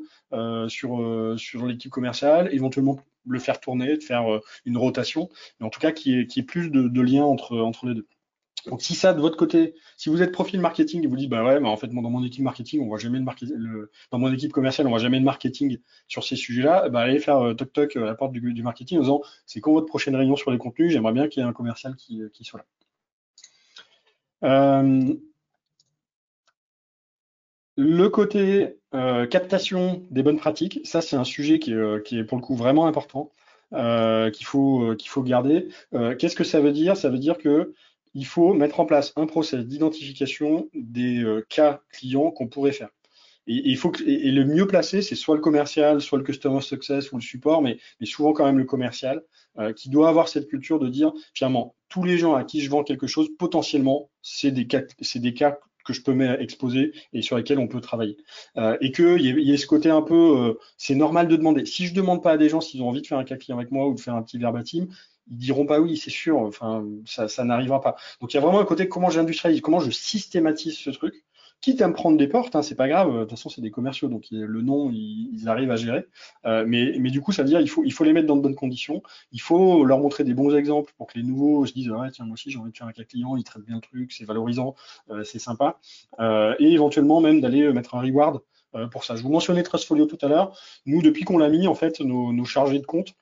sur, 0.68 1.34
sur 1.36 1.66
l'équipe 1.66 1.90
commerciale, 1.90 2.48
éventuellement 2.52 3.00
le 3.26 3.38
faire 3.38 3.60
tourner, 3.60 3.96
de 3.96 4.02
faire 4.02 4.30
euh, 4.32 4.40
une 4.64 4.76
rotation, 4.76 5.28
mais 5.58 5.66
en 5.66 5.70
tout 5.70 5.80
cas 5.80 5.92
qui 5.92 6.14
est, 6.14 6.42
plus 6.42 6.70
de, 6.70 6.88
de 6.88 7.00
lien 7.00 7.24
entre, 7.24 7.86
les 7.86 7.94
deux. 7.94 8.06
Donc 8.66 8.82
si 8.82 8.94
ça 8.94 9.14
de 9.14 9.20
votre 9.20 9.38
côté, 9.38 9.74
si 9.96 10.10
vous 10.10 10.20
êtes 10.20 10.32
profil 10.32 10.60
marketing 10.60 11.02
et 11.02 11.06
vous 11.06 11.16
dites 11.16 11.30
bah 11.30 11.42
ouais, 11.42 11.58
bah 11.60 11.68
en 11.68 11.78
fait 11.78 11.86
dans 11.86 12.02
mon 12.02 12.22
équipe 12.22 12.42
marketing 12.42 12.82
on 12.82 12.88
voit 12.88 12.98
jamais 12.98 13.18
de 13.18 13.24
marketing, 13.24 13.56
dans 14.10 14.18
mon 14.18 14.30
équipe 14.30 14.52
commerciale 14.52 14.86
on 14.86 14.90
voit 14.90 14.98
jamais 14.98 15.18
de 15.18 15.24
marketing 15.24 15.78
sur 16.08 16.24
ces 16.24 16.36
sujets-là, 16.36 16.90
bah 16.90 17.00
allez 17.00 17.18
faire 17.20 17.38
euh, 17.38 17.54
toc 17.54 17.72
toc 17.72 17.96
à 17.96 18.00
la 18.00 18.14
porte 18.14 18.32
du, 18.32 18.62
marketing 18.62 18.98
en 18.98 19.02
disant 19.02 19.20
c'est 19.46 19.62
quand 19.62 19.72
votre 19.72 19.86
prochaine 19.86 20.14
réunion 20.14 20.36
sur 20.36 20.50
les 20.50 20.58
contenus, 20.58 20.92
j'aimerais 20.92 21.14
bien 21.14 21.28
qu'il 21.28 21.42
y 21.42 21.46
ait 21.46 21.48
un 21.48 21.54
commercial 21.54 21.96
qui, 21.96 22.22
qui 22.34 22.44
soit 22.44 22.58
là. 22.58 22.66
Euh, 24.44 25.14
le 27.76 28.08
côté 28.08 28.76
euh, 28.94 29.26
captation 29.26 30.06
des 30.10 30.22
bonnes 30.22 30.38
pratiques, 30.38 30.80
ça 30.84 31.00
c'est 31.00 31.16
un 31.16 31.24
sujet 31.24 31.58
qui 31.58 31.72
est, 31.72 31.74
euh, 31.74 32.02
est, 32.10 32.24
pour 32.24 32.38
le 32.38 32.42
coup 32.42 32.56
vraiment 32.56 32.86
important, 32.86 33.32
qu'il 33.72 34.46
faut, 34.46 34.96
qu'il 34.96 35.10
faut 35.10 35.22
garder. 35.22 35.68
Qu'est-ce 36.18 36.34
que 36.34 36.44
ça 36.44 36.60
veut 36.60 36.72
dire? 36.72 36.96
Ça 36.96 37.08
veut 37.08 37.18
dire 37.18 37.38
que 37.38 37.72
il 38.14 38.26
faut 38.26 38.52
mettre 38.52 38.80
en 38.80 38.86
place 38.86 39.12
un 39.14 39.26
process 39.26 39.64
d'identification 39.64 40.68
des 40.74 41.24
cas 41.48 41.80
clients 41.92 42.32
qu'on 42.32 42.48
pourrait 42.48 42.72
faire. 42.72 42.88
Et, 43.46 43.74
faut 43.76 43.92
et, 44.04 44.32
le 44.32 44.44
mieux 44.44 44.66
placé, 44.66 45.02
c'est 45.02 45.14
soit 45.14 45.36
le 45.36 45.40
commercial, 45.40 46.00
soit 46.00 46.18
le 46.18 46.24
customer 46.24 46.60
success 46.62 47.12
ou 47.12 47.16
le 47.16 47.22
support, 47.22 47.62
mais, 47.62 47.78
mais 48.00 48.06
souvent 48.06 48.32
quand 48.32 48.44
même 48.44 48.58
le 48.58 48.64
commercial, 48.64 49.22
qui 49.76 49.88
doit 49.88 50.08
avoir 50.08 50.28
cette 50.28 50.48
culture 50.48 50.80
de 50.80 50.88
dire 50.88 51.12
finalement 51.32 51.76
tous 51.90 52.04
les 52.04 52.16
gens 52.16 52.34
à 52.34 52.44
qui 52.44 52.62
je 52.62 52.70
vends 52.70 52.84
quelque 52.84 53.06
chose, 53.06 53.28
potentiellement, 53.38 54.08
c'est 54.22 54.52
des 54.52 54.66
cas, 54.66 54.80
que 55.84 55.92
je 55.92 56.02
peux 56.02 56.18
exposer 56.40 56.92
et 57.12 57.20
sur 57.20 57.36
lesquels 57.36 57.58
on 57.58 57.66
peut 57.66 57.80
travailler. 57.80 58.16
Euh, 58.56 58.78
et 58.80 58.92
qu'il 58.92 59.20
y, 59.20 59.28
y 59.28 59.52
ait 59.52 59.56
ce 59.56 59.66
côté 59.66 59.90
un 59.90 60.02
peu, 60.02 60.14
euh, 60.14 60.54
c'est 60.78 60.94
normal 60.94 61.26
de 61.28 61.36
demander. 61.36 61.66
Si 61.66 61.86
je 61.86 61.94
demande 61.94 62.22
pas 62.22 62.32
à 62.32 62.36
des 62.38 62.48
gens 62.48 62.60
s'ils 62.60 62.82
ont 62.82 62.88
envie 62.88 63.02
de 63.02 63.06
faire 63.06 63.18
un 63.18 63.24
cas 63.24 63.36
client 63.36 63.58
avec 63.58 63.70
moi 63.70 63.88
ou 63.88 63.94
de 63.94 64.00
faire 64.00 64.14
un 64.14 64.22
petit 64.22 64.38
verbatim, 64.38 64.86
ils 65.30 65.36
diront 65.36 65.66
pas 65.66 65.80
oui, 65.80 65.96
c'est 65.96 66.10
sûr. 66.10 66.38
Enfin, 66.38 66.86
ça, 67.06 67.28
ça 67.28 67.44
n'arrivera 67.44 67.80
pas. 67.80 67.96
Donc 68.20 68.32
il 68.32 68.36
y 68.36 68.38
a 68.38 68.40
vraiment 68.40 68.60
un 68.60 68.64
côté 68.64 68.88
comment 68.88 69.10
j'industrialise, 69.10 69.60
comment 69.60 69.80
je 69.80 69.90
systématise 69.90 70.78
ce 70.78 70.90
truc 70.90 71.24
quitte 71.60 71.82
à 71.82 71.88
me 71.88 71.92
prendre 71.92 72.16
des 72.16 72.26
portes, 72.26 72.56
hein, 72.56 72.62
c'est 72.62 72.74
pas 72.74 72.88
grave, 72.88 73.12
de 73.12 73.20
toute 73.20 73.30
façon 73.30 73.48
c'est 73.48 73.60
des 73.60 73.70
commerciaux, 73.70 74.08
donc 74.08 74.24
le 74.30 74.62
nom 74.62 74.90
ils, 74.90 75.48
arrivent 75.48 75.70
à 75.70 75.76
gérer. 75.76 76.06
Euh, 76.46 76.64
mais, 76.66 76.94
mais 76.98 77.10
du 77.10 77.20
coup, 77.20 77.32
ça 77.32 77.42
veut 77.42 77.48
dire 77.48 77.60
il 77.60 77.68
faut, 77.68 77.84
il 77.84 77.92
faut 77.92 78.04
les 78.04 78.12
mettre 78.12 78.26
dans 78.26 78.36
de 78.36 78.42
bonnes 78.42 78.54
conditions, 78.54 79.02
il 79.32 79.40
faut 79.40 79.84
leur 79.84 79.98
montrer 79.98 80.24
des 80.24 80.34
bons 80.34 80.54
exemples 80.54 80.92
pour 80.96 81.06
que 81.06 81.18
les 81.18 81.24
nouveaux 81.24 81.66
se 81.66 81.72
disent 81.72 81.90
ouais 81.90 82.10
tiens 82.10 82.24
moi 82.24 82.34
aussi 82.34 82.50
j'ai 82.50 82.58
envie 82.58 82.72
de 82.72 82.76
faire 82.76 82.86
un 82.86 82.92
cas 82.92 83.04
client, 83.04 83.36
il 83.36 83.44
traite 83.44 83.64
bien 83.64 83.76
le 83.76 83.80
truc, 83.80 84.12
c'est 84.12 84.24
valorisant, 84.24 84.74
euh, 85.10 85.24
c'est 85.24 85.38
sympa, 85.38 85.78
euh, 86.18 86.54
et 86.58 86.72
éventuellement 86.72 87.20
même 87.20 87.40
d'aller 87.40 87.72
mettre 87.72 87.94
un 87.94 88.00
reward 88.00 88.40
pour 88.92 89.02
ça. 89.02 89.16
Je 89.16 89.22
vous 89.22 89.30
mentionnais 89.30 89.64
Trustfolio 89.64 90.06
tout 90.06 90.18
à 90.22 90.28
l'heure. 90.28 90.56
Nous, 90.86 91.02
depuis 91.02 91.24
qu'on 91.24 91.38
l'a 91.38 91.48
mis, 91.48 91.66
en 91.66 91.74
fait, 91.74 91.98
nos, 91.98 92.32
nos 92.32 92.44
chargés 92.44 92.78
de 92.78 92.86
compte 92.86 93.16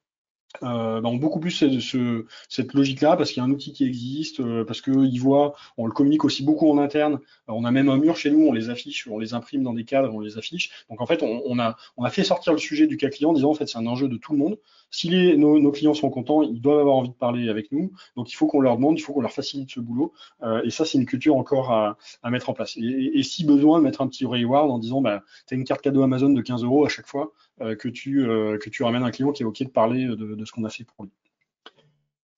euh, 0.62 1.00
bah, 1.00 1.08
ont 1.08 1.16
beaucoup 1.16 1.40
plus 1.40 1.50
ce, 1.50 2.24
cette 2.48 2.72
logique-là 2.72 3.16
parce 3.16 3.30
qu'il 3.30 3.40
y 3.40 3.40
a 3.40 3.44
un 3.44 3.50
outil 3.50 3.72
qui 3.72 3.84
existe, 3.84 4.40
euh, 4.40 4.64
parce 4.64 4.80
qu'ils 4.80 5.20
voient, 5.20 5.54
on 5.76 5.86
le 5.86 5.92
communique 5.92 6.24
aussi 6.24 6.42
beaucoup 6.42 6.70
en 6.70 6.78
interne. 6.78 7.14
Euh, 7.48 7.52
on 7.52 7.64
a 7.64 7.70
même 7.70 7.88
un 7.88 7.98
mur 7.98 8.16
chez 8.16 8.30
nous, 8.30 8.46
on 8.46 8.52
les 8.52 8.70
affiche, 8.70 9.06
on 9.08 9.18
les 9.18 9.34
imprime 9.34 9.62
dans 9.62 9.74
des 9.74 9.84
cadres, 9.84 10.14
on 10.14 10.20
les 10.20 10.38
affiche. 10.38 10.70
Donc 10.90 11.00
en 11.00 11.06
fait, 11.06 11.22
on, 11.22 11.42
on 11.44 11.58
a, 11.58 11.76
on 11.96 12.04
a 12.04 12.10
fait 12.10 12.24
sortir 12.24 12.52
le 12.52 12.58
sujet 12.58 12.86
du 12.86 12.96
cas 12.96 13.10
client 13.10 13.30
en 13.30 13.34
disant 13.34 13.50
en 13.50 13.54
fait 13.54 13.66
c'est 13.66 13.78
un 13.78 13.86
enjeu 13.86 14.08
de 14.08 14.16
tout 14.16 14.32
le 14.32 14.38
monde. 14.38 14.58
Si 14.90 15.10
les, 15.10 15.36
nos, 15.36 15.58
nos, 15.58 15.70
clients 15.70 15.92
sont 15.92 16.08
contents, 16.08 16.42
ils 16.42 16.62
doivent 16.62 16.80
avoir 16.80 16.96
envie 16.96 17.10
de 17.10 17.14
parler 17.14 17.50
avec 17.50 17.70
nous. 17.72 17.92
Donc 18.16 18.32
il 18.32 18.34
faut 18.34 18.46
qu'on 18.46 18.60
leur 18.60 18.76
demande, 18.76 18.98
il 18.98 19.02
faut 19.02 19.12
qu'on 19.12 19.20
leur 19.20 19.32
facilite 19.32 19.70
ce 19.70 19.80
boulot. 19.80 20.12
Euh, 20.42 20.62
et 20.64 20.70
ça, 20.70 20.86
c'est 20.86 20.96
une 20.96 21.06
culture 21.06 21.36
encore 21.36 21.70
à, 21.72 21.98
à, 22.22 22.30
mettre 22.30 22.48
en 22.48 22.54
place. 22.54 22.76
Et, 22.78 23.18
et, 23.18 23.22
si 23.22 23.44
besoin, 23.44 23.80
mettre 23.82 24.00
un 24.00 24.08
petit 24.08 24.24
reward 24.24 24.70
en 24.70 24.78
disant 24.78 25.02
bah, 25.02 25.22
tu 25.46 25.54
une 25.54 25.64
carte 25.64 25.82
cadeau 25.82 26.02
Amazon 26.02 26.30
de 26.30 26.40
15 26.40 26.64
euros 26.64 26.86
à 26.86 26.88
chaque 26.88 27.06
fois. 27.06 27.32
Euh, 27.60 27.74
que, 27.74 27.88
tu, 27.88 28.28
euh, 28.28 28.56
que 28.58 28.70
tu 28.70 28.84
ramènes 28.84 29.02
un 29.02 29.10
client 29.10 29.32
qui 29.32 29.42
est 29.42 29.46
OK 29.46 29.60
de 29.62 29.68
parler 29.68 30.06
de, 30.06 30.44
ce 30.44 30.52
qu'on 30.52 30.64
a 30.64 30.70
fait 30.70 30.84
pour 30.84 31.04
lui. 31.04 31.10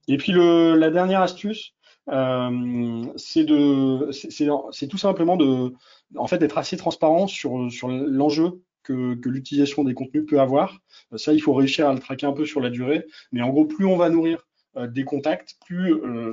Et 0.08 0.16
puis 0.16 0.32
le, 0.32 0.74
la 0.76 0.90
dernière 0.90 1.20
astuce, 1.20 1.74
euh, 2.08 3.04
c'est 3.16 3.44
tout 3.46 4.98
simplement 4.98 5.36
de, 5.36 5.74
en 6.16 6.26
fait, 6.26 6.38
d'être 6.38 6.56
assez 6.56 6.78
transparent 6.78 7.26
sur, 7.26 7.70
sur 7.70 7.88
l'enjeu 7.88 8.62
que, 8.82 9.14
que 9.14 9.28
l'utilisation 9.28 9.84
des 9.84 9.92
contenus 9.92 10.24
peut 10.26 10.40
avoir. 10.40 10.80
Ça, 11.16 11.34
il 11.34 11.40
faut 11.40 11.52
réussir 11.52 11.86
à 11.86 11.92
le 11.92 12.00
traquer 12.00 12.26
un 12.26 12.32
peu 12.32 12.46
sur 12.46 12.60
la 12.60 12.70
durée. 12.70 13.06
Mais 13.30 13.42
en 13.42 13.50
gros, 13.50 13.66
plus 13.66 13.84
on 13.84 13.96
va 13.96 14.08
nourrir 14.08 14.46
des 14.76 15.04
contacts, 15.04 15.56
plus 15.66 15.94
euh, 15.94 16.32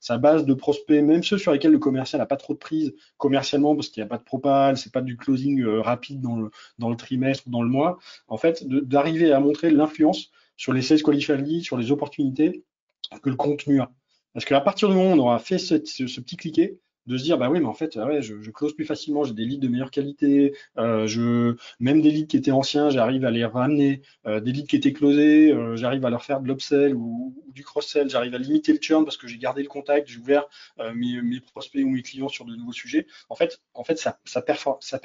sa 0.00 0.18
base 0.18 0.44
de 0.44 0.54
prospects, 0.54 1.02
même 1.02 1.22
ceux 1.22 1.38
sur 1.38 1.52
lesquels 1.52 1.72
le 1.72 1.78
commercial 1.78 2.20
n'a 2.20 2.26
pas 2.26 2.36
trop 2.36 2.54
de 2.54 2.58
prise 2.58 2.94
commercialement, 3.18 3.74
parce 3.74 3.88
qu'il 3.88 4.02
n'y 4.02 4.06
a 4.06 4.08
pas 4.08 4.18
de 4.18 4.24
propal, 4.24 4.76
c'est 4.76 4.92
pas 4.92 5.00
du 5.00 5.16
closing 5.16 5.62
euh, 5.62 5.80
rapide 5.80 6.20
dans 6.20 6.36
le, 6.36 6.50
dans 6.78 6.90
le 6.90 6.96
trimestre 6.96 7.44
ou 7.46 7.50
dans 7.50 7.62
le 7.62 7.68
mois, 7.68 7.98
en 8.28 8.36
fait, 8.36 8.66
d'arriver 8.66 9.32
à 9.32 9.40
montrer 9.40 9.70
l'influence 9.70 10.30
sur 10.56 10.72
les 10.72 10.82
sales 10.82 11.02
qualified 11.02 11.62
sur 11.62 11.76
les 11.76 11.90
opportunités 11.92 12.64
que 13.22 13.30
le 13.30 13.36
contenu 13.36 13.80
a. 13.80 13.92
Parce 14.32 14.44
qu'à 14.44 14.60
partir 14.60 14.88
du 14.88 14.94
moment 14.94 15.10
où 15.10 15.14
on 15.14 15.18
aura 15.18 15.38
fait 15.38 15.58
ce 15.58 15.76
petit 15.76 16.36
cliquet, 16.36 16.78
de 17.06 17.16
se 17.16 17.22
dire 17.22 17.38
bah 17.38 17.48
oui 17.50 17.60
mais 17.60 17.66
en 17.66 17.74
fait 17.74 17.96
ouais, 17.96 18.22
je, 18.22 18.50
close 18.50 18.74
plus 18.74 18.84
facilement 18.84 19.24
j'ai 19.24 19.34
des 19.34 19.44
leads 19.44 19.60
de 19.60 19.68
meilleure 19.68 19.90
qualité 19.90 20.54
euh, 20.78 21.06
je 21.06 21.56
même 21.80 22.02
des 22.02 22.10
leads 22.10 22.26
qui 22.26 22.36
étaient 22.36 22.50
anciens 22.50 22.90
j'arrive 22.90 23.24
à 23.24 23.30
les 23.30 23.44
ramener 23.44 24.02
euh, 24.26 24.40
des 24.40 24.52
leads 24.52 24.66
qui 24.66 24.76
étaient 24.76 24.92
closés 24.92 25.52
euh, 25.52 25.76
j'arrive 25.76 26.04
à 26.04 26.10
leur 26.10 26.24
faire 26.24 26.40
de 26.40 26.48
l'upsell 26.48 26.94
ou, 26.94 27.34
ou, 27.46 27.52
du 27.52 27.62
cross-sell 27.62 28.10
j'arrive 28.10 28.34
à 28.34 28.38
limiter 28.38 28.72
le 28.72 28.78
churn 28.80 29.04
parce 29.04 29.16
que 29.16 29.26
j'ai 29.26 29.38
gardé 29.38 29.62
le 29.62 29.68
contact 29.68 30.08
j'ai 30.08 30.18
ouvert 30.18 30.46
euh, 30.80 30.92
mes, 30.94 31.20
mes, 31.22 31.40
prospects 31.40 31.82
ou 31.82 31.88
mes 31.88 32.02
clients 32.02 32.28
sur 32.28 32.44
de 32.44 32.54
nouveaux 32.54 32.72
sujets. 32.72 33.06
En 33.28 33.34
fait 33.34 33.60
en 33.74 33.84
fait 33.84 33.98
ça, 33.98 34.18
ça 34.24 34.42
performe 34.42 34.78
ça 34.80 35.00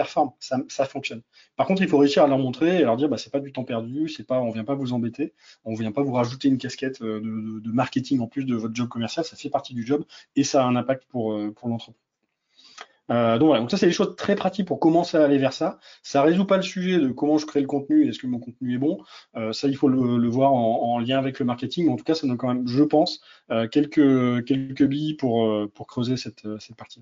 ça, 0.67 0.85
fonctionne. 0.85 1.21
Par 1.55 1.67
contre 1.67 1.81
il 1.81 1.87
faut 1.87 1.97
réussir 1.97 2.23
à 2.23 2.27
leur 2.27 2.39
montrer 2.39 2.79
et 2.79 2.83
leur 2.83 2.97
dire 2.97 3.09
bah 3.09 3.17
c'est 3.17 3.31
pas 3.31 3.39
du 3.39 3.51
temps 3.51 3.63
perdu 3.63 4.09
c'est 4.09 4.25
pas 4.25 4.41
on 4.41 4.51
vient 4.51 4.63
pas 4.63 4.75
vous 4.75 4.93
embêter 4.93 5.33
on 5.65 5.75
vient 5.75 5.91
pas 5.91 6.01
vous 6.01 6.13
rajouter 6.13 6.47
une 6.47 6.57
casquette 6.57 7.01
de 7.01 7.71
marketing 7.71 8.19
en 8.19 8.27
plus 8.27 8.45
de 8.45 8.55
votre 8.55 8.75
job 8.75 8.89
commercial 8.89 9.25
ça 9.25 9.35
fait 9.35 9.49
partie 9.49 9.73
du 9.73 9.85
job 9.85 10.03
et 10.35 10.43
ça 10.43 10.63
a 10.63 10.65
un 10.65 10.75
impact 10.75 11.05
pour 11.05 11.37
pour 11.55 11.69
l'entreprise 11.69 11.90
euh, 13.09 13.37
donc 13.37 13.47
voilà, 13.47 13.61
donc 13.61 13.71
ça 13.71 13.77
c'est 13.77 13.87
des 13.87 13.91
choses 13.91 14.15
très 14.15 14.35
pratiques 14.35 14.67
pour 14.67 14.79
commencer 14.79 15.17
à 15.17 15.23
aller 15.23 15.37
vers 15.37 15.53
ça. 15.53 15.79
Ça 16.03 16.21
résout 16.21 16.45
pas 16.45 16.57
le 16.57 16.63
sujet 16.63 16.99
de 16.99 17.09
comment 17.09 17.37
je 17.37 17.45
crée 17.45 17.61
le 17.61 17.67
contenu, 17.67 18.07
est-ce 18.07 18.19
que 18.19 18.27
mon 18.27 18.39
contenu 18.39 18.75
est 18.75 18.77
bon. 18.77 19.03
Euh, 19.35 19.51
ça 19.53 19.67
il 19.67 19.75
faut 19.75 19.89
le, 19.89 20.29
voir 20.29 20.53
en, 20.53 20.93
en, 20.93 20.99
lien 20.99 21.17
avec 21.17 21.39
le 21.39 21.45
marketing. 21.45 21.89
En 21.89 21.95
tout 21.97 22.03
cas, 22.03 22.13
ça 22.13 22.27
donne 22.27 22.37
quand 22.37 22.47
même, 22.47 22.67
je 22.67 22.83
pense, 22.83 23.21
euh, 23.51 23.67
quelques 23.67 24.83
billes 24.83 25.15
pour 25.15 25.87
creuser 25.87 26.15
cette 26.17 26.43
partie. 26.77 27.01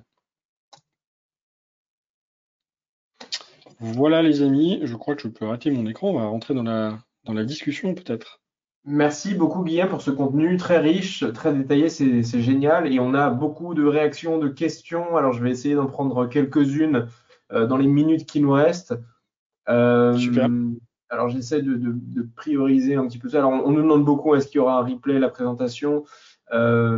Voilà 3.80 4.22
les 4.22 4.42
amis, 4.42 4.80
je 4.84 4.96
crois 4.96 5.16
que 5.16 5.22
je 5.22 5.28
peux 5.28 5.46
arrêter 5.46 5.72
mon 5.72 5.86
écran. 5.88 6.10
On 6.10 6.20
va 6.20 6.26
rentrer 6.28 6.54
dans 6.54 6.64
la 6.64 7.44
discussion 7.46 7.94
peut-être. 7.94 8.38
Merci 8.86 9.36
beaucoup 9.36 9.63
Guillaume 9.63 9.89
pour 9.89 10.02
ce 10.02 10.10
contenu 10.10 10.56
très 10.58 10.80
riche, 10.80 11.26
très 11.34 11.54
détaillé, 11.54 11.89
c'est 11.89 12.42
génial. 12.42 12.92
Et 12.92 13.00
on 13.00 13.13
a 13.13 13.30
beaucoup 13.30 13.74
de 13.74 13.84
réactions, 13.84 14.38
de 14.38 14.48
questions. 14.48 15.18
Alors 15.18 15.34
je 15.34 15.44
vais 15.44 15.52
essayer 15.52 15.76
d'en 15.76 15.86
prendre 15.86 16.28
quelques-unes 16.28 17.08
euh, 17.52 17.68
dans 17.68 17.78
les 17.78 17.88
minutes 17.88 18.26
qui 18.26 18.39
nous 18.42 18.52
restent. 18.52 18.96
Euh, 19.68 20.15
Super. 20.15 20.50
Alors 21.10 21.30
j'essaie 21.30 21.62
de, 21.62 21.74
de, 21.74 21.92
de, 21.94 22.28
prioriser 22.36 22.96
un 22.96 23.06
petit 23.08 23.18
peu 23.18 23.30
ça. 23.30 23.39
Alors 23.39 23.52
on, 23.52 23.65
on 23.65 23.72
nous 23.72 23.82
demande 23.82 24.06
beaucoup 24.06 24.34
est-ce 24.36 24.48
qu'il 24.48 24.58
y 24.58 24.62
aura 24.62 24.80
un 24.80 24.84
replay, 24.84 25.20
la 25.20 25.30
présentation? 25.30 26.06
Euh, 26.54 26.98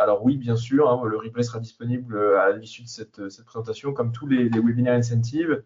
alors 0.00 0.24
oui, 0.24 0.36
bien 0.36 0.56
sûr, 0.56 0.90
hein, 0.90 1.00
le 1.04 1.16
replay 1.16 1.42
sera 1.42 1.58
disponible 1.58 2.18
à 2.36 2.52
l'issue 2.52 2.82
de 2.82 2.88
cette, 2.88 3.28
cette, 3.30 3.44
présentation, 3.44 3.92
comme 3.92 4.12
tous 4.12 4.26
les, 4.26 4.48
les 4.48 4.60
webinaires 4.60 4.94
incentives. 4.94 5.62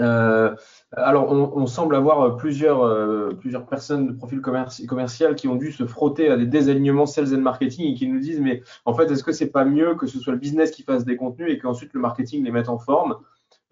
Euh, 0.00 0.54
alors, 0.92 1.32
on, 1.32 1.66
semble 1.66 1.96
avoir 1.96 2.36
plusieurs, 2.36 2.82
euh, 2.82 3.30
plusieurs 3.38 3.66
personnes 3.66 4.06
de 4.06 4.12
profil 4.12 4.40
commerci 4.40 4.86
commercial 4.86 5.34
qui 5.34 5.48
ont 5.48 5.56
dû 5.56 5.72
se 5.72 5.86
frotter 5.86 6.28
à 6.28 6.36
des 6.36 6.46
désalignements 6.46 7.06
sales 7.06 7.34
and 7.34 7.40
marketing 7.40 7.92
et 7.92 7.94
qui 7.94 8.06
nous 8.08 8.20
disent 8.20 8.40
mais 8.40 8.62
en 8.84 8.94
fait 8.94 9.10
est-ce 9.10 9.24
que 9.24 9.32
c'est 9.32 9.50
pas 9.50 9.64
mieux 9.64 9.94
que 9.94 10.06
ce 10.06 10.18
soit 10.18 10.32
le 10.32 10.38
business 10.38 10.70
qui 10.70 10.82
fasse 10.82 11.04
des 11.04 11.16
contenus 11.16 11.50
et 11.50 11.58
qu'ensuite 11.58 11.92
le 11.94 12.00
marketing 12.00 12.44
les 12.44 12.50
mette 12.50 12.68
en 12.68 12.78
forme? 12.78 13.16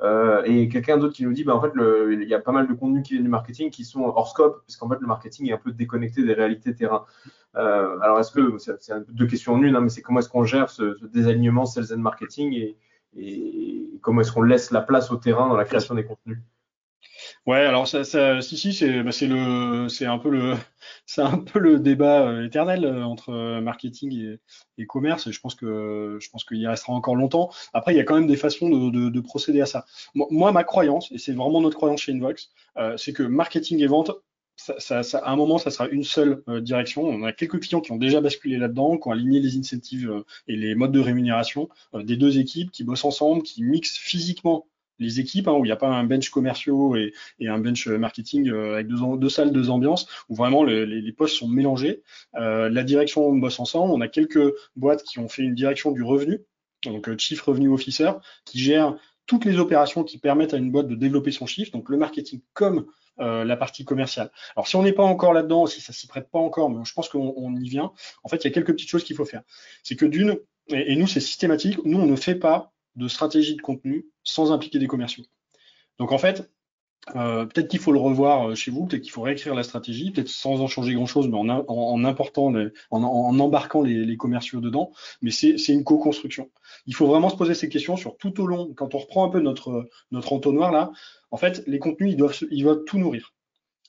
Euh, 0.01 0.43
et 0.45 0.69
quelqu'un 0.69 0.99
d'autre 0.99 1.15
qui 1.15 1.25
nous 1.25 1.33
dit 1.33 1.45
bah, 1.45 1.55
en 1.55 1.61
fait 1.61 1.73
le, 1.75 2.13
il 2.21 2.29
y 2.29 2.35
a 2.35 2.41
pas 2.41 2.51
mal 2.51 2.67
de 2.67 2.75
contenus 2.75 3.05
qui 3.05 3.13
viennent 3.13 3.25
du 3.25 3.31
marketing 3.31 3.71
qui 3.71 3.85
sont 3.85 4.03
hors 4.03 4.29
scope 4.29 4.63
parce 4.67 4.77
qu'en 4.77 4.89
fait 4.89 4.99
le 5.01 5.07
marketing 5.07 5.49
est 5.51 5.53
un 5.53 5.59
peu 5.59 5.71
déconnecté 5.71 6.25
des 6.25 6.33
réalités 6.33 6.75
terrain. 6.75 7.05
Euh, 7.57 7.99
alors 8.01 8.19
est-ce 8.19 8.33
que 8.33 8.59
c'est 8.59 8.93
deux 9.09 9.27
questions 9.27 9.55
en 9.55 9.63
une 9.63 9.77
hein, 9.77 9.81
mais 9.81 9.89
c'est 9.89 10.03
comment 10.03 10.19
est-ce 10.19 10.29
qu'on 10.29 10.43
gère 10.43 10.69
ce, 10.69 10.97
ce, 10.97 11.07
désalignement 11.07 11.65
sales 11.65 11.93
and 11.95 11.99
marketing 11.99 12.53
et, 12.55 12.77
et 13.17 13.91
comment 14.03 14.21
est-ce 14.21 14.33
qu'on 14.33 14.43
laisse 14.43 14.71
la 14.71 14.81
place 14.81 15.11
au 15.11 15.17
terrain 15.17 15.49
dans 15.49 15.57
la 15.57 15.65
création 15.65 15.95
des 15.95 16.05
contenus? 16.05 16.39
Ouais, 17.47 17.59
alors 17.59 17.87
ça, 17.87 18.05
ça 18.05 18.41
si 18.41 18.57
si 18.57 18.73
c'est 18.73 19.03
bah, 19.03 19.11
le 19.23 19.89
c'est 19.89 20.07
un 20.07 20.19
peu 20.19 20.31
le 20.31 20.55
c'est 21.07 21.21
un 21.23 21.39
peu 21.39 21.59
le 21.59 21.79
débat 21.79 22.23
euh, 22.29 22.47
éternel 22.47 22.85
euh, 22.85 23.05
entre 23.05 23.31
euh, 23.31 23.61
marketing 23.61 24.39
et, 24.79 24.87
commerce 24.87 25.27
et 25.27 25.33
je 25.33 25.41
pense 25.41 25.55
que 25.55 26.19
je 26.21 26.31
pense 26.31 26.45
qu'il 26.45 26.59
y 26.59 26.67
restera 26.67 26.93
encore 26.93 27.17
longtemps. 27.17 27.51
Après 27.73 27.93
il 27.95 27.97
y 27.97 28.01
a 28.01 28.05
quand 28.05 28.15
même 28.15 28.27
des 28.27 28.37
façons 28.37 28.69
de, 28.69 28.91
de, 28.91 29.09
de 29.11 29.21
procéder 29.21 29.61
à 29.61 29.67
ça. 29.67 29.85
Moi 30.15 30.53
ma 30.53 30.65
croyance 30.65 31.11
et 31.13 31.19
c'est 31.19 31.33
vraiment 31.33 31.61
notre 31.61 31.77
croyance 31.77 32.01
chez 32.01 32.13
Invox, 32.13 32.51
c'est 32.97 33.13
que 33.13 33.23
marketing 33.23 33.81
et 33.81 33.87
vente 33.87 34.11
ça, 34.57 34.75
ça, 34.79 35.03
ça, 35.03 35.19
à 35.19 35.31
un 35.31 35.37
moment, 35.37 35.59
ça 35.59 35.71
sera 35.71 35.89
une 35.89 36.05
seule 36.05 36.43
euh, 36.49 36.61
direction. 36.61 37.03
On 37.03 37.25
a 37.25 37.33
quelques 37.33 37.61
clients 37.61 37.81
qui 37.81 37.93
ont 37.93 37.97
déjà 37.97 38.21
basculé 38.21 38.57
là-dedans, 38.57 38.99
qui 38.99 39.09
ont 39.09 39.13
aligné 39.13 39.41
les 39.41 39.57
incentives 39.59 40.11
euh, 40.11 40.25
et 40.47 40.57
les 40.57 40.75
modes 40.75 40.93
de 40.93 41.01
rémunération 41.01 41.69
euh, 41.95 42.03
des 42.03 42.17
deux 42.17 42.39
équipes, 42.39 42.71
qui 42.71 42.85
bossent 42.85 43.05
ensemble, 43.05 43.43
qui 43.43 43.63
mixent 43.63 43.99
physiquement 43.99 44.67
les 45.01 45.19
équipes, 45.19 45.49
hein, 45.49 45.53
où 45.55 45.65
il 45.65 45.69
n'y 45.69 45.73
a 45.73 45.77
pas 45.77 45.89
un 45.89 46.05
bench 46.05 46.31
commerciaux 46.31 46.95
et, 46.95 47.13
un 47.41 47.59
bench 47.59 47.89
marketing 47.89 48.49
avec 48.49 48.87
deux, 48.87 49.29
salles, 49.29 49.51
deux 49.51 49.69
ambiances, 49.69 50.07
où 50.29 50.37
vraiment 50.37 50.63
le, 50.63 50.85
les, 50.85 51.01
les, 51.01 51.13
postes 51.13 51.35
sont 51.35 51.49
mélangés. 51.49 52.03
la 52.35 52.85
direction 52.85 53.27
on 53.27 53.37
bosse 53.37 53.59
ensemble. 53.59 53.93
On 53.93 54.01
a 54.01 54.07
quelques 54.07 54.55
boîtes 54.77 55.03
qui 55.03 55.19
ont 55.19 55.29
fait 55.29 55.43
une 55.43 55.57
direction 55.57 55.91
du 55.91 56.05
revenu, 56.05 56.39
donc 56.85 57.11
Chief 57.19 57.41
Revenue 57.43 57.71
Officer, 57.71 58.13
qui 58.45 58.61
gère 58.61 58.97
toutes 59.27 59.45
les 59.45 59.59
opérations 59.59 60.05
qui 60.05 60.19
permettent 60.19 60.55
à 60.55 60.57
une 60.57 60.71
boîte 60.71 60.89
de 60.89 60.95
développer 60.95 61.33
son 61.33 61.47
chiffre, 61.47 61.73
donc 61.73 61.89
le 61.89 61.97
marketing 61.97 62.41
comme 62.53 62.87
euh, 63.21 63.45
la 63.45 63.57
partie 63.57 63.85
commerciale. 63.85 64.31
Alors 64.57 64.69
si 64.69 64.77
on 64.77 64.83
n'est 64.83 64.93
pas 64.93 65.05
encore 65.05 65.33
là-dedans, 65.33 65.67
si 65.67 65.81
ça 65.81 65.93
s'y 65.93 66.07
prête 66.07 66.31
pas 66.31 66.39
encore, 66.39 66.71
mais 66.71 66.85
je 66.85 66.93
pense 66.93 67.09
qu'on 67.09 67.57
y 67.57 67.69
vient, 67.69 67.93
en 68.23 68.29
fait, 68.29 68.37
il 68.39 68.45
y 68.45 68.49
a 68.49 68.51
quelques 68.51 68.73
petites 68.73 68.89
choses 68.89 69.05
qu'il 69.05 69.17
faut 69.17 69.25
faire. 69.25 69.43
C'est 69.83 69.97
que 69.97 70.07
d'une, 70.07 70.39
et, 70.69 70.93
et 70.93 70.97
nous 70.97 71.07
c'est 71.07 71.21
systématique, 71.21 71.79
nous 71.85 71.99
on 71.99 72.07
ne 72.07 72.17
fait 72.17 72.35
pas 72.35 72.73
de 72.97 73.09
stratégie 73.09 73.57
de 73.57 73.63
contenu 73.63 74.07
sans 74.23 74.53
impliquer 74.53 74.79
des 74.79 74.87
commerciaux. 74.87 75.25
Donc 75.99 76.13
en 76.13 76.19
fait, 76.19 76.51
euh, 77.17 77.45
peut-être 77.45 77.69
qu'il 77.69 77.81
faut 77.81 77.93
le 77.93 77.99
revoir 77.99 78.51
euh, 78.51 78.55
chez 78.55 78.71
vous, 78.71 78.87
peut-être 78.87 79.03
qu'il 79.03 79.13
faut 79.13 79.23
réécrire 79.23 79.55
la 79.55 79.63
stratégie, 79.63 80.11
peut-être 80.11 80.29
sans 80.29 80.61
en 80.61 80.67
changer 80.67 80.95
grand-chose, 80.95 81.29
mais 81.29 81.37
en, 81.37 81.49
en, 81.49 81.65
en, 81.69 82.05
important, 82.05 82.51
les, 82.51 82.69
en, 82.91 83.03
en, 83.03 83.39
embarquant 83.39 83.83
les, 83.83 84.05
les, 84.07 84.17
commerciaux 84.17 84.61
dedans. 84.61 84.91
Mais 85.21 85.31
c'est 85.31 85.57
une 85.69 85.85
co-construction. 85.85 86.51
Il 86.87 86.95
faut 86.95 87.07
vraiment 87.07 87.29
se 87.29 87.37
poser 87.37 87.55
ces 87.55 87.69
questions 87.69 87.97
sur 87.97 88.17
tout 88.17 88.41
au 88.41 88.47
long. 88.47 88.73
Quand 88.75 88.95
on 88.95 88.99
reprend 88.99 89.25
un 89.27 89.29
peu 89.29 89.41
notre 89.41 89.89
notre 90.13 90.33
entonnoir 90.33 90.73
là, 90.73 90.93
en 91.31 91.37
fait, 91.37 91.63
les 91.67 91.79
contenus 91.79 92.13
ils 92.13 92.17
doivent 92.17 92.39
ils 92.51 92.63
doivent 92.63 92.85
tout 92.85 92.99
nourrir. 92.99 93.35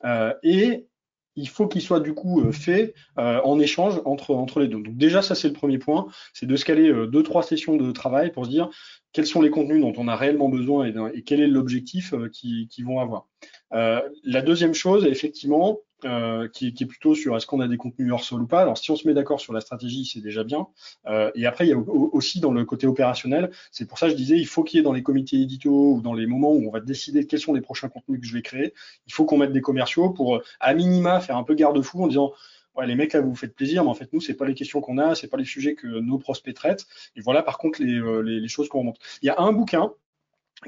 Euh, 0.04 0.34
et 0.44 0.88
il 1.36 1.50
faut 1.50 1.68
qu'il 1.68 1.82
soit 1.82 2.00
du 2.00 2.14
coup 2.14 2.42
euh, 2.42 2.52
fait 2.52 2.94
euh, 3.18 3.42
en 3.44 3.60
échange 3.60 4.02
entre, 4.06 4.34
entre 4.34 4.60
les 4.60 4.68
deux. 4.68 4.82
Donc 4.82 4.98
déjà, 4.98 5.22
ça 5.22 5.36
c'est 5.36 5.48
le 5.48 5.54
premier 5.54 5.78
point, 5.78 6.08
c'est 6.34 6.46
de 6.46 6.56
se 6.56 6.66
caler 6.66 6.90
euh, 6.90 7.08
deux, 7.08 7.24
trois 7.24 7.44
sessions 7.44 7.76
de 7.76 7.92
travail 7.92 8.32
pour 8.32 8.46
se 8.46 8.50
dire 8.50 8.70
quels 9.12 9.28
sont 9.28 9.42
les 9.42 9.50
contenus 9.50 9.82
dont 9.82 9.94
on 9.98 10.08
a 10.08 10.16
réellement 10.16 10.50
besoin 10.50 10.86
et, 10.86 11.22
quel 11.24 11.40
est 11.40 11.48
l'objectif 11.48 12.14
qu'ils 12.34 12.68
qui 12.68 12.84
vont 12.84 13.00
avoir. 13.00 13.28
Euh, 13.76 14.02
la 14.24 14.42
deuxième 14.42 14.74
chose, 14.74 15.06
effectivement, 15.06 15.80
euh, 16.04 16.48
qui, 16.50 16.74
qui, 16.74 16.84
est 16.84 16.88
plutôt 16.88 17.16
sur 17.16 17.36
est-ce 17.36 17.48
qu'on 17.48 17.62
a 17.62 17.68
des 17.68 17.78
contenus 17.78 18.12
hors 18.12 18.24
sol 18.24 18.42
ou 18.42 18.48
pas. 18.48 18.62
Alors 18.62 18.78
si 18.78 18.92
on 18.92 18.96
se 18.96 19.08
met 19.08 19.14
d'accord 19.14 19.40
sur 19.40 19.54
la 19.54 19.62
stratégie, 19.62 20.06
c'est 20.06 20.22
déjà 20.22 20.44
bien. 20.44 20.68
Euh, 21.08 21.32
et 21.36 21.46
après, 21.46 21.66
il 21.66 21.70
y 21.70 21.74
a 21.74 21.78
aussi 21.78 22.40
dans 22.40 22.52
le 22.52 22.64
côté 22.66 22.86
opérationnel, 22.86 23.50
c'est 23.72 23.88
pour 23.88 23.98
ça 23.98 24.08
que 24.08 24.12
je 24.12 24.18
disais, 24.18 24.38
il 24.38 24.46
faut 24.46 24.64
qu'il 24.64 24.78
y 24.78 24.80
ait 24.82 24.84
dans 24.84 24.94
les 24.94 25.04
comités 25.04 25.38
éditos 25.38 25.96
ou 25.96 26.02
dans 26.02 26.14
les 26.14 26.28
moments 26.28 26.52
où 26.52 26.68
on 26.68 26.72
va 26.72 26.80
décider 26.80 27.26
quels 27.26 27.40
sont 27.40 27.54
les 27.54 27.62
prochains 27.62 27.90
contenus 27.90 28.20
que 28.20 28.28
je 28.28 28.34
vais 28.34 28.42
créer, 28.42 28.74
il 29.08 29.14
faut 29.14 29.26
qu'on 29.26 29.38
mette 29.38 29.54
des 29.54 29.62
commerciaux 29.62 30.10
pour 30.10 30.42
à 30.60 30.74
minima 30.74 31.20
faire 31.22 31.38
un 31.38 31.44
peu 31.44 31.56
garde-fou 31.56 32.04
en 32.04 32.08
disant 32.08 32.34
ouais, 32.76 32.86
les 32.88 32.96
mecs 32.96 33.14
là 33.14 33.22
vous 33.22 33.36
faites 33.36 33.56
plaisir, 33.56 33.84
mais 33.84 33.90
en 33.90 33.96
fait 33.96 34.12
nous 34.14 34.22
c'est 34.22 34.36
pas 34.36 34.46
les 34.46 34.54
questions 34.54 34.82
qu'on 34.82 34.98
a, 34.98 35.16
c'est 35.16 35.28
pas 35.28 35.38
les 35.38 35.46
sujets 35.46 35.76
que 35.76 35.88
nos 35.88 36.20
prospects 36.20 36.54
traitent. 36.54 36.86
Et 37.16 37.22
voilà 37.22 37.42
par 37.42 37.58
contre 37.58 37.82
les, 37.82 37.96
euh, 37.96 38.20
les, 38.22 38.40
les 38.40 38.48
choses 38.48 38.70
qu'on 38.70 38.80
remonte. 38.80 39.00
Il 39.22 39.26
y 39.28 39.30
a 39.30 39.40
un 39.40 39.54
bouquin 39.54 39.94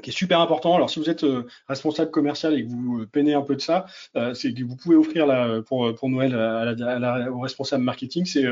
qui 0.02 0.10
est 0.10 0.12
super 0.12 0.40
important. 0.40 0.74
Alors, 0.76 0.90
si 0.90 0.98
vous 1.00 1.10
êtes 1.10 1.24
responsable 1.66 2.10
commercial 2.10 2.54
et 2.54 2.64
que 2.64 2.68
vous 2.68 3.06
peinez 3.06 3.34
un 3.34 3.42
peu 3.42 3.56
de 3.56 3.60
ça, 3.60 3.86
c'est 4.34 4.52
que 4.52 4.64
vous 4.64 4.76
pouvez 4.76 4.96
offrir 4.96 5.26
là, 5.26 5.60
pour, 5.62 5.92
pour 5.94 6.08
Noël 6.08 6.34
à 6.34 6.74
la, 6.74 7.32
au 7.32 7.40
responsable 7.40 7.82
marketing, 7.84 8.24
c'est 8.26 8.44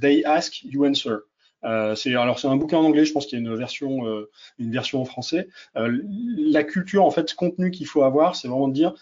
They 0.00 0.24
Ask, 0.24 0.62
You 0.62 0.86
Answer. 0.86 1.16
Euh, 1.64 1.94
c'est 1.94 2.14
alors 2.14 2.38
c'est 2.38 2.48
un 2.48 2.56
bouquin 2.56 2.78
en 2.78 2.84
anglais, 2.84 3.04
je 3.04 3.12
pense 3.12 3.26
qu'il 3.26 3.38
y 3.38 3.42
a 3.42 3.44
une 3.44 3.54
version 3.54 4.06
euh, 4.06 4.30
une 4.58 4.72
version 4.72 5.00
en 5.02 5.04
français. 5.04 5.48
Euh, 5.76 6.00
la 6.04 6.64
culture 6.64 7.04
en 7.04 7.10
fait, 7.10 7.28
ce 7.28 7.34
contenu 7.34 7.70
qu'il 7.70 7.86
faut 7.86 8.02
avoir, 8.02 8.34
c'est 8.36 8.48
vraiment 8.48 8.68
de 8.68 8.74
dire 8.74 8.94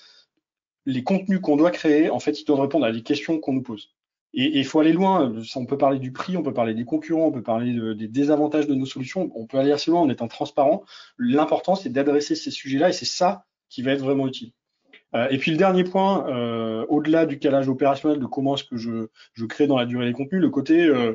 les 0.87 1.05
contenus 1.05 1.41
qu'on 1.41 1.57
doit 1.57 1.71
créer, 1.71 2.11
en 2.11 2.19
fait, 2.19 2.41
ils 2.41 2.45
doivent 2.45 2.61
répondre 2.61 2.87
à 2.87 2.93
des 2.93 3.03
questions 3.03 3.39
qu'on 3.39 3.53
nous 3.53 3.63
pose. 3.63 3.91
Et 4.35 4.59
il 4.59 4.65
faut 4.65 4.81
aller 4.81 4.93
loin. 4.93 5.33
On 5.57 5.67
peut 5.67 5.79
parler 5.79 5.99
du 5.99 6.13
prix, 6.13 6.37
on 6.37 6.43
peut 6.43 6.53
parler 6.53 6.75
des 6.75 6.85
concurrents, 6.85 7.27
on 7.27 7.33
peut 7.33 7.43
parler 7.43 7.95
des 7.95 8.09
désavantages 8.09 8.67
de 8.67 8.75
nos 8.75 8.87
solutions. 8.87 9.31
On 9.35 9.47
peut 9.47 9.59
aller 9.59 9.73
assez 9.73 9.91
loin 9.91 10.03
en 10.03 10.11
étant 10.11 10.29
transparent. 10.29 10.85
L'important, 11.19 11.75
c'est 11.75 11.91
d'adresser 11.91 12.35
ces 12.35 12.51
sujets-là 12.51 12.91
et 12.91 12.93
c'est 12.93 13.07
ça 13.07 13.47
qui 13.69 13.83
va 13.83 13.93
être 13.93 14.03
vraiment 14.03 14.27
utile. 14.27 14.53
Euh, 15.15 15.29
et 15.31 15.39
puis 15.39 15.51
le 15.51 15.57
dernier 15.57 15.85
point, 15.85 16.29
euh, 16.29 16.85
au-delà 16.89 17.25
du 17.25 17.39
calage 17.39 17.69
opérationnel 17.69 18.19
de 18.19 18.27
comment 18.27 18.57
est-ce 18.57 18.65
que 18.65 18.77
je, 18.77 19.09
je, 19.33 19.45
crée 19.47 19.67
dans 19.67 19.79
la 19.79 19.87
durée 19.87 20.07
les 20.07 20.13
contenus, 20.13 20.41
le 20.41 20.51
côté 20.51 20.85
euh, 20.85 21.15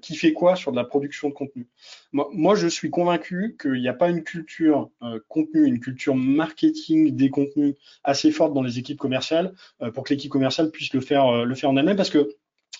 qui 0.00 0.16
fait 0.16 0.32
quoi 0.32 0.56
sur 0.56 0.70
de 0.70 0.76
la 0.76 0.84
production 0.84 1.28
de 1.28 1.34
contenu. 1.34 1.68
Moi, 2.12 2.54
je 2.54 2.66
suis 2.68 2.90
convaincu 2.90 3.56
qu'il 3.60 3.80
n'y 3.80 3.88
a 3.88 3.94
pas 3.94 4.08
une 4.08 4.22
culture 4.22 4.90
contenu, 5.28 5.66
une 5.66 5.80
culture 5.80 6.14
marketing 6.14 7.14
des 7.14 7.28
contenus 7.28 7.74
assez 8.02 8.30
forte 8.30 8.54
dans 8.54 8.62
les 8.62 8.78
équipes 8.78 8.98
commerciales 8.98 9.52
pour 9.94 10.04
que 10.04 10.14
l'équipe 10.14 10.30
commerciale 10.30 10.70
puisse 10.70 10.92
le 10.94 11.00
faire, 11.00 11.44
le 11.44 11.54
faire 11.54 11.70
en 11.70 11.76
elle-même 11.76 11.96
parce 11.96 12.10
que 12.10 12.30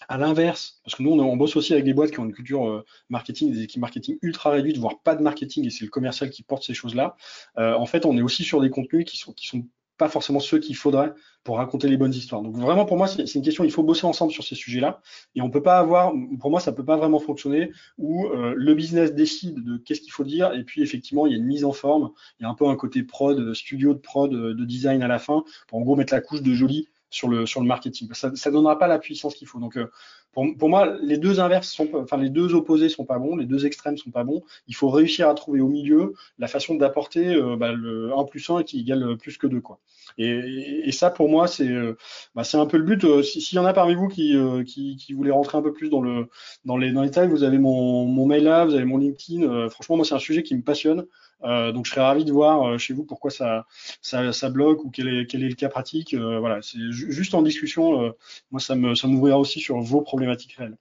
à 0.08 0.18
l'inverse, 0.18 0.80
parce 0.84 0.96
que 0.96 1.02
nous, 1.02 1.10
on, 1.10 1.36
bosse 1.36 1.56
aussi 1.56 1.72
avec 1.72 1.84
des 1.84 1.94
boîtes 1.94 2.10
qui 2.10 2.20
ont 2.20 2.24
une 2.24 2.32
culture 2.32 2.84
marketing, 3.08 3.52
des 3.52 3.62
équipes 3.62 3.80
marketing 3.80 4.18
ultra 4.22 4.50
réduites, 4.50 4.78
voire 4.78 5.00
pas 5.00 5.14
de 5.14 5.22
marketing, 5.22 5.66
et 5.66 5.70
c'est 5.70 5.84
le 5.84 5.90
commercial 5.90 6.30
qui 6.30 6.42
porte 6.42 6.62
ces 6.62 6.74
choses-là. 6.74 7.16
en 7.56 7.86
fait, 7.86 8.06
on 8.06 8.16
est 8.16 8.22
aussi 8.22 8.44
sur 8.44 8.60
des 8.60 8.70
contenus 8.70 9.04
qui 9.04 9.16
sont, 9.16 9.32
qui 9.32 9.46
sont 9.46 9.64
pas 9.96 10.08
forcément 10.08 10.40
ceux 10.40 10.58
qu'il 10.58 10.76
faudrait 10.76 11.12
pour 11.44 11.58
raconter 11.58 11.88
les 11.88 11.96
bonnes 11.96 12.12
histoires. 12.12 12.42
Donc 12.42 12.56
vraiment 12.56 12.84
pour 12.84 12.96
moi 12.96 13.06
c'est 13.06 13.34
une 13.34 13.42
question, 13.42 13.64
il 13.64 13.70
faut 13.70 13.82
bosser 13.82 14.06
ensemble 14.06 14.32
sur 14.32 14.42
ces 14.42 14.54
sujets-là 14.54 15.00
et 15.34 15.42
on 15.42 15.50
peut 15.50 15.62
pas 15.62 15.78
avoir, 15.78 16.12
pour 16.40 16.50
moi 16.50 16.58
ça 16.58 16.72
peut 16.72 16.84
pas 16.84 16.96
vraiment 16.96 17.20
fonctionner 17.20 17.70
où 17.98 18.26
euh, 18.26 18.54
le 18.56 18.74
business 18.74 19.14
décide 19.14 19.62
de 19.62 19.76
qu'est-ce 19.76 20.00
qu'il 20.00 20.12
faut 20.12 20.24
dire 20.24 20.52
et 20.52 20.64
puis 20.64 20.82
effectivement 20.82 21.26
il 21.26 21.32
y 21.32 21.34
a 21.34 21.38
une 21.38 21.46
mise 21.46 21.64
en 21.64 21.72
forme, 21.72 22.10
il 22.40 22.44
y 22.44 22.46
a 22.46 22.48
un 22.48 22.54
peu 22.54 22.66
un 22.66 22.76
côté 22.76 23.02
prod, 23.02 23.54
studio 23.54 23.94
de 23.94 23.98
prod, 23.98 24.30
de 24.32 24.64
design 24.64 25.02
à 25.02 25.08
la 25.08 25.18
fin 25.18 25.44
pour 25.68 25.78
en 25.78 25.82
gros 25.82 25.96
mettre 25.96 26.14
la 26.14 26.20
couche 26.20 26.42
de 26.42 26.54
joli 26.54 26.88
sur 27.14 27.28
le 27.28 27.46
sur 27.46 27.60
le 27.60 27.66
marketing. 27.66 28.12
Ça 28.12 28.30
ne 28.30 28.50
donnera 28.50 28.76
pas 28.76 28.88
la 28.88 28.98
puissance 28.98 29.36
qu'il 29.36 29.46
faut. 29.46 29.60
Donc 29.60 29.76
euh, 29.76 29.88
pour, 30.34 30.68
moi, 30.68 30.96
les 31.00 31.18
deux 31.18 31.40
inverses 31.40 31.68
sont, 31.68 31.88
enfin 31.94 32.16
les 32.16 32.30
deux 32.30 32.54
opposés 32.54 32.88
sont 32.88 33.04
pas 33.04 33.18
bons, 33.18 33.36
les 33.36 33.46
deux 33.46 33.66
extrêmes 33.66 33.96
sont 33.96 34.10
pas 34.10 34.24
bons. 34.24 34.42
Il 34.68 34.74
faut 34.74 34.90
réussir 34.90 35.28
à 35.28 35.34
trouver 35.34 35.60
au 35.60 35.68
milieu 35.68 36.14
la 36.38 36.48
façon 36.48 36.74
d'apporter 36.74 37.34
euh, 37.34 37.56
bah, 37.56 37.72
le 37.72 38.12
1 38.16 38.24
plus 38.24 38.48
1 38.50 38.62
qui 38.64 38.80
égale 38.80 39.16
plus 39.16 39.38
que 39.38 39.46
2 39.46 39.60
quoi. 39.60 39.78
Et, 40.18 40.92
ça 40.92 41.10
pour 41.10 41.28
moi 41.28 41.48
c'est 41.48 41.68
euh, 41.68 41.96
bah, 42.34 42.44
c'est 42.44 42.56
un 42.56 42.66
peu 42.66 42.76
le 42.76 42.84
but. 42.84 43.22
S'il 43.22 43.56
y 43.56 43.58
en 43.58 43.64
a 43.64 43.72
parmi 43.72 43.94
vous 43.94 44.08
qui, 44.08 44.36
qui, 44.66 45.16
rentrer 45.30 45.58
un 45.58 45.62
peu 45.62 45.72
plus 45.72 45.88
dans 45.88 46.00
le 46.00 46.28
dans 46.64 46.76
les 46.76 46.92
dans 46.92 47.02
les 47.02 47.08
détails, 47.08 47.28
vous 47.28 47.42
avez 47.42 47.58
mon, 47.58 48.04
mon 48.04 48.26
mail 48.26 48.44
là, 48.44 48.64
vous 48.64 48.74
avez 48.74 48.84
mon 48.84 48.98
LinkedIn. 48.98 49.68
franchement 49.70 49.96
moi 49.96 50.04
c'est 50.04 50.14
un 50.14 50.18
sujet 50.18 50.42
qui 50.42 50.54
me 50.54 50.62
passionne. 50.62 51.06
Euh, 51.44 51.72
donc 51.72 51.84
je 51.84 51.90
serais 51.90 52.00
ravi 52.00 52.24
de 52.24 52.32
voir 52.32 52.66
euh, 52.66 52.78
chez 52.78 52.94
vous 52.94 53.04
pourquoi 53.04 53.30
ça, 53.30 53.66
ça, 54.00 54.50
bloque 54.50 54.84
ou 54.84 54.90
quel 54.90 55.08
est, 55.08 55.26
quel 55.26 55.42
est 55.42 55.48
le 55.48 55.54
cas 55.54 55.68
pratique. 55.68 56.14
Euh, 56.14 56.38
voilà, 56.38 56.62
c'est 56.62 56.78
juste 56.90 57.34
en 57.34 57.42
discussion. 57.42 58.14
moi, 58.50 58.60
ça 58.60 58.74
me 58.74 58.94
ça 58.94 59.08
m'ouvrira 59.08 59.38
aussi 59.38 59.60
sur 59.60 59.80
vos 59.80 60.00
réelles. 60.26 60.76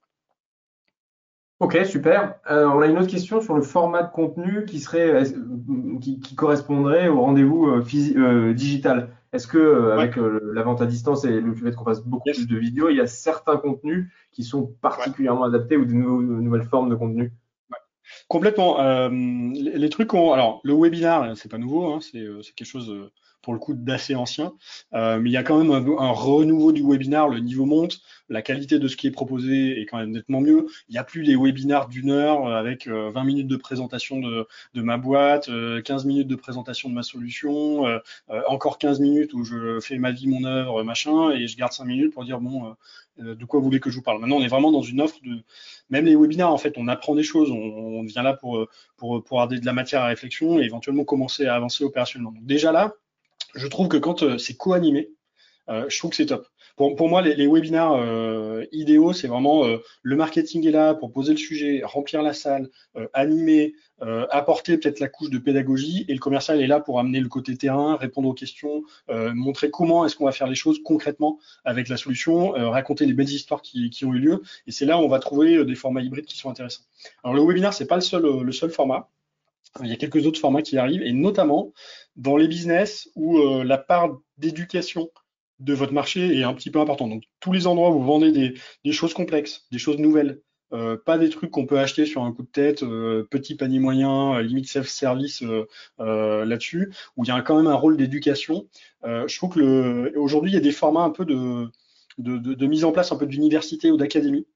Ok, 1.60 1.78
super. 1.86 2.36
on 2.50 2.82
a 2.82 2.88
une 2.88 2.98
autre 2.98 3.08
question 3.08 3.40
sur 3.40 3.56
le 3.56 3.62
format 3.62 4.04
de 4.04 4.12
contenu 4.12 4.66
qui 4.66 4.80
serait 4.80 5.24
qui, 6.02 6.20
qui 6.20 6.36
correspondrait 6.36 7.08
au 7.08 7.22
rendez-vous 7.22 7.82
digital. 8.54 9.10
Est-ce 9.32 9.48
que 9.48 9.92
avec 9.92 10.16
la 10.18 10.62
vente 10.64 10.82
à 10.82 10.86
distance 10.86 11.24
et 11.24 11.40
le 11.40 11.54
fait 11.56 11.74
qu'on 11.74 11.86
fasse 11.86 12.04
beaucoup 12.04 12.30
plus 12.32 12.48
de 12.48 12.58
vidéos, 12.58 12.90
il 12.90 12.98
y 12.98 13.02
a 13.02 13.08
certains 13.08 13.58
contenus 13.58 14.12
qui 14.32 14.44
sont 14.44 14.76
particulièrement 14.82 15.46
adaptés 15.46 15.78
ou 15.78 15.86
de 15.86 15.94
nouvelles 15.94 16.68
formes 16.68 16.90
de 16.90 16.96
contenu? 16.96 17.32
Complètement. 18.28 18.80
Euh, 18.82 19.10
les, 19.10 19.90
trucs 19.90 20.14
ont. 20.14 20.34
Alors, 20.34 20.62
le 20.64 20.74
webinar, 20.74 21.36
c'est 21.38 21.50
pas 21.50 21.58
nouveau, 21.58 21.94
hein, 21.94 22.00
euh, 22.16 22.42
c'est 22.42 22.54
quelque 22.54 22.68
chose 22.68 22.90
euh, 22.90 23.12
pour 23.44 23.54
le 23.54 23.60
coup 23.60 23.74
d'assez 23.74 24.16
ancien, 24.16 24.54
mais 24.94 25.30
il 25.30 25.32
y 25.32 25.38
a 25.38 25.44
quand 25.44 25.62
même 25.62 25.72
un, 25.72 26.12
renouveau 26.12 26.72
du 26.72 26.82
webinar. 26.84 27.30
Le 27.30 27.40
niveau 27.40 27.66
monte, 27.66 28.00
la 28.30 28.42
qualité 28.42 28.80
de 28.80 28.88
ce 28.88 28.96
qui 28.96 29.08
est 29.08 29.12
proposé 29.12 29.80
est 29.80 29.86
quand 29.86 29.98
même 29.98 30.12
nettement 30.12 30.42
mieux. 30.42 30.66
Il 30.90 30.94
n'y 30.94 30.98
a 30.98 31.04
plus 31.04 31.24
des 31.24 31.36
webinars 31.36 31.90
d'une 31.90 32.10
heure 32.10 32.48
avec 32.48 32.88
20 32.88 33.24
minutes 33.24 33.48
de 33.48 33.58
présentation 33.58 34.20
de, 34.20 34.48
de 34.74 34.82
ma 34.82 34.98
boîte, 34.98 35.50
15 35.84 36.06
minutes 36.06 36.28
de 36.28 36.36
présentation 36.36 36.90
de 36.90 36.96
ma 36.96 37.04
solution, 37.04 37.84
encore 38.48 38.78
15 38.78 39.00
minutes 39.02 39.34
où 39.34 39.44
je 39.44 39.80
fais 39.82 39.98
ma 39.98 40.12
vie, 40.12 40.28
mon 40.28 40.46
œuvre, 40.46 40.84
machin, 40.84 41.32
et 41.32 41.48
je 41.48 41.58
garde 41.58 41.74
5 41.74 41.86
minutes 41.86 42.14
pour 42.14 42.24
dire 42.24 42.40
bon 42.40 42.74
euh, 43.20 43.36
de 43.36 43.46
quoi 43.46 43.60
vous 43.60 43.66
voulez 43.66 43.80
que 43.80 43.90
je 43.90 43.96
vous 43.96 44.02
parle. 44.02 44.20
Maintenant, 44.20 44.38
on 44.38 44.42
est 44.42 44.48
vraiment 44.48 44.72
dans 44.72 44.82
une 44.82 45.02
offre 45.02 45.18
de, 45.24 45.44
même 45.90 46.06
les 46.06 46.16
webinaires, 46.16 46.52
en 46.52 46.58
fait, 46.58 46.74
on 46.78 46.88
apprend 46.88 47.14
des 47.16 47.24
choses, 47.24 47.52
on, 47.52 48.02
vient 48.04 48.24
là 48.24 48.34
pour, 48.34 48.68
pour, 48.98 49.24
pour 49.24 49.42
avoir 49.42 49.60
de 49.60 49.66
la 49.66 49.74
matière 49.74 50.02
à 50.02 50.08
réflexion 50.08 50.60
et 50.60 50.64
éventuellement 50.64 51.04
commencer 51.04 51.46
à 51.46 51.56
avancer 51.56 51.84
opérationnellement. 51.84 52.32
Donc 52.32 52.46
déjà 52.46 52.72
là, 52.72 52.94
je 53.56 53.68
trouve 53.68 53.88
que 53.88 53.98
quand 53.98 54.24
euh, 54.24 54.38
c'est 54.38 54.56
co-animé, 54.56 55.12
euh, 55.70 55.86
je 55.90 55.98
trouve 55.98 56.12
que 56.12 56.18
c'est 56.18 56.26
top. 56.26 56.48
Pour, 56.76 57.08
moi, 57.08 57.22
les, 57.22 57.36
les 57.36 57.46
webinaires 57.46 57.92
euh, 57.92 58.66
idéaux, 58.72 59.14
c'est 59.14 59.28
vraiment 59.28 59.64
le 60.02 60.16
marketing 60.16 60.68
est 60.68 60.72
là 60.72 60.96
pour 60.96 61.12
poser 61.12 61.34
le 61.34 61.38
sujet, 61.38 61.84
remplir 61.84 62.24
la 62.24 62.34
salle, 62.34 62.72
animer, 63.14 63.76
apporter 64.32 64.80
peut-être 64.80 65.00
la 65.00 65.08
couche 65.08 65.30
de 65.30 65.38
pédagogie, 65.38 66.04
et 66.08 66.14
le 66.14 66.20
commercial 66.20 66.60
est 66.60 66.66
là 66.66 66.80
pour 66.80 67.00
amener 67.00 67.20
le 67.20 67.30
côté 67.30 67.56
terrain, 67.58 67.96
répondre 67.96 68.28
aux 68.28 68.34
questions, 68.34 68.82
montrer 69.08 69.70
comment 69.70 70.04
est-ce 70.04 70.16
qu'on 70.16 70.26
va 70.26 70.32
faire 70.32 70.48
les 70.48 70.56
choses 70.56 70.82
concrètement 70.84 71.38
avec 71.64 71.90
la 71.90 71.98
solution, 71.98 72.50
raconter 72.72 73.06
les 73.06 73.14
belles 73.14 73.30
histoires 73.30 73.62
qui, 73.62 74.04
ont 74.04 74.14
eu 74.16 74.20
lieu, 74.20 74.42
et 74.66 74.72
c'est 74.72 74.86
là 74.86 74.98
où 74.98 75.02
on 75.02 75.10
va 75.10 75.20
trouver 75.20 75.64
des 75.64 75.76
formats 75.76 76.02
hybrides 76.02 76.26
qui 76.26 76.40
sont 76.40 76.50
intéressants. 76.50 76.86
Alors 77.24 77.36
le 77.36 77.44
webinaire, 77.44 77.76
c'est 77.76 77.86
pas 77.86 77.98
le 77.98 78.52
seul 78.52 78.72
format. 78.72 79.12
Il 79.82 79.88
y 79.88 79.94
a 79.94 79.96
quelques 79.96 80.26
autres 80.28 80.40
formats 80.40 80.62
qui 80.62 80.78
arrivent, 80.78 81.02
et 81.02 81.14
notamment 81.14 81.74
dans 82.16 82.38
les 82.38 82.48
business 82.48 83.10
où 83.16 83.40
la 83.64 83.78
part 83.80 84.18
d'éducation 84.38 85.10
de 85.60 85.74
votre 85.74 85.94
marché 85.94 86.38
est 86.38 86.44
un 86.44 86.54
petit 86.54 86.72
peu 86.72 86.80
important. 86.80 87.08
Donc 87.08 87.24
tous 87.40 87.52
les 87.52 87.68
endroits 87.68 87.90
où 87.90 88.00
vous 88.00 88.06
vendez 88.06 88.32
des, 88.84 88.92
choses 88.92 89.14
complexes, 89.14 89.66
des 89.72 89.78
choses 89.78 89.98
nouvelles, 89.98 90.42
euh, 90.74 90.98
pas 90.98 91.18
des 91.18 91.30
trucs 91.30 91.52
qu'on 91.52 91.66
peut 91.66 91.80
acheter 91.80 92.06
sur 92.06 92.24
un 92.24 92.34
coup 92.34 92.44
de 92.44 92.48
tête, 92.48 92.84
euh, 92.84 93.28
petit 93.30 93.56
panier 93.56 93.80
moyen, 93.80 94.36
euh, 94.36 94.42
limite 94.42 94.68
self-service 94.68 95.44
là-dessus, 96.00 96.92
où 97.16 97.24
il 97.24 97.28
y 97.28 97.32
a 97.32 97.42
quand 97.42 97.58
même 97.58 97.68
un 97.68 97.76
rôle 97.76 97.98
d'éducation. 97.98 98.68
je 99.04 99.38
trouve 99.38 99.54
que 99.56 100.14
aujourd'hui, 100.18 100.52
il 100.52 100.56
y 100.56 100.58
a 100.58 100.62
des 100.62 100.72
formats 100.72 101.04
un 101.04 101.12
peu 101.12 101.26
de, 101.26 101.70
de, 102.18 102.68
mise 102.68 102.84
en 102.84 102.92
place 102.92 103.12
un 103.12 103.18
peu 103.18 103.26
d'université 103.26 103.92
ou 103.92 103.98
d'académie, 103.98 104.48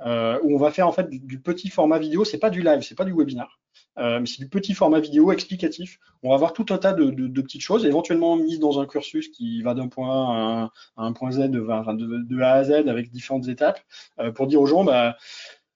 où 0.00 0.54
on 0.54 0.58
va 0.58 0.70
faire 0.70 0.88
en 0.88 0.92
fait 0.92 1.08
du, 1.10 1.40
petit 1.40 1.68
format 1.68 1.98
vidéo. 1.98 2.24
C'est 2.24 2.38
pas 2.38 2.50
du 2.50 2.62
live, 2.62 2.82
c'est 2.82 2.96
pas 2.96 3.04
du 3.04 3.12
webinar. 3.12 3.60
Euh, 3.98 4.20
mais 4.20 4.26
c'est 4.26 4.38
du 4.38 4.48
petit 4.48 4.74
format 4.74 5.00
vidéo 5.00 5.32
explicatif. 5.32 5.98
On 6.22 6.30
va 6.30 6.36
voir 6.36 6.52
tout 6.52 6.66
un 6.70 6.78
tas 6.78 6.92
de, 6.92 7.40
petites 7.40 7.62
choses, 7.62 7.86
éventuellement 7.86 8.36
mises 8.36 8.58
dans 8.58 8.80
un 8.80 8.86
cursus 8.86 9.28
qui 9.28 9.62
va 9.62 9.74
d'un 9.74 9.88
point 9.88 10.10
A 10.10 10.70
à 10.96 11.02
un, 11.04 11.12
point 11.12 11.30
Z, 11.30 11.50
de, 11.50 12.40
A 12.40 12.52
à 12.52 12.64
Z 12.64 12.88
avec 12.88 13.10
différentes 13.10 13.48
étapes, 13.48 13.80
euh, 14.18 14.30
pour 14.32 14.46
dire 14.46 14.60
aux 14.60 14.66
gens, 14.66 14.84
bah, 14.84 15.16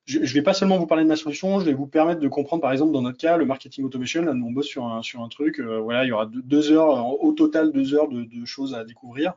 je 0.06 0.18
ne 0.18 0.26
vais 0.26 0.42
pas 0.42 0.54
seulement 0.54 0.78
vous 0.78 0.86
parler 0.86 1.04
de 1.04 1.08
ma 1.08 1.16
solution, 1.16 1.60
je 1.60 1.64
vais 1.66 1.72
vous 1.72 1.86
permettre 1.86 2.20
de 2.20 2.28
comprendre, 2.28 2.62
par 2.62 2.72
exemple, 2.72 2.92
dans 2.92 3.02
notre 3.02 3.18
cas, 3.18 3.36
le 3.36 3.44
marketing 3.44 3.84
automation. 3.84 4.22
Là, 4.22 4.34
nous, 4.34 4.46
on 4.46 4.50
bosse 4.50 4.66
sur 4.66 4.84
un, 4.84 5.02
sur 5.02 5.22
un 5.22 5.28
truc. 5.28 5.60
Euh, 5.60 5.78
voilà, 5.78 6.04
il 6.04 6.08
y 6.08 6.12
aura 6.12 6.26
deux, 6.26 6.72
heures, 6.72 7.22
au 7.22 7.32
total, 7.32 7.72
deux 7.72 7.94
heures 7.94 8.08
de, 8.08 8.44
choses 8.44 8.74
à 8.74 8.84
découvrir 8.84 9.34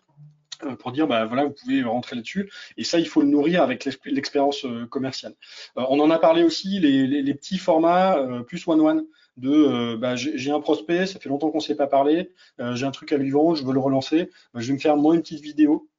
pour 0.80 0.92
dire 0.92 1.08
bah 1.08 1.26
voilà 1.26 1.46
vous 1.46 1.52
pouvez 1.52 1.84
rentrer 1.84 2.16
là-dessus 2.16 2.52
et 2.78 2.84
ça 2.84 3.00
il 3.00 3.08
faut 3.08 3.22
le 3.22 3.28
nourrir 3.28 3.62
avec 3.62 3.86
l'expérience 4.06 4.66
euh, 4.66 4.86
commerciale. 4.86 5.34
Euh, 5.78 5.84
on 5.90 6.00
en 6.00 6.10
a 6.10 6.20
parlé 6.20 6.44
aussi 6.44 6.80
les, 6.80 7.34
petits 7.34 7.58
formats 7.58 8.18
euh, 8.18 8.42
plus 8.44 8.68
one 8.68 8.82
one 8.82 9.06
de 9.38 9.96
bah, 9.96 10.16
j'ai 10.16 10.52
un 10.52 10.60
prospect, 10.60 11.08
ça 11.08 11.20
fait 11.20 11.30
longtemps 11.30 11.50
qu'on 11.50 11.58
ne 11.58 11.64
s'est 11.64 11.76
pas 11.76 11.88
parlé, 11.88 12.32
j'ai 12.74 12.86
un 12.86 12.92
truc 12.92 13.12
à 13.12 13.18
lui 13.18 13.32
vendre, 13.32 13.56
je 13.56 13.64
veux 13.64 13.74
le 13.74 13.80
relancer, 13.80 14.30
bah, 14.54 14.60
je 14.62 14.68
vais 14.68 14.74
me 14.74 14.80
faire 14.80 14.96
moi 14.96 15.16
une 15.16 15.22
petite 15.22 15.42
vidéo 15.42 15.90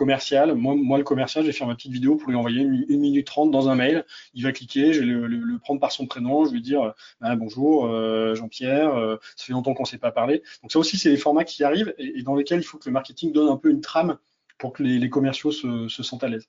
commercial. 0.00 0.54
Moi, 0.54 0.96
le 0.96 1.04
commercial, 1.04 1.44
je 1.44 1.50
vais 1.50 1.52
faire 1.52 1.66
ma 1.66 1.74
petite 1.74 1.92
vidéo 1.92 2.16
pour 2.16 2.30
lui 2.30 2.36
envoyer 2.38 2.62
une, 2.62 3.00
minute 3.00 3.26
trente 3.26 3.50
dans 3.50 3.68
un 3.68 3.74
mail. 3.74 4.06
Il 4.32 4.42
va 4.42 4.50
cliquer, 4.50 4.94
je 4.94 5.00
vais 5.00 5.06
le, 5.06 5.58
prendre 5.58 5.78
par 5.78 5.92
son 5.92 6.06
prénom, 6.06 6.46
je 6.46 6.52
vais 6.52 6.60
dire 6.60 6.82
euh, 6.82 6.90
bah, 7.20 7.36
bonjour 7.36 7.84
euh, 7.84 8.34
Jean-Pierre, 8.34 8.94
euh, 8.94 9.18
ça 9.36 9.44
fait 9.44 9.52
longtemps 9.52 9.74
qu'on 9.74 9.82
ne 9.82 9.88
s'est 9.88 9.98
pas 9.98 10.10
parlé. 10.10 10.42
Donc 10.62 10.72
ça 10.72 10.78
aussi, 10.78 10.96
c'est 10.96 11.10
des 11.10 11.18
formats 11.18 11.44
qui 11.44 11.64
arrivent 11.64 11.92
et, 11.98 12.22
dans 12.22 12.34
lesquels 12.34 12.60
il 12.60 12.64
faut 12.64 12.78
que 12.78 12.88
le 12.88 12.92
marketing 12.92 13.30
donne 13.30 13.50
un 13.50 13.58
peu 13.58 13.68
une 13.68 13.82
trame 13.82 14.16
pour 14.56 14.72
que 14.72 14.82
les, 14.82 15.10
commerciaux 15.10 15.52
se, 15.52 15.88
sentent 15.88 16.24
à 16.24 16.28
l'aise. 16.28 16.48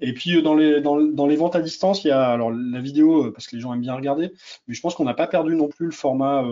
Et 0.00 0.12
puis 0.12 0.42
dans 0.42 0.54
les, 0.54 0.82
dans, 0.82 1.26
les 1.26 1.36
ventes 1.36 1.56
à 1.56 1.62
distance, 1.62 2.04
il 2.04 2.08
y 2.08 2.10
a 2.10 2.28
alors 2.28 2.50
la 2.50 2.80
vidéo 2.82 3.32
parce 3.32 3.46
que 3.46 3.56
les 3.56 3.62
gens 3.62 3.72
aiment 3.72 3.80
bien 3.80 3.94
regarder, 3.94 4.30
mais 4.68 4.74
je 4.74 4.80
pense 4.82 4.94
qu'on 4.94 5.04
n'a 5.04 5.14
pas 5.14 5.26
perdu 5.26 5.56
non 5.56 5.68
plus 5.68 5.86
le, 5.86 5.92
format 5.92 6.42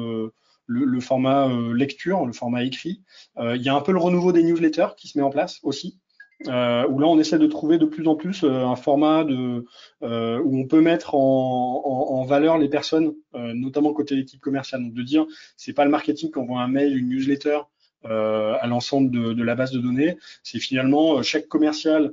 lecture, 1.75 2.25
le 2.25 2.33
format 2.33 2.65
écrit. 2.65 3.03
il 3.39 3.63
y 3.63 3.69
a 3.69 3.75
un 3.75 3.83
peu 3.83 3.93
le 3.93 3.99
renouveau 3.99 4.33
des 4.33 4.43
newsletters 4.43 4.95
qui 4.97 5.09
se 5.09 5.19
met 5.19 5.25
en 5.25 5.31
place 5.31 5.61
aussi. 5.63 5.99
Euh, 6.47 6.87
où 6.89 7.01
là 7.01 7.07
on 7.07 7.19
essaie 7.19 7.39
de 7.39 7.47
trouver 7.47 7.79
de 7.79 7.87
plus 7.87 8.07
en 8.07 8.15
plus 8.15 8.45
euh, 8.45 8.65
un 8.65 8.77
format 8.77 9.25
euh, 9.25 10.41
où 10.45 10.59
on 10.59 10.67
peut 10.67 10.81
mettre 10.81 11.15
en, 11.15 12.25
valeur 12.29 12.59
les 12.59 12.69
personnes, 12.69 13.15
euh, 13.35 13.55
notamment 13.55 13.93
côté 13.93 14.17
équipe 14.19 14.41
commerciale. 14.41 14.83
Donc 14.83 14.93
de 14.93 15.03
dire, 15.03 15.27
c'est 15.57 15.73
pas 15.73 15.85
le 15.85 15.91
marketing 15.91 16.31
qui 16.31 16.39
envoie 16.39 16.61
un 16.61 16.69
mail, 16.69 16.97
une 16.97 17.09
newsletter 17.09 17.61
à 18.05 18.67
l'ensemble 18.69 19.11
de, 19.11 19.33
de, 19.33 19.43
la 19.43 19.55
base 19.55 19.73
de 19.73 19.81
données, 19.81 20.17
c'est 20.45 20.61
finalement 20.61 21.21
chaque 21.23 21.49
commercial 21.49 22.13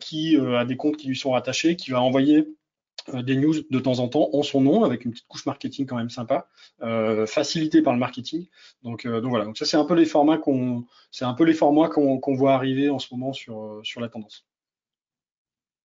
qui 0.00 0.36
a 0.36 0.64
des 0.64 0.76
comptes 0.76 0.96
qui 0.96 1.08
lui 1.08 1.16
sont 1.16 1.32
rattachés, 1.32 1.76
qui 1.76 1.90
va 1.90 2.00
envoyer 2.00 2.48
des 3.12 3.36
news 3.36 3.54
de 3.70 3.78
temps 3.78 3.98
en 3.98 4.08
temps 4.08 4.30
en 4.32 4.42
son 4.42 4.60
nom 4.60 4.84
avec 4.84 5.04
une 5.04 5.12
petite 5.12 5.26
couche 5.28 5.46
marketing 5.46 5.86
quand 5.86 5.96
même 5.96 6.10
sympa, 6.10 6.48
euh, 6.82 7.26
facilité 7.26 7.82
par 7.82 7.92
le 7.92 7.98
marketing. 7.98 8.46
Donc, 8.82 9.06
euh, 9.06 9.20
donc 9.20 9.30
voilà. 9.30 9.44
Donc 9.44 9.56
ça 9.56 9.64
c'est 9.64 9.76
un 9.76 9.84
peu 9.84 9.94
les 9.94 10.04
formats 10.04 10.38
qu'on, 10.38 10.84
c'est 11.10 11.24
un 11.24 11.34
peu 11.34 11.44
les 11.44 11.54
formats 11.54 11.88
qu'on 11.88 12.34
voit 12.34 12.54
arriver 12.54 12.90
en 12.90 12.98
ce 12.98 13.12
moment 13.14 13.32
sur 13.32 13.60
euh, 13.60 13.80
sur 13.82 14.00
la 14.00 14.08
tendance. 14.08 14.46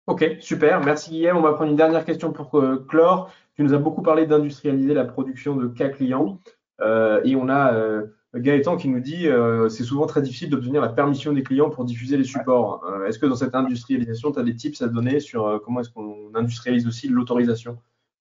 Ok, 0.06 0.38
super. 0.40 0.80
Merci 0.80 1.10
Guillaume. 1.10 1.36
On 1.36 1.42
va 1.42 1.52
prendre 1.52 1.70
une 1.70 1.76
dernière 1.76 2.04
question 2.04 2.32
pour 2.32 2.50
clore. 2.88 3.30
Tu 3.54 3.62
nous 3.62 3.74
as 3.74 3.78
beaucoup 3.78 4.02
parlé 4.02 4.26
d'industrialiser 4.26 4.94
la 4.94 5.04
production 5.04 5.54
de 5.54 5.68
cas 5.68 5.88
clients 5.88 6.40
et 6.80 7.36
on 7.36 7.48
a 7.48 8.02
Gaëtan 8.34 8.76
qui 8.76 8.88
nous 8.88 9.00
dit 9.00 9.26
euh, 9.26 9.68
c'est 9.68 9.82
souvent 9.82 10.06
très 10.06 10.22
difficile 10.22 10.50
d'obtenir 10.50 10.80
la 10.80 10.88
permission 10.88 11.32
des 11.32 11.42
clients 11.42 11.70
pour 11.70 11.84
diffuser 11.84 12.16
les 12.16 12.24
supports. 12.24 12.84
Euh, 12.84 13.06
est-ce 13.06 13.18
que 13.18 13.26
dans 13.26 13.34
cette 13.34 13.54
industrialisation, 13.54 14.30
tu 14.30 14.38
as 14.38 14.44
des 14.44 14.54
tips 14.54 14.82
à 14.82 14.88
donner 14.88 15.18
sur 15.18 15.46
euh, 15.46 15.58
comment 15.58 15.80
est-ce 15.80 15.90
qu'on 15.90 16.30
industrialise 16.34 16.86
aussi 16.86 17.08
l'autorisation? 17.08 17.78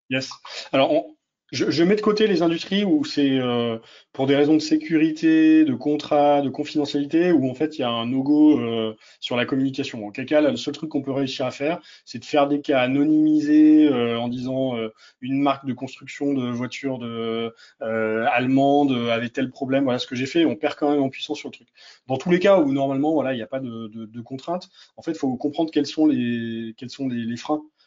Yes. 0.09 0.31
Alors, 0.71 0.91
on, 0.91 1.15
je, 1.51 1.69
je, 1.69 1.83
mets 1.83 1.95
de 1.95 2.01
côté 2.01 2.27
les 2.27 2.41
industries 2.41 2.83
où 2.83 3.03
c'est 3.03 3.39
euh, 3.39 3.77
pour 4.13 4.27
des 4.27 4.35
raisons 4.35 4.53
de 4.53 4.59
sécurité, 4.59 5.65
de 5.65 5.73
contrat, 5.73 6.41
de 6.41 6.49
confidentialité, 6.49 7.31
où 7.31 7.49
en 7.49 7.53
fait 7.53 7.77
il 7.77 7.81
y 7.81 7.83
a 7.83 7.89
un 7.89 8.05
no-go 8.05 8.59
euh, 8.59 8.95
sur 9.19 9.35
la 9.35 9.45
communication. 9.45 10.05
En 10.05 10.11
quel 10.11 10.25
cas, 10.25 10.41
le 10.41 10.57
seul 10.57 10.73
truc 10.73 10.89
qu'on 10.89 11.01
peut 11.01 11.11
réussir 11.11 11.45
à 11.45 11.51
faire, 11.51 11.79
c'est 12.05 12.19
de 12.19 12.25
faire 12.25 12.47
des 12.47 12.61
cas 12.61 12.81
anonymisés 12.81 13.87
euh, 13.87 14.19
en 14.19 14.27
disant 14.27 14.75
une 15.21 15.41
marque 15.41 15.65
de 15.65 15.73
construction 15.73 16.33
de 16.33 16.49
voiture 16.49 16.99
de, 16.99 17.53
allemande 17.81 18.91
avait 19.09 19.29
tel 19.29 19.49
problème. 19.49 19.83
Voilà 19.83 19.99
ce 19.99 20.07
que 20.07 20.15
j'ai 20.15 20.25
fait. 20.25 20.45
On 20.45 20.55
perd 20.55 20.75
quand 20.75 20.91
même 20.91 21.01
en 21.01 21.09
puissance 21.09 21.37
sur 21.37 21.49
le 21.49 21.53
truc. 21.53 21.67
Dans 22.07 22.17
tous 22.17 22.29
les 22.29 22.39
cas 22.39 22.59
où 22.59 22.71
normalement 22.71 23.13
voilà 23.13 23.33
il 23.33 23.37
n'y 23.37 23.41
a 23.43 23.47
pas 23.47 23.59
de, 23.59 23.87
de, 23.87 24.05
de 24.05 24.21
contraintes, 24.21 24.69
en 24.97 25.01
fait 25.01 25.11
il 25.11 25.17
faut 25.17 25.35
comprendre 25.37 25.71
quels 25.71 25.85
sont 25.85 26.05
les 26.05 26.73
quels 26.77 26.89
sont 26.89 27.07
les, 27.07 27.25
les 27.25 27.37
freins 27.37 27.61
euh, 27.61 27.78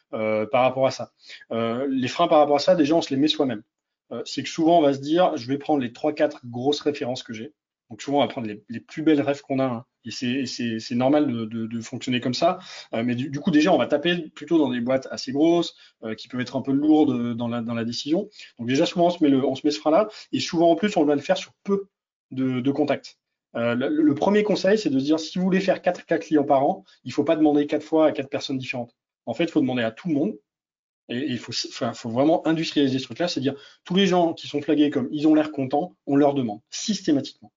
par 0.47 0.63
rapport 0.63 0.87
à 0.87 0.91
ça. 0.91 1.11
Euh, 1.51 1.87
les 1.89 2.07
freins 2.07 2.27
par 2.27 2.39
rapport 2.39 2.57
à 2.57 2.59
ça, 2.59 2.75
déjà, 2.75 2.95
on 2.95 3.01
se 3.01 3.13
les 3.13 3.19
met 3.19 3.27
soi-même. 3.27 3.63
Euh, 4.11 4.21
c'est 4.25 4.43
que 4.43 4.49
souvent, 4.49 4.79
on 4.79 4.81
va 4.81 4.93
se 4.93 4.99
dire, 4.99 5.35
je 5.37 5.47
vais 5.47 5.57
prendre 5.57 5.81
les 5.81 5.93
trois, 5.93 6.13
quatre 6.13 6.45
grosses 6.45 6.81
références 6.81 7.23
que 7.23 7.33
j'ai. 7.33 7.53
Donc 7.89 8.01
souvent, 8.01 8.19
on 8.19 8.21
va 8.21 8.27
prendre 8.27 8.47
les, 8.47 8.79
plus 8.79 9.03
belles 9.03 9.21
rêves 9.21 9.41
qu'on 9.41 9.59
a. 9.59 9.65
Hein. 9.65 9.85
Et 10.05 10.45
c'est 10.45 10.95
normal 10.95 11.31
de, 11.31 11.45
de, 11.45 11.65
de, 11.67 11.81
fonctionner 11.81 12.19
comme 12.19 12.33
ça. 12.33 12.59
mais 12.91 13.15
du, 13.15 13.39
coup, 13.39 13.51
déjà, 13.51 13.71
on 13.71 13.77
va 13.77 13.85
taper 13.85 14.29
plutôt 14.29 14.57
dans 14.57 14.69
des 14.69 14.81
boîtes 14.81 15.07
assez 15.11 15.31
grosses, 15.31 15.75
qui 16.17 16.27
peuvent 16.27 16.41
être 16.41 16.57
un 16.57 16.61
peu 16.61 16.73
lourdes 16.73 17.35
dans 17.35 17.47
la, 17.47 17.61
dans 17.61 17.73
la 17.73 17.85
décision. 17.85 18.29
Donc 18.59 18.67
déjà, 18.67 18.85
souvent, 18.85 19.07
on 19.07 19.09
se 19.11 19.23
met, 19.23 19.29
le, 19.29 19.45
on 19.45 19.55
se 19.55 19.65
met 19.65 19.71
ce 19.71 19.79
frein-là. 19.79 20.09
Et 20.33 20.41
souvent, 20.41 20.71
en 20.71 20.75
plus, 20.75 20.97
on 20.97 21.05
va 21.05 21.15
le 21.15 21.21
faire 21.21 21.37
sur 21.37 21.53
peu 21.63 21.87
de, 22.31 22.59
de 22.59 22.71
contacts. 22.71 23.17
Euh, 23.55 23.75
le, 23.75 24.15
premier 24.15 24.43
conseil, 24.43 24.77
c'est 24.77 24.89
de 24.89 24.99
se 24.99 25.03
dire, 25.03 25.19
si 25.19 25.37
vous 25.37 25.43
voulez 25.43 25.59
faire 25.59 25.81
4 25.81 26.05
cas 26.05 26.17
clients 26.17 26.43
par 26.43 26.65
an, 26.65 26.83
il 27.03 27.09
ne 27.09 27.13
faut 27.13 27.23
pas 27.23 27.35
demander 27.35 27.67
quatre 27.67 27.83
fois 27.83 28.07
à 28.07 28.11
quatre 28.11 28.29
personnes 28.29 28.57
différentes. 28.57 28.95
En 29.25 29.33
fait, 29.33 29.45
il 29.45 29.51
faut 29.51 29.61
demander 29.61 29.83
à 29.83 29.91
tout 29.91 30.07
le 30.07 30.13
monde. 30.13 30.37
Et 31.09 31.17
il 31.17 31.37
faut, 31.37 31.51
vraiment 32.09 32.47
industrialiser 32.47 32.97
ce 32.97 33.03
truc-là, 33.03 33.27
c'est-à-dire 33.27 33.55
tous 33.83 33.93
les 33.93 34.07
gens 34.07 34.33
qui 34.33 34.47
sont 34.47 34.61
flagués 34.61 34.89
comme 34.89 35.09
ils 35.11 35.27
ont 35.27 35.35
l'air 35.35 35.51
contents, 35.51 35.97
on 36.07 36.15
leur 36.15 36.33
demande 36.33 36.61
systématiquement. 36.69 37.51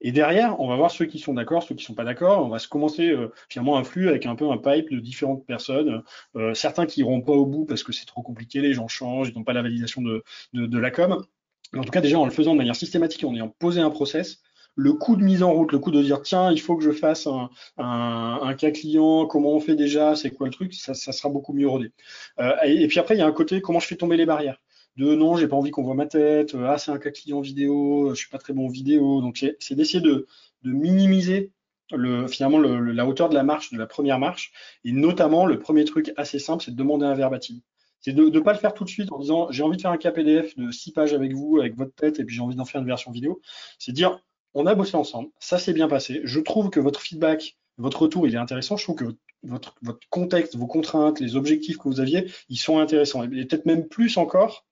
Et 0.00 0.10
derrière, 0.10 0.60
on 0.60 0.68
va 0.68 0.74
voir 0.74 0.90
ceux 0.90 1.06
qui 1.06 1.20
sont 1.20 1.32
d'accord, 1.32 1.62
ceux 1.62 1.76
qui 1.76 1.84
sont 1.84 1.94
pas 1.94 2.04
d'accord. 2.04 2.44
On 2.44 2.48
va 2.48 2.58
se 2.58 2.68
commencer 2.68 3.08
euh, 3.08 3.32
finalement 3.48 3.78
un 3.78 3.84
flux 3.84 4.08
avec 4.08 4.26
un 4.26 4.34
peu 4.34 4.50
un 4.50 4.58
pipe 4.58 4.90
de 4.90 4.98
différentes 4.98 5.46
personnes. 5.46 6.02
Euh, 6.34 6.54
certains 6.54 6.86
qui 6.86 7.00
iront 7.00 7.22
pas 7.22 7.32
au 7.32 7.46
bout 7.46 7.64
parce 7.66 7.82
que 7.82 7.92
c'est 7.92 8.04
trop 8.04 8.22
compliqué, 8.22 8.60
les 8.60 8.74
gens 8.74 8.88
changent, 8.88 9.28
ils 9.28 9.38
n'ont 9.38 9.44
pas 9.44 9.52
la 9.52 9.62
validation 9.62 10.02
de 10.02 10.22
la 10.52 10.90
com. 10.90 11.24
Mais 11.72 11.78
en 11.80 11.84
tout 11.84 11.90
cas, 11.90 12.00
déjà 12.00 12.18
en 12.18 12.24
le 12.24 12.30
faisant 12.30 12.52
de 12.52 12.58
manière 12.58 12.76
systématique, 12.76 13.24
en 13.24 13.34
ayant 13.34 13.48
posé 13.48 13.80
un 13.80 13.90
process, 13.90 14.42
le 14.76 14.92
coût 14.92 15.16
de 15.16 15.24
mise 15.24 15.42
en 15.42 15.52
route, 15.52 15.72
le 15.72 15.78
coût 15.78 15.90
de 15.90 16.02
dire 16.02 16.22
tiens, 16.22 16.52
il 16.52 16.60
faut 16.60 16.76
que 16.76 16.84
je 16.84 16.92
fasse 16.92 17.26
un, 17.26 17.50
un, 17.78 18.54
cas 18.54 18.70
client, 18.70 19.26
comment 19.26 19.52
on 19.52 19.60
fait 19.60 19.74
déjà, 19.74 20.14
c'est 20.14 20.30
quoi 20.30 20.46
le 20.46 20.52
truc, 20.52 20.74
ça, 20.74 20.94
ça 20.94 21.12
sera 21.12 21.30
beaucoup 21.30 21.54
mieux 21.54 21.68
rodé. 21.68 21.92
Euh, 22.38 22.54
et, 22.64 22.86
puis 22.86 23.00
après, 23.00 23.16
il 23.16 23.18
y 23.18 23.22
a 23.22 23.26
un 23.26 23.32
côté 23.32 23.60
comment 23.60 23.80
je 23.80 23.86
fais 23.86 23.96
tomber 23.96 24.16
les 24.16 24.26
barrières? 24.26 24.60
De 24.96 25.14
non, 25.14 25.36
j'ai 25.36 25.48
pas 25.48 25.56
envie 25.56 25.70
qu'on 25.70 25.82
voit 25.82 25.94
ma 25.94 26.06
tête, 26.06 26.54
euh, 26.54 26.66
ah 26.68 26.78
c'est 26.78 26.90
un 26.90 26.98
cas 26.98 27.10
client 27.10 27.40
vidéo, 27.40 28.10
je 28.10 28.14
suis 28.14 28.28
pas 28.30 28.38
très 28.38 28.52
bon 28.52 28.66
en 28.66 28.70
vidéo, 28.70 29.20
donc 29.20 29.44
c'est 29.58 29.74
d'essayer 29.74 30.00
de, 30.00 30.26
de, 30.62 30.72
minimiser 30.72 31.52
le, 31.92 32.26
finalement 32.28 32.58
le, 32.58 32.92
la 32.92 33.06
hauteur 33.06 33.28
de 33.28 33.34
la 33.34 33.42
marche, 33.42 33.72
de 33.72 33.78
la 33.78 33.86
première 33.86 34.18
marche, 34.18 34.52
et 34.84 34.92
notamment 34.92 35.46
le 35.46 35.58
premier 35.58 35.84
truc 35.84 36.12
assez 36.16 36.38
simple, 36.38 36.64
c'est 36.64 36.70
de 36.70 36.76
demander 36.76 37.06
un 37.06 37.14
verbatim 37.14 37.60
c'est 38.06 38.12
de 38.12 38.28
ne 38.28 38.40
pas 38.40 38.52
le 38.52 38.58
faire 38.58 38.72
tout 38.72 38.84
de 38.84 38.88
suite 38.88 39.10
en 39.10 39.18
disant 39.18 39.50
j'ai 39.50 39.64
envie 39.64 39.76
de 39.76 39.82
faire 39.82 39.90
un 39.90 39.96
cas 39.96 40.12
PDF 40.12 40.56
de 40.56 40.70
six 40.70 40.92
pages 40.92 41.12
avec 41.12 41.32
vous, 41.32 41.58
avec 41.58 41.76
votre 41.76 41.92
tête, 41.92 42.20
et 42.20 42.24
puis 42.24 42.36
j'ai 42.36 42.40
envie 42.40 42.54
d'en 42.54 42.64
faire 42.64 42.80
une 42.80 42.86
version 42.86 43.10
vidéo. 43.10 43.40
C'est 43.80 43.90
dire 43.90 44.20
on 44.56 44.64
a 44.66 44.74
bossé 44.74 44.96
ensemble, 44.96 45.28
ça 45.38 45.58
s'est 45.58 45.74
bien 45.74 45.86
passé. 45.86 46.22
Je 46.24 46.40
trouve 46.40 46.70
que 46.70 46.80
votre 46.80 47.00
feedback, 47.00 47.58
votre 47.76 48.02
retour, 48.02 48.26
il 48.26 48.34
est 48.34 48.38
intéressant. 48.38 48.78
Je 48.78 48.84
trouve 48.84 48.96
que 48.96 49.16
votre, 49.42 49.74
contexte, 50.08 50.56
vos 50.56 50.66
contraintes, 50.66 51.20
les 51.20 51.36
objectifs 51.36 51.76
que 51.76 51.88
vous 51.88 52.00
aviez, 52.00 52.32
ils 52.48 52.56
sont 52.56 52.78
intéressants. 52.78 53.22
Et 53.22 53.28
peut-être 53.28 53.66
même 53.66 53.86
plus 53.86 54.16
encore 54.16 54.64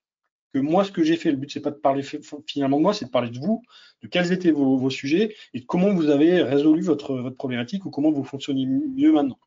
que 0.54 0.58
moi, 0.58 0.84
ce 0.84 0.90
que 0.90 1.04
j'ai 1.04 1.16
fait. 1.16 1.30
Le 1.30 1.36
but, 1.36 1.52
c'est 1.52 1.60
pas 1.60 1.70
de 1.70 1.76
parler 1.76 2.02
finalement 2.46 2.78
de 2.78 2.82
moi, 2.82 2.94
c'est 2.94 3.04
de 3.04 3.10
parler 3.10 3.28
de 3.28 3.38
vous, 3.38 3.62
de 4.02 4.08
quels 4.08 4.32
étaient 4.32 4.52
vos, 4.52 4.88
sujets 4.88 5.36
et 5.52 5.60
de 5.60 5.66
comment 5.66 5.92
vous 5.92 6.08
avez 6.08 6.42
résolu 6.42 6.80
votre, 6.80 7.28
problématique 7.30 7.84
ou 7.84 7.90
comment 7.90 8.10
vous 8.10 8.24
fonctionnez 8.24 8.64
mieux 8.64 9.12
maintenant. 9.12 9.38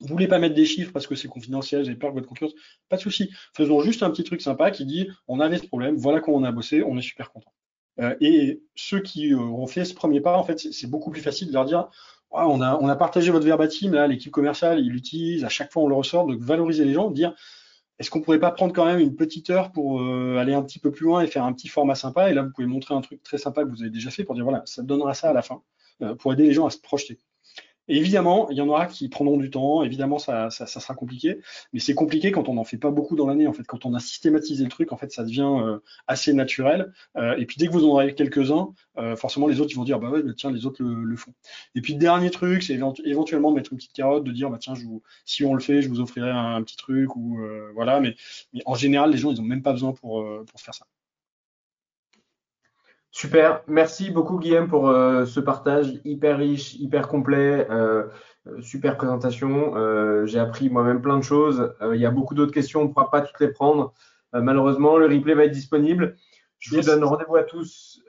Vous 0.00 0.08
voulez 0.08 0.28
pas 0.28 0.38
mettre 0.38 0.54
des 0.54 0.66
chiffres 0.66 0.92
parce 0.92 1.06
que 1.06 1.14
c'est 1.14 1.28
confidentiel, 1.28 1.84
j'ai 1.84 1.94
peur 1.94 2.10
que 2.10 2.16
votre 2.16 2.28
concurrence, 2.28 2.54
pas 2.90 2.96
de 2.96 3.00
souci. 3.00 3.30
Faisons 3.56 3.80
juste 3.80 4.02
un 4.02 4.10
petit 4.10 4.22
truc 4.22 4.42
sympa 4.42 4.70
qui 4.70 4.84
dit 4.84 5.08
on 5.28 5.40
avait 5.40 5.58
ce 5.58 5.66
problème, 5.66 5.96
voilà 5.96 6.20
comment 6.20 6.36
on 6.36 6.44
a 6.44 6.52
bossé, 6.52 6.84
on 6.84 6.98
est 6.98 7.02
super 7.02 7.32
content. 7.32 7.52
Euh, 8.00 8.14
et 8.20 8.62
ceux 8.76 9.00
qui 9.00 9.32
euh, 9.32 9.38
ont 9.38 9.66
fait 9.66 9.84
ce 9.84 9.94
premier 9.94 10.20
pas, 10.20 10.36
en 10.36 10.44
fait, 10.44 10.58
c'est 10.58 10.86
beaucoup 10.86 11.10
plus 11.10 11.20
facile 11.20 11.48
de 11.48 11.52
leur 11.52 11.64
dire 11.64 11.88
on, 12.30 12.60
a, 12.60 12.76
on 12.76 12.88
a 12.88 12.96
partagé 12.96 13.30
votre 13.30 13.46
verbatim, 13.46 13.92
là, 13.92 14.06
l'équipe 14.06 14.30
commerciale, 14.30 14.80
il 14.80 14.90
l'utilise, 14.90 15.44
à 15.44 15.48
chaque 15.48 15.72
fois 15.72 15.82
on 15.82 15.88
le 15.88 15.94
ressort, 15.94 16.26
de 16.26 16.36
valoriser 16.36 16.84
les 16.84 16.92
gens, 16.92 17.08
de 17.08 17.14
dire 17.14 17.34
est-ce 17.98 18.10
qu'on 18.10 18.20
pourrait 18.20 18.38
pas 18.38 18.52
prendre 18.52 18.72
quand 18.72 18.84
même 18.84 19.00
une 19.00 19.16
petite 19.16 19.50
heure 19.50 19.72
pour 19.72 20.02
euh, 20.02 20.36
aller 20.38 20.54
un 20.54 20.62
petit 20.62 20.78
peu 20.78 20.92
plus 20.92 21.04
loin 21.04 21.22
et 21.22 21.26
faire 21.26 21.44
un 21.44 21.52
petit 21.52 21.68
format 21.68 21.94
sympa? 21.94 22.30
Et 22.30 22.34
là, 22.34 22.42
vous 22.42 22.50
pouvez 22.54 22.66
montrer 22.66 22.94
un 22.94 23.00
truc 23.00 23.22
très 23.22 23.38
sympa 23.38 23.64
que 23.64 23.70
vous 23.70 23.82
avez 23.82 23.90
déjà 23.90 24.10
fait 24.10 24.24
pour 24.24 24.34
dire 24.34 24.44
voilà, 24.44 24.62
ça 24.66 24.82
donnera 24.82 25.14
ça 25.14 25.30
à 25.30 25.32
la 25.32 25.42
fin, 25.42 25.62
pour 26.18 26.32
aider 26.32 26.44
les 26.44 26.52
gens 26.52 26.66
à 26.66 26.70
se 26.70 26.78
projeter 26.78 27.18
évidemment, 27.88 28.48
il 28.50 28.56
y 28.56 28.60
en 28.60 28.68
aura 28.68 28.86
qui 28.86 29.08
prendront 29.08 29.36
du 29.36 29.50
temps, 29.50 29.82
évidemment, 29.82 30.18
ça, 30.18 30.50
ça, 30.50 30.66
sera 30.66 30.94
compliqué, 30.94 31.40
mais 31.72 31.80
c'est 31.80 31.94
compliqué 31.94 32.30
quand 32.32 32.48
on 32.48 32.54
n'en 32.54 32.64
fait 32.64 32.76
pas 32.76 32.90
beaucoup 32.90 33.16
dans 33.16 33.26
l'année. 33.26 33.46
En 33.46 33.52
fait, 33.52 33.64
quand 33.64 33.86
on 33.86 33.94
a 33.94 34.00
systématisé 34.00 34.64
le 34.64 34.70
truc, 34.70 34.92
en 34.92 34.96
fait, 34.96 35.10
ça 35.12 35.24
devient 35.24 35.50
euh, 35.62 35.78
assez 36.06 36.32
naturel. 36.32 36.92
Euh, 37.16 37.36
et 37.38 37.46
puis, 37.46 37.56
dès 37.58 37.66
que 37.66 37.72
vous 37.72 37.84
en 37.84 37.88
aurez 37.88 38.14
quelques-uns, 38.14 38.72
euh, 38.98 39.16
forcément, 39.16 39.46
les 39.46 39.60
autres, 39.60 39.70
ils 39.72 39.76
vont 39.76 39.84
dire, 39.84 39.98
bah 39.98 40.10
ouais, 40.10 40.22
bah, 40.22 40.32
tiens, 40.36 40.50
les 40.50 40.66
autres 40.66 40.82
le, 40.82 41.16
font. 41.16 41.32
Et 41.74 41.80
puis, 41.80 41.94
dernier 41.94 42.30
truc, 42.30 42.62
c'est 42.62 42.78
éventuellement 43.04 43.52
mettre 43.52 43.72
une 43.72 43.78
petite 43.78 43.92
carotte, 43.92 44.24
de 44.24 44.32
dire, 44.32 44.50
bah 44.50 44.58
tiens, 44.60 44.74
je 44.74 44.84
vous, 44.84 45.02
si 45.24 45.44
on 45.44 45.54
le 45.54 45.60
fait, 45.60 45.82
je 45.82 45.88
vous 45.88 46.00
offrirai 46.00 46.30
un, 46.30 46.62
petit 46.62 46.76
truc, 46.76 47.16
ou 47.16 47.38
voilà. 47.74 48.00
Mais, 48.00 48.14
mais, 48.52 48.62
en 48.66 48.74
général, 48.74 49.10
les 49.10 49.18
gens, 49.18 49.30
ils 49.32 49.38
n'ont 49.38 49.46
même 49.46 49.62
pas 49.62 49.72
besoin 49.72 49.92
pour, 49.92 50.24
pour 50.46 50.60
faire 50.60 50.74
ça. 50.74 50.86
Super, 53.20 53.62
merci 53.66 54.12
beaucoup 54.12 54.38
Guillaume 54.38 54.68
pour 54.68 54.88
euh, 54.88 55.24
ce 55.24 55.40
partage 55.40 55.98
hyper 56.04 56.38
riche, 56.38 56.74
hyper 56.74 57.08
complet, 57.08 57.66
euh, 57.68 58.04
euh, 58.46 58.60
super 58.60 58.96
présentation. 58.96 59.74
J'ai 60.24 60.38
appris 60.38 60.70
moi-même 60.70 61.02
plein 61.02 61.16
de 61.18 61.24
choses. 61.24 61.74
il 61.92 62.00
y 62.00 62.06
a 62.06 62.12
beaucoup 62.12 62.36
d'autres 62.36 62.52
questions, 62.52 62.82
on 62.82 62.84
ne 62.84 62.92
pourra 62.92 63.10
pas 63.10 63.22
toutes 63.22 63.40
les 63.40 63.48
prendre. 63.48 63.92
malheureusement, 64.32 64.98
le 64.98 65.06
replay 65.06 65.34
va 65.34 65.46
être 65.46 65.50
disponible. 65.50 66.14
Je 66.60 66.76
vous 66.76 66.82
donne 66.82 67.02
rendez-vous 67.02 67.34
à 67.34 67.42
tous 67.42 68.00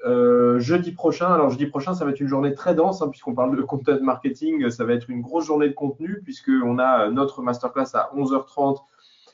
jeudi 0.60 0.91
prochain. 0.91 1.34
Alors 1.34 1.49
jeudi 1.49 1.66
prochain, 1.66 1.95
ça 1.95 2.05
va 2.05 2.12
être 2.12 2.20
une 2.20 2.28
journée 2.28 2.53
très 2.53 2.76
dense 2.76 3.01
hein, 3.01 3.07
puisqu'on 3.10 3.34
parle 3.34 3.57
de 3.57 3.64
content 3.64 3.99
marketing. 4.03 4.70
Ça 4.70 4.86
va 4.86 4.93
être 4.93 5.10
une 5.10 5.22
grosse 5.22 5.47
journée 5.47 5.70
de 5.70 5.74
contenu 5.74 6.22
puisqu'on 6.24 6.78
a 6.78 7.10
notre 7.10 7.41
masterclass 7.41 7.95
à 7.95 8.12
11h30 8.16 8.78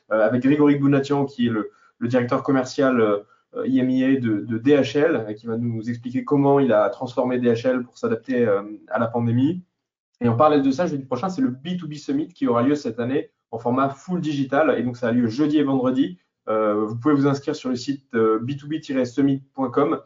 avec 0.08 0.42
Grégory 0.42 0.78
Bounatian 0.78 1.26
qui 1.26 1.48
est 1.48 1.52
le, 1.52 1.72
le 2.00 2.08
directeur 2.08 2.44
commercial 2.44 3.26
IMIA 3.64 4.08
euh, 4.08 4.20
de, 4.20 4.40
de, 4.42 4.58
DHL, 4.58 5.16
euh, 5.16 5.34
qui 5.34 5.48
va 5.48 5.58
nous 5.58 5.90
expliquer 5.90 6.24
comment 6.24 6.60
il 6.60 6.74
a 6.74 6.90
transformé 6.90 7.40
DHL 7.40 7.84
pour 7.84 7.98
s'adapter 7.98 8.46
euh, 8.46 8.64
à 8.90 9.00
la 9.00 9.08
pandémie. 9.08 9.64
Et 10.22 10.28
en 10.28 10.36
parallèle 10.36 10.62
de 10.62 10.72
ça, 10.72 10.88
jeudi 10.88 11.06
prochain, 11.06 11.30
c'est 11.30 11.42
le 11.42 11.52
B2B 11.52 11.98
Summit 11.98 12.30
qui 12.30 12.48
aura 12.48 12.64
lieu 12.64 12.76
cette 12.76 13.00
année 13.00 13.32
en 13.52 13.60
format 13.60 13.90
full 13.90 14.22
digital. 14.22 14.76
Et 14.78 14.84
donc, 14.84 14.98
ça 14.98 15.10
a 15.10 15.12
lieu 15.12 15.28
jeudi 15.28 15.58
et 15.58 15.64
vendredi. 15.64 16.18
vous 16.48 16.96
pouvez 16.98 17.14
vous 17.14 17.28
inscrire 17.28 17.56
sur 17.56 17.70
le 17.70 17.76
site 17.76 18.14
b2b-summit.com. 18.14 20.00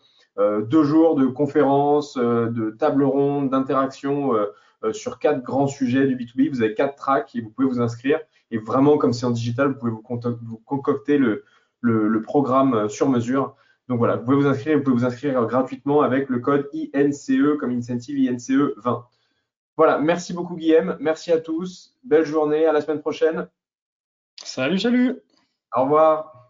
deux 0.68 0.84
jours 0.84 1.16
de 1.16 1.28
conférences, 1.28 2.18
de 2.18 2.72
tables 2.72 3.04
rondes, 3.04 3.52
d'interactions 3.52 4.32
sur 4.94 5.20
quatre 5.20 5.44
grands 5.44 5.68
sujets 5.68 6.08
du 6.08 6.16
B2B. 6.16 6.50
Vous 6.50 6.64
avez 6.64 6.74
quatre 6.74 6.96
tracks 6.96 7.36
et 7.36 7.42
vous 7.42 7.52
pouvez 7.52 7.68
vous 7.68 7.80
inscrire. 7.80 8.20
Et 8.50 8.58
vraiment, 8.58 8.98
comme 8.98 9.14
c'est 9.14 9.28
en 9.28 9.32
digital, 9.32 9.68
vous 9.68 9.76
pouvez 9.76 9.92
vous, 9.92 10.62
concocter 10.66 11.20
le, 11.20 11.44
le, 11.82 12.22
programme 12.22 12.74
euh, 12.74 12.90
sur 12.90 13.10
mesure. 13.10 13.56
Donc 13.88 13.98
voilà, 13.98 14.18
vous 14.18 14.26
pouvez 14.26 14.38
vous 14.38 14.48
inscrire, 14.48 14.78
vous 14.78 14.84
pouvez 14.84 14.98
vous 14.98 15.06
inscrire 15.06 15.46
gratuitement 15.46 16.02
avec 16.02 16.30
le 16.30 16.40
code 16.40 16.70
INCE 16.94 17.58
comme 17.60 17.72
incentive 17.72 18.32
INCE 18.32 18.74
20. 18.78 19.06
Voilà, 19.78 19.98
merci 19.98 20.34
beaucoup 20.34 20.56
Guillaume, 20.56 20.98
merci 21.00 21.32
à 21.32 21.40
tous, 21.40 21.98
belle 22.04 22.26
journée, 22.26 22.66
à 22.66 22.74
la 22.74 22.82
semaine 22.82 23.00
prochaine. 23.00 23.48
Salut, 24.44 24.80
salut. 24.80 25.20
Au 25.76 25.84
revoir. 25.84 26.49